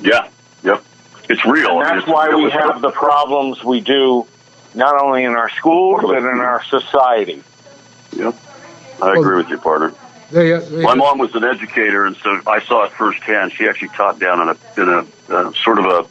Yeah. 0.00 0.28
Yep. 0.62 0.84
It's 1.28 1.44
real. 1.44 1.80
And 1.80 1.86
that's 1.86 1.98
it's 2.00 2.08
why 2.08 2.28
real. 2.28 2.44
we 2.44 2.50
have 2.50 2.80
the 2.82 2.90
problems 2.90 3.62
we 3.64 3.80
do, 3.80 4.26
not 4.74 5.00
only 5.02 5.24
in 5.24 5.32
our 5.32 5.48
schools 5.50 6.00
but 6.02 6.16
in 6.18 6.24
our 6.24 6.62
society. 6.64 7.42
Yep. 8.16 8.34
I 9.00 9.12
agree 9.14 9.36
with 9.36 9.48
you, 9.48 9.58
partner. 9.58 9.94
They, 10.30 10.52
uh, 10.52 10.60
they, 10.60 10.82
My 10.82 10.94
mom 10.94 11.18
was 11.18 11.34
an 11.34 11.44
educator, 11.44 12.06
and 12.06 12.16
so 12.16 12.40
I 12.46 12.60
saw 12.64 12.84
it 12.84 12.92
firsthand. 12.92 13.52
She 13.52 13.66
actually 13.68 13.88
taught 13.88 14.18
down 14.18 14.40
in 14.40 14.48
a 14.48 14.80
in 14.82 14.88
a 14.88 15.34
uh, 15.34 15.52
sort 15.52 15.78
of 15.78 15.84
a 15.86 16.06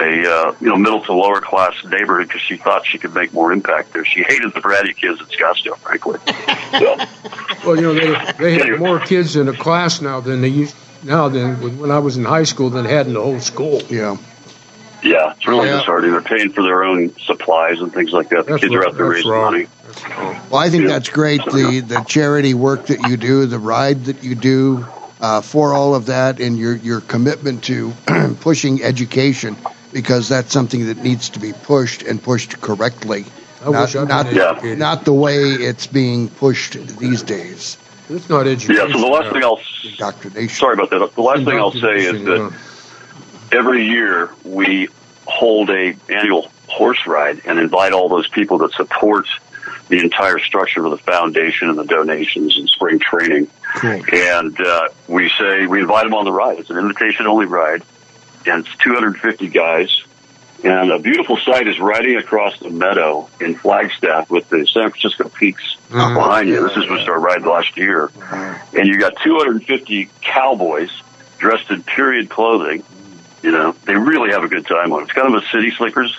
a 0.00 0.26
uh, 0.48 0.54
you 0.60 0.68
know 0.68 0.76
middle 0.76 1.02
to 1.04 1.12
lower 1.12 1.40
class 1.42 1.74
neighborhood 1.84 2.28
because 2.28 2.40
she 2.40 2.56
thought 2.56 2.86
she 2.86 2.96
could 2.98 3.14
make 3.14 3.32
more 3.34 3.52
impact 3.52 3.92
there. 3.92 4.04
She 4.06 4.22
hated 4.22 4.54
the 4.54 4.60
bratty 4.60 4.96
kids 4.96 5.20
at 5.20 5.28
Scottsdale, 5.28 5.76
frankly. 5.78 6.18
So 6.72 6.96
well, 7.66 7.76
you 7.76 7.82
know, 7.82 7.92
they, 7.92 8.32
they 8.38 8.54
Anyway. 8.54 8.70
have 8.70 8.78
more 8.78 8.98
kids 8.98 9.36
in 9.36 9.46
a 9.48 9.52
class 9.54 10.00
now 10.00 10.20
than 10.20 10.40
they 10.40 10.48
used 10.48 10.74
now 11.02 11.28
than 11.28 11.60
when, 11.60 11.78
when 11.78 11.90
I 11.90 11.98
was 11.98 12.16
in 12.16 12.24
high 12.24 12.44
school 12.44 12.70
than 12.70 12.84
had 12.84 13.06
in 13.06 13.14
the 13.14 13.20
whole 13.22 13.40
school. 13.40 13.82
yeah. 13.90 14.16
yeah, 15.02 15.32
it's 15.32 15.46
really 15.46 15.68
Yeah. 15.68 15.78
disheartening. 15.78 16.12
They're 16.12 16.20
paying 16.22 16.52
for 16.52 16.62
their 16.62 16.84
own 16.84 17.12
supplies 17.26 17.80
and 17.80 17.92
things 17.92 18.12
like 18.12 18.28
that. 18.30 18.46
The 18.46 18.52
That's 18.52 18.62
kids 18.62 18.74
are 18.74 18.86
out 18.86 18.96
there 18.96 19.06
That's 19.06 19.16
raising 19.16 19.30
wrong. 19.30 19.52
money. 19.52 19.66
Well, 20.50 20.60
I 20.60 20.70
think 20.70 20.84
Yeah. 20.84 20.90
that's 20.90 21.08
great. 21.08 21.44
The 21.44 21.80
the 21.80 22.02
charity 22.02 22.54
work 22.54 22.86
that 22.86 23.00
you 23.00 23.16
do, 23.16 23.46
the 23.46 23.58
ride 23.58 24.04
that 24.06 24.22
you 24.22 24.34
do, 24.34 24.86
uh, 25.20 25.40
for 25.40 25.74
all 25.74 25.94
of 25.94 26.06
that, 26.06 26.40
and 26.40 26.56
your 26.58 26.76
your 26.76 27.00
commitment 27.00 27.64
to 27.64 27.92
pushing 28.40 28.82
education, 28.82 29.56
because 29.92 30.28
that's 30.28 30.52
something 30.52 30.86
that 30.86 31.02
needs 31.02 31.30
to 31.30 31.40
be 31.40 31.52
pushed 31.52 32.02
and 32.02 32.22
pushed 32.22 32.60
correctly. 32.60 33.24
I 33.64 33.70
not, 33.70 33.92
been 33.92 34.08
not, 34.08 34.26
educated. 34.26 34.78
not 34.78 35.04
the 35.04 35.12
way 35.12 35.52
it's 35.52 35.86
being 35.86 36.28
pushed 36.28 36.72
these 36.98 37.22
days. 37.22 37.76
It's 38.14 38.28
not 38.28 38.46
education. 38.46 38.88
Yeah. 38.88 38.92
So 38.92 39.00
the 39.00 39.06
last 39.06 39.32
thing 39.32 39.42
I'll 39.42 39.60
Indoctrination. 39.84 40.48
sorry 40.48 40.74
about 40.74 40.90
that. 40.90 41.14
The 41.14 41.22
last 41.22 41.44
thing 41.44 41.58
I'll 41.58 41.72
say 41.72 42.04
is 42.04 42.24
that 42.24 42.52
every 43.52 43.84
year 43.86 44.30
we 44.44 44.88
hold 45.26 45.70
a 45.70 45.94
annual 46.08 46.50
horse 46.68 47.06
ride 47.06 47.42
and 47.44 47.58
invite 47.58 47.92
all 47.92 48.08
those 48.08 48.28
people 48.28 48.58
that 48.58 48.72
support 48.72 49.26
the 49.88 50.00
entire 50.00 50.38
structure 50.38 50.84
of 50.84 50.90
the 50.90 50.98
foundation 50.98 51.68
and 51.68 51.78
the 51.78 51.84
donations 51.84 52.56
and 52.56 52.68
spring 52.68 52.98
training. 52.98 53.48
And 54.12 54.58
uh, 54.60 54.88
we 55.08 55.30
say 55.38 55.66
we 55.66 55.80
invite 55.80 56.04
them 56.04 56.14
on 56.14 56.24
the 56.24 56.32
ride. 56.32 56.58
It's 56.58 56.70
an 56.70 56.78
invitation 56.78 57.26
only 57.26 57.46
ride, 57.46 57.82
and 58.46 58.64
it's 58.64 58.76
250 58.78 59.48
guys. 59.48 60.02
And 60.64 60.92
a 60.92 60.98
beautiful 60.98 61.36
sight 61.38 61.66
is 61.66 61.78
riding 61.80 62.16
across 62.16 62.58
the 62.60 62.70
meadow 62.70 63.28
in 63.40 63.56
Flagstaff 63.56 64.30
with 64.30 64.48
the 64.48 64.64
San 64.66 64.90
Francisco 64.90 65.28
Peaks 65.28 65.76
Mhm. 65.90 66.14
behind 66.14 66.48
you. 66.48 66.66
This 66.68 66.76
is 66.76 66.88
was 66.88 67.08
our 67.08 67.18
ride 67.18 67.42
last 67.42 67.76
year, 67.76 68.10
and 68.72 68.86
you 68.86 68.98
got 68.98 69.14
250 69.22 70.08
cowboys 70.20 70.90
dressed 71.38 71.70
in 71.70 71.82
period 71.82 72.28
clothing. 72.28 72.84
You 73.42 73.50
know, 73.50 73.74
they 73.86 73.96
really 73.96 74.30
have 74.30 74.44
a 74.44 74.48
good 74.48 74.66
time 74.66 74.92
on 74.92 75.00
it. 75.00 75.04
It's 75.04 75.12
kind 75.12 75.34
of 75.34 75.42
a 75.42 75.46
city 75.48 75.72
slickers, 75.76 76.16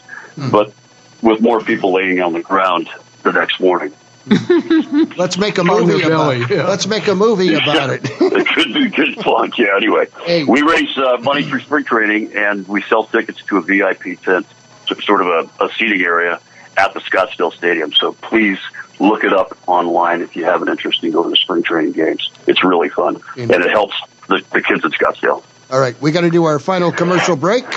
but 0.52 0.74
with 1.22 1.40
more 1.40 1.62
people 1.62 1.94
laying 1.94 2.22
on 2.22 2.34
the 2.34 2.42
ground 2.42 2.90
the 3.24 3.32
next 3.32 3.62
morning. 3.62 3.94
Let's 4.26 5.38
make 5.38 5.58
a 5.58 5.64
movie 5.64 6.02
about. 6.04 6.10
belly, 6.10 6.46
yeah. 6.50 6.68
Let's 6.68 6.88
make 6.88 7.08
a 7.08 7.16
movie 7.16 7.54
about 7.56 7.90
it. 7.90 8.02
it 8.22 8.48
could 8.48 8.74
be 8.74 8.90
good 8.90 9.16
fun. 9.24 9.52
Yeah. 9.58 9.76
Anyway, 9.76 10.08
Hey. 10.24 10.44
we 10.44 10.62
raise 10.62 10.98
uh, 10.98 11.18
money 11.22 11.44
through 11.44 11.60
spring 11.62 11.84
training, 11.86 12.34
and 12.36 12.68
we 12.68 12.82
sell 12.84 13.06
tickets 13.06 13.42
to 13.44 13.58
a 13.58 13.62
VIP 13.62 14.22
tent, 14.22 14.46
sort 15.02 15.22
of 15.22 15.28
a, 15.60 15.66
a 15.66 15.70
seating 15.74 16.02
area 16.02 16.40
at 16.78 16.94
the 16.94 17.00
Scottsdale 17.02 17.54
Stadium. 17.54 17.92
So 17.94 18.14
please 18.14 18.60
look 19.00 19.24
it 19.24 19.34
up 19.34 19.58
online 19.68 20.22
if 20.22 20.36
you 20.36 20.46
have 20.46 20.62
an 20.62 20.70
interest 20.70 21.04
in 21.04 21.12
going 21.12 21.30
to 21.30 21.36
spring 21.40 21.64
training 21.64 21.92
games. 21.94 22.32
It's 22.48 22.64
really 22.64 22.90
fun, 22.90 23.22
and 23.38 23.52
it 23.52 23.70
helps 23.70 23.96
the, 24.28 24.44
the 24.52 24.62
kids 24.62 24.84
at 24.86 24.92
Scottsdale. 24.92 25.44
All 25.74 25.80
right, 25.80 26.00
we 26.04 26.12
got 26.12 26.22
to 26.22 26.30
do 26.30 26.44
our 26.44 26.60
final 26.60 26.92
commercial 26.92 27.36
break. 27.36 27.68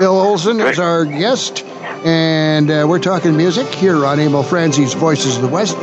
Bill 0.00 0.16
Oelezen 0.16 0.68
is 0.68 0.80
our 0.80 1.04
guest, 1.04 1.62
and 2.04 2.68
uh, 2.68 2.84
we're 2.88 2.98
talking 2.98 3.36
music 3.36 3.68
here 3.68 4.04
on 4.04 4.18
Emil 4.18 4.42
Franzi's 4.42 4.92
Voices 4.94 5.36
of 5.36 5.42
the 5.42 5.48
West. 5.48 5.76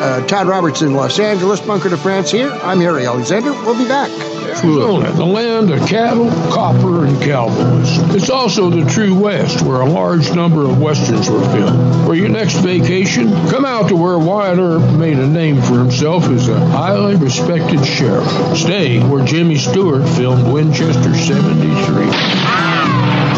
Uh, 0.00 0.24
Todd 0.26 0.46
Roberts 0.46 0.82
in 0.82 0.94
Los 0.94 1.18
Angeles, 1.18 1.60
Bunker 1.60 1.88
de 1.88 1.96
France 1.96 2.30
here. 2.30 2.50
I'm 2.62 2.80
Harry 2.80 3.04
Alexander. 3.04 3.52
We'll 3.52 3.76
be 3.76 3.88
back. 3.88 4.10
Arizona, 4.48 5.10
the 5.12 5.26
land 5.26 5.70
of 5.70 5.86
cattle, 5.88 6.30
copper, 6.52 7.04
and 7.04 7.20
cowboys. 7.20 7.98
It's 8.14 8.30
also 8.30 8.70
the 8.70 8.88
true 8.90 9.18
West, 9.18 9.62
where 9.62 9.80
a 9.80 9.88
large 9.88 10.32
number 10.34 10.64
of 10.64 10.80
westerns 10.80 11.28
were 11.28 11.42
filmed. 11.50 12.06
For 12.06 12.14
your 12.14 12.28
next 12.28 12.54
vacation, 12.58 13.28
come 13.48 13.64
out 13.64 13.88
to 13.88 13.96
where 13.96 14.18
Wyatt 14.18 14.58
Earp 14.58 14.82
made 14.98 15.18
a 15.18 15.26
name 15.26 15.60
for 15.60 15.78
himself 15.78 16.24
as 16.24 16.48
a 16.48 16.58
highly 16.58 17.16
respected 17.16 17.84
sheriff. 17.84 18.26
Stay 18.56 19.00
where 19.00 19.24
Jimmy 19.24 19.56
Stewart 19.56 20.08
filmed 20.08 20.52
Winchester 20.52 21.14
73. 21.14 23.37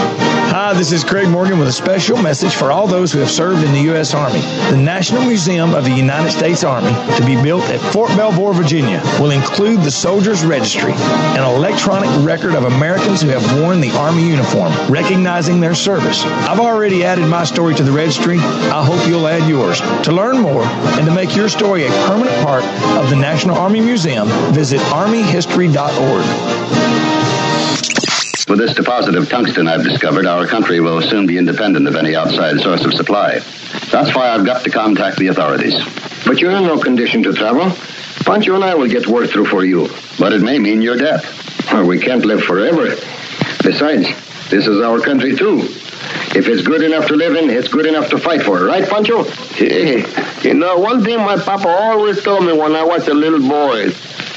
Hi, 0.63 0.75
this 0.75 0.91
is 0.91 1.03
Craig 1.03 1.27
Morgan 1.27 1.57
with 1.57 1.69
a 1.69 1.73
special 1.73 2.21
message 2.21 2.53
for 2.53 2.71
all 2.71 2.85
those 2.85 3.11
who 3.11 3.17
have 3.17 3.31
served 3.31 3.63
in 3.63 3.73
the 3.73 3.79
U.S. 3.89 4.13
Army. 4.13 4.41
The 4.69 4.77
National 4.77 5.23
Museum 5.23 5.73
of 5.73 5.85
the 5.85 5.91
United 5.91 6.29
States 6.29 6.63
Army, 6.63 6.91
to 7.17 7.25
be 7.25 7.35
built 7.41 7.63
at 7.63 7.79
Fort 7.91 8.09
Belvoir, 8.09 8.53
Virginia, 8.53 9.01
will 9.19 9.31
include 9.31 9.81
the 9.81 9.89
Soldiers 9.89 10.45
Registry, 10.45 10.93
an 10.93 11.43
electronic 11.43 12.11
record 12.23 12.53
of 12.53 12.65
Americans 12.65 13.23
who 13.23 13.29
have 13.29 13.43
worn 13.59 13.81
the 13.81 13.89
Army 13.97 14.29
uniform, 14.29 14.71
recognizing 14.87 15.59
their 15.59 15.73
service. 15.73 16.23
I've 16.23 16.59
already 16.59 17.03
added 17.03 17.25
my 17.25 17.43
story 17.43 17.73
to 17.73 17.83
the 17.83 17.91
registry. 17.91 18.37
I 18.37 18.85
hope 18.85 19.07
you'll 19.07 19.27
add 19.27 19.49
yours. 19.49 19.81
To 20.03 20.11
learn 20.11 20.37
more 20.37 20.63
and 20.63 21.07
to 21.07 21.11
make 21.11 21.35
your 21.35 21.49
story 21.49 21.87
a 21.87 21.89
permanent 22.05 22.39
part 22.45 22.63
of 23.03 23.09
the 23.09 23.15
National 23.15 23.57
Army 23.57 23.81
Museum, 23.81 24.27
visit 24.53 24.79
armyhistory.org. 24.93 27.10
With 28.51 28.59
this 28.59 28.73
deposit 28.73 29.15
of 29.15 29.29
tungsten 29.29 29.69
I've 29.69 29.85
discovered, 29.85 30.25
our 30.25 30.45
country 30.45 30.81
will 30.81 31.01
soon 31.01 31.25
be 31.25 31.37
independent 31.37 31.87
of 31.87 31.95
any 31.95 32.17
outside 32.17 32.59
source 32.59 32.83
of 32.83 32.93
supply. 32.93 33.39
That's 33.89 34.13
why 34.13 34.29
I've 34.29 34.45
got 34.45 34.65
to 34.65 34.69
contact 34.69 35.19
the 35.19 35.27
authorities. 35.27 35.81
But 36.25 36.39
you're 36.39 36.51
in 36.51 36.63
no 36.65 36.77
condition 36.77 37.23
to 37.23 37.31
travel. 37.31 37.71
Pancho 38.25 38.55
and 38.55 38.63
I 38.65 38.75
will 38.75 38.89
get 38.89 39.07
work 39.07 39.29
through 39.29 39.45
for 39.45 39.63
you. 39.63 39.87
But 40.19 40.33
it 40.33 40.41
may 40.41 40.59
mean 40.59 40.81
your 40.81 40.97
death. 40.97 41.23
Well, 41.71 41.85
we 41.85 41.97
can't 41.97 42.25
live 42.25 42.43
forever. 42.43 42.93
Besides, 43.63 44.09
this 44.49 44.67
is 44.67 44.81
our 44.81 44.99
country 44.99 45.33
too. 45.33 45.59
If 46.35 46.49
it's 46.49 46.61
good 46.61 46.83
enough 46.83 47.07
to 47.07 47.15
live 47.15 47.37
in, 47.37 47.49
it's 47.49 47.69
good 47.69 47.85
enough 47.85 48.09
to 48.09 48.17
fight 48.17 48.41
for, 48.41 48.65
right, 48.65 48.85
Pancho? 48.85 49.23
Hey, 49.53 50.03
you 50.41 50.55
know, 50.55 50.77
one 50.77 51.05
thing 51.05 51.19
my 51.19 51.37
papa 51.37 51.69
always 51.69 52.21
told 52.21 52.45
me 52.45 52.51
when 52.51 52.75
I 52.75 52.83
was 52.83 53.07
a 53.07 53.13
little 53.13 53.47
boy. 53.47 53.91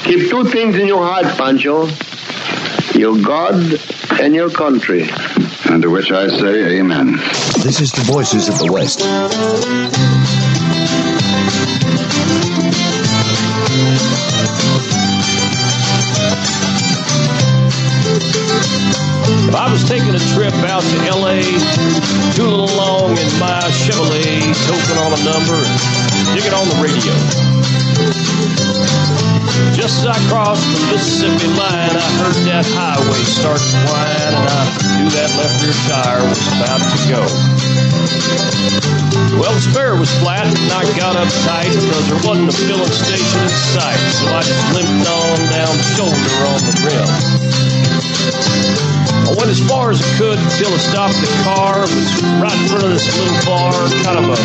Keep 0.05 0.29
two 0.29 0.45
things 0.45 0.77
in 0.77 0.87
your 0.87 1.05
heart, 1.05 1.25
Pancho. 1.37 1.89
Your 2.97 3.21
God 3.21 3.55
and 4.21 4.33
your 4.33 4.49
country. 4.49 5.09
And 5.69 5.81
to 5.81 5.89
which 5.89 6.13
I 6.13 6.27
say 6.29 6.79
amen. 6.79 7.17
This 7.61 7.81
is 7.81 7.91
the 7.91 8.03
Voices 8.05 8.47
of 8.47 8.57
the 8.57 8.71
West. 8.71 9.01
If 19.43 19.55
I 19.55 19.69
was 19.69 19.83
taking 19.83 20.15
a 20.15 20.19
trip 20.33 20.53
out 20.63 20.83
to 20.83 20.97
L.A., 21.07 21.43
tooling 22.33 22.69
along 22.69 23.17
in 23.17 23.39
my 23.39 23.59
Chevrolet, 23.75 24.55
token 24.67 24.97
on 25.03 25.11
a 25.11 25.23
number, 25.25 25.59
and 26.15 26.27
digging 26.33 26.53
on 26.53 26.69
the 26.69 26.75
radio. 26.81 28.74
Just 29.85 30.01
as 30.01 30.17
I 30.17 30.19
crossed 30.29 30.65
the 30.65 30.81
Mississippi 30.97 31.45
line, 31.45 31.93
I 31.93 32.09
heard 32.17 32.33
that 32.49 32.65
highway 32.65 33.21
start 33.21 33.61
to 33.61 33.77
whine, 33.85 34.33
and 34.33 34.49
I 34.49 34.65
knew 34.97 35.13
that 35.13 35.29
left 35.37 35.61
rear 35.61 35.77
tire 35.85 36.25
was 36.25 36.41
about 36.57 36.81
to 36.81 36.97
go. 37.05 37.21
Well, 39.37 39.53
the 39.53 39.61
spare 39.61 39.93
was 39.93 40.09
flat, 40.25 40.49
and 40.49 40.73
I 40.73 40.89
got 40.97 41.13
uptight 41.21 41.69
because 41.69 42.09
there 42.09 42.17
wasn't 42.25 42.49
a 42.49 42.57
filling 42.65 42.89
station 42.89 43.45
in 43.45 43.49
sight, 43.77 44.01
so 44.17 44.25
I 44.25 44.41
just 44.41 44.73
limped 44.73 45.05
on 45.05 45.37
down 45.53 45.77
the 45.77 45.85
shoulder 45.93 46.33
on 46.49 46.65
the 46.65 46.73
rim. 48.81 48.84
I 49.35 49.37
went 49.37 49.49
as 49.51 49.67
far 49.67 49.91
as 49.91 50.01
I 50.01 50.17
could 50.17 50.39
until 50.39 50.71
I 50.71 50.77
stopped 50.77 51.15
the 51.19 51.27
car. 51.43 51.83
It 51.83 51.91
was 51.91 52.23
right 52.39 52.55
in 52.57 52.67
front 52.69 52.83
of 52.85 52.89
this 52.91 53.03
little 53.19 53.45
bar, 53.45 53.73
kind 54.01 54.17
of 54.17 54.25
a 54.31 54.35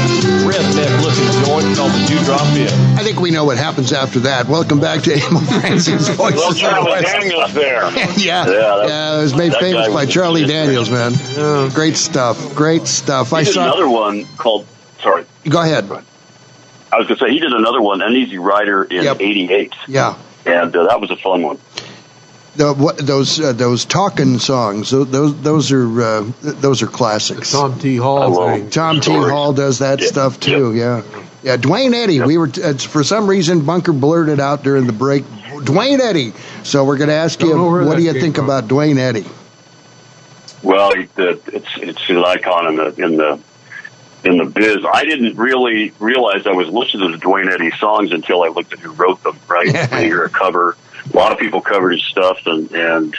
redneck 0.42 0.90
looking 1.02 1.30
joint 1.46 1.76
called 1.76 1.92
the 1.92 2.06
Dewdrop 2.08 2.42
Inn. 2.56 2.98
I 2.98 3.04
think 3.04 3.20
we 3.20 3.30
know 3.30 3.44
what 3.44 3.56
happens 3.56 3.92
after 3.92 4.18
that. 4.20 4.48
Welcome 4.48 4.80
back 4.80 5.02
to 5.02 5.12
Emil 5.12 5.40
Franzi's 5.60 6.08
Voices 6.08 6.40
Well, 6.40 6.54
Charlie 6.54 7.02
Daniels 7.02 7.54
there. 7.54 7.82
yeah, 8.18 8.44
that- 8.46 8.84
yeah, 8.88 9.18
it 9.18 9.22
was 9.22 9.36
made 9.36 9.54
famous 9.54 9.86
by 9.86 10.04
was 10.06 10.12
Charlie 10.12 10.40
just 10.40 10.52
Daniels, 10.52 10.90
man. 10.90 11.12
Yeah, 11.36 11.70
great 11.72 11.96
stuff. 11.96 12.54
Great 12.56 12.88
stuff. 12.88 13.32
I 13.32 13.40
He 13.40 13.44
did 13.44 13.54
saw. 13.54 13.62
another 13.66 13.88
one 13.88 14.24
called. 14.38 14.66
Sorry, 15.00 15.24
Go 15.48 15.62
ahead. 15.62 15.84
I 16.92 16.98
was 16.98 17.06
going 17.06 17.16
to 17.16 17.24
say 17.24 17.30
he 17.30 17.38
did 17.38 17.52
another 17.52 17.80
one, 17.80 18.02
Uneasy 18.02 18.38
Rider 18.38 18.82
in 18.82 19.06
'88, 19.06 19.72
Yeah. 19.86 20.16
and 20.44 20.74
uh, 20.74 20.88
that 20.88 21.00
was 21.00 21.12
a 21.12 21.16
fun 21.16 21.42
one. 21.42 21.58
The, 22.56 22.74
what, 22.74 22.98
those 22.98 23.38
uh, 23.38 23.52
those 23.52 23.84
talking 23.84 24.38
songs, 24.40 24.90
those 24.90 25.40
those 25.40 25.70
are 25.70 26.02
uh, 26.02 26.32
those 26.40 26.82
are 26.82 26.88
classics. 26.88 27.52
Tom 27.52 27.78
T. 27.78 27.96
Hall 27.96 28.48
thing. 28.48 28.70
Tom 28.70 29.00
T. 29.00 29.12
Hall 29.12 29.52
does 29.52 29.78
that 29.78 30.00
stuff 30.00 30.40
too. 30.40 30.74
Yeah, 30.74 31.02
yeah. 31.44 31.56
Duane 31.56 31.94
Eddy. 31.94 32.20
We 32.20 32.38
were 32.38 32.48
t- 32.48 32.62
uh, 32.62 32.74
for 32.74 33.04
some 33.04 33.28
reason 33.28 33.64
Bunker 33.64 33.92
blurted 33.92 34.40
out 34.40 34.64
during 34.64 34.86
the 34.86 34.92
break. 34.92 35.24
Duane 35.64 36.00
Eddy. 36.00 36.32
So 36.64 36.84
we're 36.84 36.96
going 36.96 37.08
to 37.08 37.14
ask 37.14 37.40
you, 37.40 37.50
Don't 37.50 37.58
know 37.58 37.70
where 37.70 37.84
what 37.84 37.96
do 37.96 38.02
you 38.02 38.12
think 38.12 38.36
from. 38.36 38.46
about 38.46 38.66
Duane 38.66 38.98
Eddy? 38.98 39.24
Well, 40.62 40.90
it, 40.92 41.08
it, 41.16 41.42
it's 41.46 41.68
it's 41.76 42.10
an 42.10 42.18
icon 42.24 42.66
in 42.66 42.76
the 42.76 43.04
in 43.04 43.16
the 43.16 43.40
in 44.24 44.36
the 44.38 44.44
biz. 44.44 44.84
I 44.92 45.04
didn't 45.04 45.36
really 45.36 45.92
realize 45.98 46.46
I 46.46 46.52
was 46.52 46.68
listening 46.68 47.12
to 47.12 47.18
Duane 47.18 47.48
Eddy 47.48 47.70
songs 47.78 48.12
until 48.12 48.42
I 48.42 48.48
looked 48.48 48.72
at 48.72 48.80
who 48.80 48.90
wrote 48.92 49.22
them. 49.22 49.38
Right, 49.48 49.72
when 49.90 50.02
you 50.02 50.08
hear 50.08 50.24
a 50.24 50.28
cover, 50.30 50.76
a 51.12 51.16
lot 51.16 51.32
of 51.32 51.38
people 51.38 51.60
covered 51.60 51.90
his 51.92 52.04
stuff, 52.04 52.46
and 52.46 52.70
and 52.72 53.16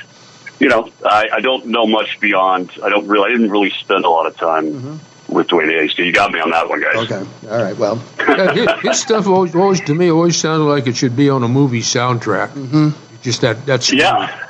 you 0.59 0.69
know, 0.69 0.91
I, 1.03 1.29
I 1.33 1.39
don't 1.41 1.67
know 1.67 1.87
much 1.87 2.19
beyond. 2.19 2.71
I 2.83 2.89
don't 2.89 3.07
really. 3.07 3.29
I 3.29 3.33
didn't 3.33 3.51
really 3.51 3.71
spend 3.71 4.05
a 4.05 4.09
lot 4.09 4.27
of 4.27 4.37
time 4.37 4.99
with 5.27 5.47
Duane. 5.47 5.89
So 5.89 6.03
you 6.03 6.11
got 6.11 6.31
me 6.31 6.39
on 6.39 6.51
that 6.51 6.69
one, 6.69 6.81
guys. 6.81 7.11
Okay. 7.11 7.49
All 7.49 7.63
right. 7.63 7.77
Well, 7.77 8.03
Yeah, 8.19 8.53
his, 8.53 8.81
his 8.81 8.99
stuff 8.99 9.27
always, 9.27 9.55
always, 9.55 9.81
to 9.81 9.95
me, 9.95 10.11
always 10.11 10.37
sounded 10.37 10.65
like 10.65 10.87
it 10.87 10.95
should 10.95 11.15
be 11.15 11.29
on 11.29 11.43
a 11.43 11.47
movie 11.47 11.81
soundtrack. 11.81 12.49
Mm-hmm. 12.49 12.89
Just 13.21 13.41
that, 13.41 13.65
that's 13.65 13.91
Yeah. 13.91 14.47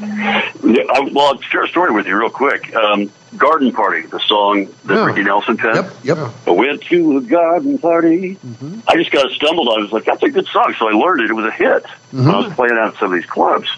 Yeah, 0.00 0.82
I, 0.90 1.10
well, 1.12 1.34
I'll 1.34 1.40
share 1.40 1.64
a 1.64 1.68
story 1.68 1.92
with 1.92 2.06
you 2.06 2.16
real 2.18 2.30
quick. 2.30 2.74
Um, 2.74 3.12
Garden 3.36 3.72
Party, 3.72 4.02
the 4.06 4.20
song 4.20 4.66
that 4.84 4.94
Yeah. 4.94 5.04
Ricky 5.06 5.22
Nelson 5.22 5.56
penned. 5.56 5.76
Yep. 5.76 5.92
Yep. 6.04 6.18
I 6.46 6.50
went 6.50 6.82
to 6.82 7.16
a 7.16 7.20
garden 7.22 7.78
party. 7.78 8.36
Mm-hmm. 8.36 8.80
I 8.86 8.96
just 8.96 9.10
got 9.10 9.30
stumbled 9.32 9.68
on. 9.68 9.78
it. 9.78 9.80
I 9.80 9.82
was 9.84 9.92
like, 9.92 10.04
"That's 10.04 10.22
a 10.22 10.28
good 10.30 10.46
song," 10.48 10.74
so 10.78 10.88
I 10.88 10.92
learned 10.92 11.22
it. 11.22 11.30
It 11.30 11.34
was 11.34 11.46
a 11.46 11.50
hit 11.50 11.84
when 12.10 12.28
I 12.28 12.38
was 12.40 12.52
playing 12.54 12.74
out 12.78 12.94
at 12.94 12.98
some 13.00 13.12
of 13.12 13.18
these 13.20 13.28
clubs. 13.30 13.68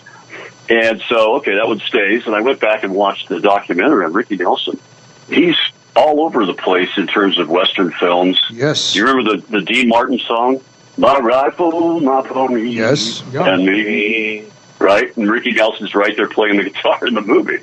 And 0.69 1.03
so, 1.09 1.37
okay, 1.37 1.55
that 1.57 1.69
one 1.69 1.79
stays. 1.81 2.27
And 2.27 2.35
I 2.35 2.41
went 2.41 2.59
back 2.59 2.85
and 2.85 2.95
watched 2.95 3.29
the 3.29 3.39
documentary 3.41 4.05
on 4.07 4.13
Ricky 4.15 4.37
Nelson. 4.37 4.81
He's 5.29 5.57
all 5.95 6.23
over 6.23 6.45
the 6.47 6.55
place 6.55 6.89
in 6.97 7.07
terms 7.07 7.39
of 7.39 7.49
Western 7.49 7.93
films. 7.93 8.41
Yes. 8.51 8.97
You 8.97 9.07
remember 9.07 9.37
the 9.37 9.47
the 9.47 9.61
Dean 9.61 9.89
Martin 9.89 10.19
song, 10.21 10.61
"My 10.97 11.19
Rifle, 11.19 12.01
My 12.01 12.23
Pony"? 12.23 12.71
Yes. 12.71 13.23
And 13.33 13.65
me, 13.67 14.45
right? 14.81 15.17
And 15.17 15.31
Ricky 15.31 15.53
Nelson's 15.53 15.95
right 15.95 16.17
there 16.17 16.29
playing 16.29 16.57
the 16.57 16.65
guitar 16.65 17.07
in 17.07 17.15
the 17.15 17.21
movie. 17.21 17.59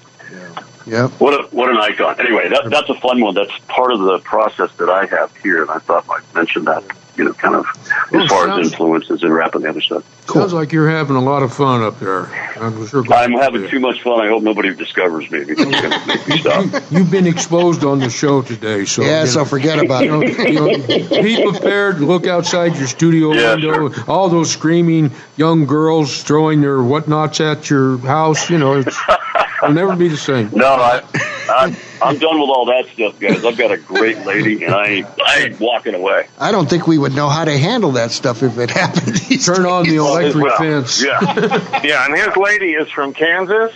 Yeah. 0.92 1.08
What 1.08 1.34
a 1.34 1.48
what 1.56 1.70
an 1.70 1.78
icon. 1.78 2.20
Anyway, 2.20 2.50
that 2.50 2.70
that's 2.70 2.90
a 2.90 2.96
fun 2.96 3.22
one. 3.22 3.34
That's 3.34 3.58
part 3.70 3.94
of 3.94 4.02
the 4.02 4.20
process 4.20 4.72
that 4.78 4.90
I 4.90 5.06
have 5.06 5.34
here, 5.38 5.62
and 5.62 5.72
I 5.72 5.80
thought 5.80 6.06
I'd 6.10 6.36
mention 6.36 6.66
that. 6.66 6.84
You 7.18 7.26
know, 7.26 7.34
kind 7.34 7.56
of 7.56 7.66
Well, 8.12 8.24
as 8.24 8.30
far 8.30 8.48
sounds- 8.48 8.68
as 8.68 8.72
influences 8.72 9.22
and 9.24 9.34
rap 9.34 9.54
and 9.54 9.64
the 9.66 9.70
other 9.70 9.82
stuff. 9.82 10.04
Sounds 10.32 10.54
like 10.54 10.72
you're 10.72 10.90
having 10.90 11.18
a 11.18 11.22
lot 11.22 11.44
of 11.44 11.54
fun 11.54 11.84
up 11.84 12.00
there. 12.00 12.26
I'm 12.60 12.88
sure 12.88 13.04
I'm 13.14 13.34
having 13.34 13.68
too 13.70 13.82
much 13.82 14.02
fun. 14.02 14.22
I 14.22 14.30
hope 14.30 14.44
nobody 14.44 14.74
discovers 14.74 15.30
me 15.30 15.44
because 15.44 15.66
going 15.66 15.92
to 15.92 16.08
make 16.08 16.26
me 16.28 16.38
stop. 16.40 16.66
You've 16.90 17.12
been 17.12 17.28
exposed 17.28 17.84
on 17.84 18.00
the 18.00 18.10
show 18.10 18.42
today, 18.42 18.86
so 18.86 19.04
Yeah, 19.04 19.22
you 19.22 19.28
so 19.28 19.40
know, 19.40 19.46
forget 19.46 19.84
about 19.84 20.04
you 20.06 20.10
know, 20.12 20.22
it. 20.24 20.50
you 20.50 21.10
know, 21.10 21.22
be 21.22 21.44
prepared. 21.52 22.00
Look 22.00 22.28
outside 22.28 22.78
your 22.78 22.88
studio 22.88 23.34
Yeah, 23.34 23.56
window. 23.56 23.92
All 24.08 24.30
those 24.30 24.50
screaming 24.52 25.12
young 25.36 25.66
girls 25.66 26.24
throwing 26.24 26.62
their 26.62 26.78
whatnots 26.82 27.42
at 27.42 27.70
your 27.70 27.98
house. 28.00 28.50
You 28.50 28.58
know, 28.58 28.76
it's, 28.80 28.98
it'll 29.64 29.74
never 29.74 29.96
be 29.96 30.08
the 30.08 30.18
same. 30.18 30.50
No, 30.54 30.66
I, 30.68 31.02
I 31.50 31.78
I'm 32.02 32.18
done 32.18 32.40
with 32.40 32.50
all 32.50 32.66
that 32.66 32.88
stuff, 32.94 33.20
guys. 33.20 33.46
I've 33.46 33.58
got 33.58 33.72
a 33.72 33.78
great 33.78 34.26
lady, 34.26 34.64
and 34.64 34.74
I 34.74 34.88
ain't, 34.88 35.08
I 35.26 35.40
ain't 35.44 35.60
walking 35.60 35.94
away. 35.94 36.28
I 36.40 36.52
don't 36.52 36.70
think 36.70 36.88
we 36.88 36.98
would 36.98 37.14
know 37.16 37.30
how 37.30 37.46
to 37.46 37.58
handle 37.58 37.92
that 37.94 38.12
stuff 38.12 38.42
if 38.44 38.58
it 38.58 38.72
happened. 38.72 39.16
these 39.30 39.46
Turn 39.46 39.66
on 39.66 39.84
the 39.86 39.98
electric 39.98 40.44
Well, 40.44 40.58
fence. 40.58 41.04
Yeah. 41.04 41.82
yeah, 41.84 42.06
and 42.06 42.16
his 42.18 42.36
lady 42.38 42.72
is 42.74 42.90
from 42.90 43.14
Kansas, 43.14 43.74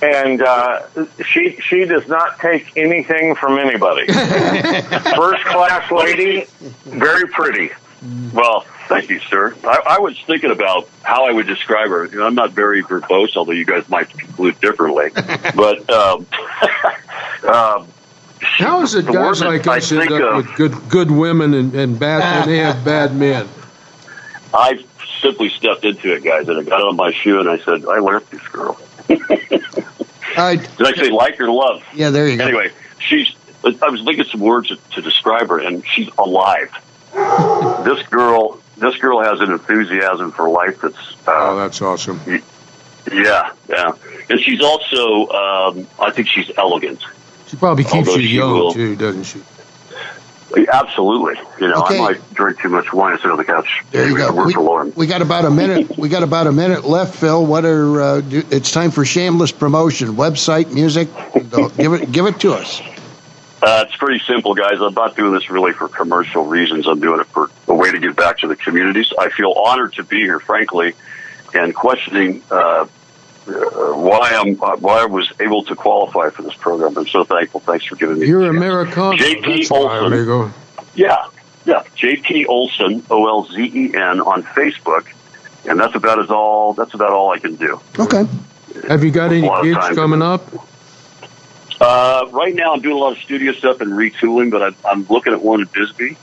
and 0.00 0.42
uh, 0.42 0.82
she 1.24 1.58
she 1.60 1.84
does 1.84 2.08
not 2.08 2.38
take 2.38 2.76
anything 2.76 3.34
from 3.34 3.58
anybody. 3.58 4.06
First 4.12 5.44
class 5.44 5.90
lady, 5.90 6.46
very 6.86 7.28
pretty. 7.28 7.70
Well, 8.32 8.66
thank 8.92 9.10
you, 9.10 9.20
sir. 9.20 9.54
I, 9.64 9.78
I 9.86 9.98
was 10.00 10.18
thinking 10.26 10.50
about 10.50 10.88
how 11.02 11.26
I 11.28 11.32
would 11.32 11.46
describe 11.46 11.88
her. 11.88 12.06
You 12.06 12.18
know, 12.18 12.26
I'm 12.26 12.34
not 12.34 12.52
very 12.52 12.82
verbose, 12.82 13.36
although 13.36 13.52
you 13.52 13.64
guys 13.64 13.88
might 13.88 14.08
conclude 14.16 14.60
differently. 14.60 15.10
but 15.54 15.90
um, 15.90 16.26
um, 17.48 17.88
How 18.40 18.82
is 18.82 18.94
it 18.94 19.06
The 19.06 19.12
guys 19.12 19.40
word 19.40 19.48
like 19.48 19.66
I 19.66 19.78
us 19.78 19.92
end 19.92 20.00
think 20.02 20.12
up 20.12 20.22
of- 20.22 20.36
with 20.36 20.56
good 20.56 20.88
good 20.88 21.10
women 21.10 21.54
and, 21.54 21.74
and 21.74 21.98
bad 21.98 22.22
and 22.42 22.50
they 22.50 22.58
have 22.58 22.84
bad 22.84 23.14
men? 23.16 23.48
I 24.54 24.84
simply 25.20 25.48
stepped 25.50 25.84
into 25.84 26.12
it, 26.14 26.22
guys, 26.22 26.48
and 26.48 26.58
I 26.58 26.62
got 26.62 26.82
on 26.82 26.96
my 26.96 27.12
shoe 27.12 27.40
and 27.40 27.48
I 27.48 27.58
said, 27.58 27.86
I 27.86 28.00
like 28.00 28.28
this 28.30 28.46
girl. 28.48 28.78
I, 30.36 30.56
Did 30.76 30.86
I 30.86 30.92
say 30.94 31.10
like 31.10 31.40
or 31.40 31.50
love? 31.50 31.82
yeah, 31.94 32.10
there 32.10 32.28
you 32.28 32.36
go. 32.38 32.44
Anyway, 32.44 32.70
she's. 32.98 33.34
I 33.64 33.88
was 33.90 34.02
thinking 34.02 34.24
some 34.24 34.40
words 34.40 34.68
to, 34.68 34.76
to 34.94 35.02
describe 35.02 35.48
her, 35.48 35.58
and 35.60 35.86
she's 35.86 36.08
alive. 36.18 36.70
this 37.84 38.02
girl, 38.08 38.60
this 38.82 38.96
girl 38.98 39.22
has 39.22 39.40
an 39.40 39.50
enthusiasm 39.52 40.32
for 40.32 40.48
life 40.50 40.80
that's. 40.80 40.96
Oh, 41.26 41.32
Uh, 41.32 41.54
that's 41.56 41.80
awesome. 41.82 42.20
yeah, 43.12 43.52
yeah, 43.68 43.92
and 44.30 44.40
she's 44.40 44.60
also. 44.60 45.28
Um, 45.28 45.86
I 45.98 46.10
think 46.10 46.28
she's 46.28 46.50
elegant. 46.58 47.00
She 47.46 47.56
probably 47.56 47.84
keeps 47.84 48.08
Although 48.08 48.16
you 48.20 48.28
young 48.28 48.52
will- 48.54 48.72
too, 48.72 48.96
doesn't 48.96 49.24
she? 49.24 49.40
Absolutely, 50.70 51.34
you 51.62 51.68
know, 51.68 51.82
Okay. 51.84 51.96
I 51.96 52.00
might 52.02 52.34
drink 52.34 52.60
too 52.60 52.68
much 52.68 52.92
wine 52.92 53.12
and 53.12 53.20
sit 53.22 53.30
on 53.30 53.38
the 53.38 53.44
couch. 53.44 53.82
There 53.90 54.06
you 54.06 54.14
go. 54.14 54.32
We, 54.32 54.90
we 54.90 55.06
got 55.06 55.22
about 55.22 55.46
a 55.46 55.50
minute. 55.50 55.96
We 55.96 56.10
got 56.10 56.22
about 56.22 56.46
a 56.46 56.52
minute 56.52 56.84
left, 56.84 57.14
Phil. 57.14 57.46
What 57.46 57.64
are? 57.64 58.02
Uh, 58.02 58.20
do, 58.20 58.42
it's 58.50 58.70
time 58.70 58.90
for 58.90 59.02
shameless 59.06 59.50
promotion. 59.50 60.08
Website, 60.16 60.70
music. 60.70 61.08
Give 61.78 61.94
it. 61.94 62.12
Give 62.12 62.26
it 62.26 62.38
to 62.40 62.52
us. 62.52 62.82
Uh, 63.62 63.84
it's 63.86 63.96
pretty 63.96 64.18
simple, 64.26 64.54
guys. 64.54 64.80
I'm 64.80 64.92
not 64.94 65.16
doing 65.16 65.32
this 65.32 65.48
really 65.48 65.72
for 65.72 65.86
commercial 65.86 66.44
reasons. 66.44 66.88
I'm 66.88 66.98
doing 66.98 67.20
it 67.20 67.26
for 67.28 67.48
a 67.68 67.74
way 67.74 67.92
to 67.92 67.98
give 68.00 68.16
back 68.16 68.38
to 68.38 68.48
the 68.48 68.56
communities. 68.56 69.12
I 69.16 69.28
feel 69.28 69.52
honored 69.52 69.92
to 69.94 70.02
be 70.02 70.16
here, 70.16 70.40
frankly, 70.40 70.94
and 71.54 71.72
questioning 71.72 72.42
uh, 72.50 72.54
uh, 72.54 72.86
why 73.46 74.32
I'm 74.34 74.60
uh, 74.60 74.76
why 74.78 75.02
I 75.02 75.06
was 75.06 75.32
able 75.38 75.62
to 75.64 75.76
qualify 75.76 76.30
for 76.30 76.42
this 76.42 76.54
program. 76.54 76.96
I'm 76.98 77.06
so 77.06 77.22
thankful. 77.22 77.60
Thanks 77.60 77.84
for 77.86 77.94
giving 77.94 78.18
me. 78.18 78.26
You're 78.26 78.52
the 78.52 78.58
chance. 78.58 78.94
JP 79.20 79.68
Oelezen. 79.68 80.06
amigo. 80.06 80.52
Yeah, 80.96 81.28
yeah. 81.64 81.84
JP 81.96 82.46
Oelezen, 82.46 83.04
O 83.10 83.28
L 83.28 83.44
Z 83.44 83.62
E 83.62 83.94
N, 83.94 84.20
on 84.20 84.42
Facebook, 84.42 85.06
and 85.68 85.78
that's 85.78 85.94
about 85.94 86.18
as 86.18 86.30
all. 86.30 86.74
That's 86.74 86.94
about 86.94 87.12
all 87.12 87.30
I 87.30 87.38
can 87.38 87.54
do. 87.54 87.80
Okay. 87.96 88.24
Have 88.88 89.04
you 89.04 89.12
got 89.12 89.30
any 89.30 89.46
A 89.46 89.50
lot 89.50 89.58
of 89.60 89.64
gigs 89.64 89.96
coming 89.96 90.22
up? 90.22 90.42
Uh, 91.82 92.28
right 92.30 92.54
now, 92.54 92.72
I'm 92.74 92.80
doing 92.80 92.94
a 92.94 92.98
lot 92.98 93.12
of 93.12 93.18
studio 93.18 93.52
stuff 93.52 93.80
and 93.80 93.90
retooling, 93.90 94.52
but 94.52 94.62
I, 94.62 94.88
I'm 94.88 95.04
looking 95.08 95.32
at 95.32 95.42
one 95.42 95.62
in 95.62 95.66
Bisbee. 95.66 96.16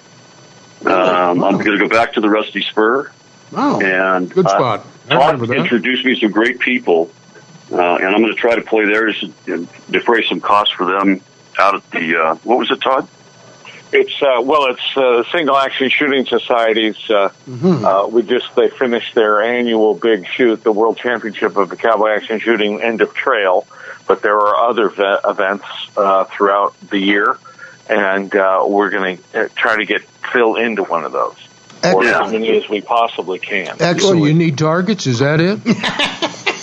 Um, 0.86 1.44
I'm 1.44 1.58
going 1.58 1.78
to 1.78 1.78
go 1.78 1.90
back 1.90 2.14
to 2.14 2.22
the 2.22 2.30
Rusty 2.30 2.62
Spur, 2.62 3.12
Oh, 3.52 3.82
and 3.82 4.30
Good 4.32 4.46
uh, 4.46 4.50
spot. 4.50 4.88
I 5.10 5.16
Todd 5.16 5.52
introduced 5.52 6.06
me 6.06 6.14
to 6.16 6.22
some 6.22 6.32
great 6.32 6.60
people, 6.60 7.12
uh, 7.74 7.96
and 7.96 8.06
I'm 8.06 8.22
going 8.22 8.34
to 8.34 8.40
try 8.40 8.56
to 8.56 8.62
play 8.62 8.86
theirs 8.86 9.22
and 9.48 9.68
defray 9.92 10.26
some 10.26 10.40
costs 10.40 10.74
for 10.74 10.86
them 10.86 11.20
out 11.58 11.76
at 11.76 11.92
the 11.92 12.16
uh, 12.16 12.36
what 12.44 12.58
was 12.58 12.72
it, 12.72 12.82
Todd? 12.82 13.08
It's 13.92 14.22
uh, 14.22 14.42
well, 14.44 14.68
it's 14.68 14.98
uh, 14.98 15.24
Single 15.32 15.58
Action 15.58 15.90
Shooting 15.90 16.26
Society's. 16.26 16.98
Uh, 17.10 17.30
Mm-hmm. 17.50 17.84
uh, 17.84 18.08
we 18.08 18.22
just 18.22 18.56
they 18.56 18.70
finished 18.70 19.16
their 19.16 19.42
annual 19.42 19.96
big 19.96 20.28
shoot, 20.28 20.64
the 20.64 20.72
World 20.72 20.98
Championship 20.98 21.58
of 21.58 21.70
the 21.70 21.76
Cowboy 21.76 22.10
Action 22.12 22.40
Shooting 22.40 22.82
End 22.82 23.02
of 23.02 23.14
Trail. 23.16 23.66
But 24.08 24.22
there 24.22 24.38
are 24.38 24.70
other 24.70 24.90
ve- 24.90 25.18
events 25.26 25.66
uh, 25.98 26.26
throughout 26.26 26.80
the 26.90 27.00
year, 27.00 27.38
and 27.90 28.34
uh, 28.36 28.64
we're 28.68 28.92
going 28.92 29.18
to 29.18 29.46
uh, 29.46 29.50
try 29.56 29.78
to 29.78 29.86
get 29.86 30.04
Phil 30.32 30.56
into 30.58 30.84
one 30.84 31.04
of 31.06 31.12
those, 31.12 31.36
or 31.84 32.04
as 32.06 32.32
many 32.32 32.56
as 32.58 32.70
we 32.70 32.82
possibly 32.82 33.40
can. 33.40 33.76
Well, 33.80 33.90
Excellent. 33.90 34.22
you 34.24 34.34
need 34.36 34.58
targets. 34.60 35.08
Is 35.08 35.20
that 35.20 35.40
it? 35.42 35.60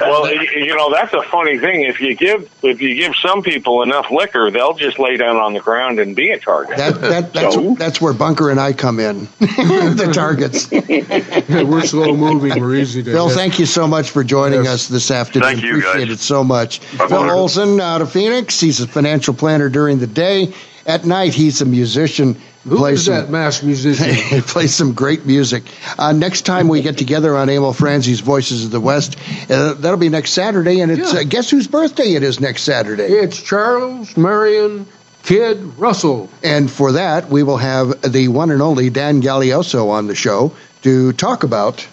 well, 0.00 0.32
you 0.32 0.74
know 0.76 0.90
that's 0.92 1.12
a 1.12 1.22
funny 1.22 1.58
thing. 1.58 1.82
If 1.82 2.00
you 2.00 2.14
give 2.14 2.48
if 2.62 2.80
you 2.80 2.94
give 2.94 3.14
some 3.16 3.42
people 3.42 3.82
enough 3.82 4.10
liquor, 4.10 4.50
they'll 4.50 4.74
just 4.74 4.98
lay 4.98 5.16
down 5.16 5.36
on 5.36 5.52
the 5.54 5.60
ground 5.60 5.98
and 5.98 6.14
be 6.14 6.30
a 6.30 6.38
target. 6.38 6.76
That, 6.76 7.00
that, 7.00 7.32
that's, 7.32 7.54
So- 7.54 7.74
that's 7.74 8.00
where 8.00 8.12
Bunker 8.12 8.50
and 8.50 8.60
I 8.60 8.72
come 8.72 9.00
in. 9.00 9.24
the 9.38 10.10
targets. 10.12 10.70
We're 10.70 11.82
slow 11.82 12.16
moving. 12.16 12.60
We're 12.60 12.76
easy 12.76 13.02
to. 13.02 13.10
Phil, 13.10 13.28
hit. 13.28 13.36
thank 13.36 13.58
you 13.58 13.66
so 13.66 13.86
much 13.86 14.10
for 14.10 14.22
joining 14.24 14.64
Yes. 14.64 14.74
us 14.74 14.88
this 14.88 15.10
afternoon. 15.10 15.48
Thank 15.48 15.62
you, 15.62 15.78
Appreciate 15.78 16.08
guys. 16.08 16.20
it 16.20 16.20
so 16.20 16.42
much. 16.44 16.80
My 16.98 17.08
Phil 17.08 17.18
pleasure. 17.24 17.32
Oelezen 17.34 17.80
out 17.80 18.02
of 18.02 18.12
Phoenix. 18.12 18.60
He's 18.60 18.80
a 18.80 18.86
financial 18.88 19.34
planner 19.34 19.68
during 19.68 19.98
the 19.98 20.06
day. 20.06 20.52
At 20.88 21.04
night, 21.04 21.34
he's 21.34 21.60
a 21.60 21.66
musician. 21.66 22.40
Who 22.64 22.76
plays 22.78 23.00
is 23.00 23.04
some- 23.04 23.14
that 23.14 23.30
mass 23.30 23.62
musician? 23.62 24.08
He 24.14 24.40
plays 24.40 24.74
some 24.74 24.94
great 24.94 25.26
music. 25.26 25.64
Uh, 25.98 26.12
next 26.12 26.42
time 26.46 26.66
we 26.68 26.80
get 26.80 26.96
together 26.96 27.36
on 27.36 27.50
Emil 27.50 27.74
Franzi's 27.74 28.20
Voices 28.20 28.64
of 28.64 28.70
the 28.70 28.80
West, 28.80 29.16
uh, 29.50 29.74
that'll 29.74 29.98
be 29.98 30.08
next 30.08 30.30
Saturday. 30.32 30.80
And 30.80 30.90
it's 30.90 31.12
Yeah. 31.12 31.20
uh, 31.20 31.24
guess 31.24 31.50
whose 31.50 31.66
birthday 31.68 32.14
it 32.14 32.22
is 32.22 32.40
next 32.40 32.62
Saturday. 32.62 33.04
it's 33.04 33.40
Charles 33.40 34.16
Marion 34.16 34.86
Kid 35.24 35.78
Russell. 35.78 36.30
And 36.42 36.70
for 36.70 36.92
that, 36.92 37.28
we 37.28 37.42
will 37.42 37.58
have 37.58 38.00
the 38.10 38.28
one 38.28 38.50
and 38.50 38.62
only 38.62 38.88
Dan 38.88 39.20
Gagliasso 39.20 39.90
on 39.90 40.06
the 40.06 40.14
show 40.14 40.52
to 40.84 41.12
talk 41.12 41.42
about 41.44 41.86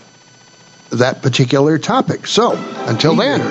that 0.92 1.22
particular 1.22 1.78
topic. 1.80 2.28
So 2.28 2.54
until 2.88 3.16
then, 3.16 3.42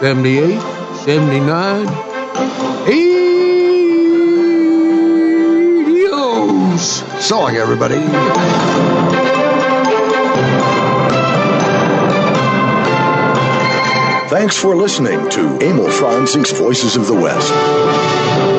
78, 0.00 0.58
79, 1.04 1.88
80. 2.88 3.09
So 6.80 7.40
long, 7.40 7.56
everybody. 7.56 7.96
Thanks 14.30 14.56
for 14.56 14.74
listening 14.74 15.28
to 15.30 15.58
Emil 15.60 15.88
Franzing's 15.88 16.52
Voices 16.52 16.96
of 16.96 17.06
the 17.06 17.14
West. 17.14 18.49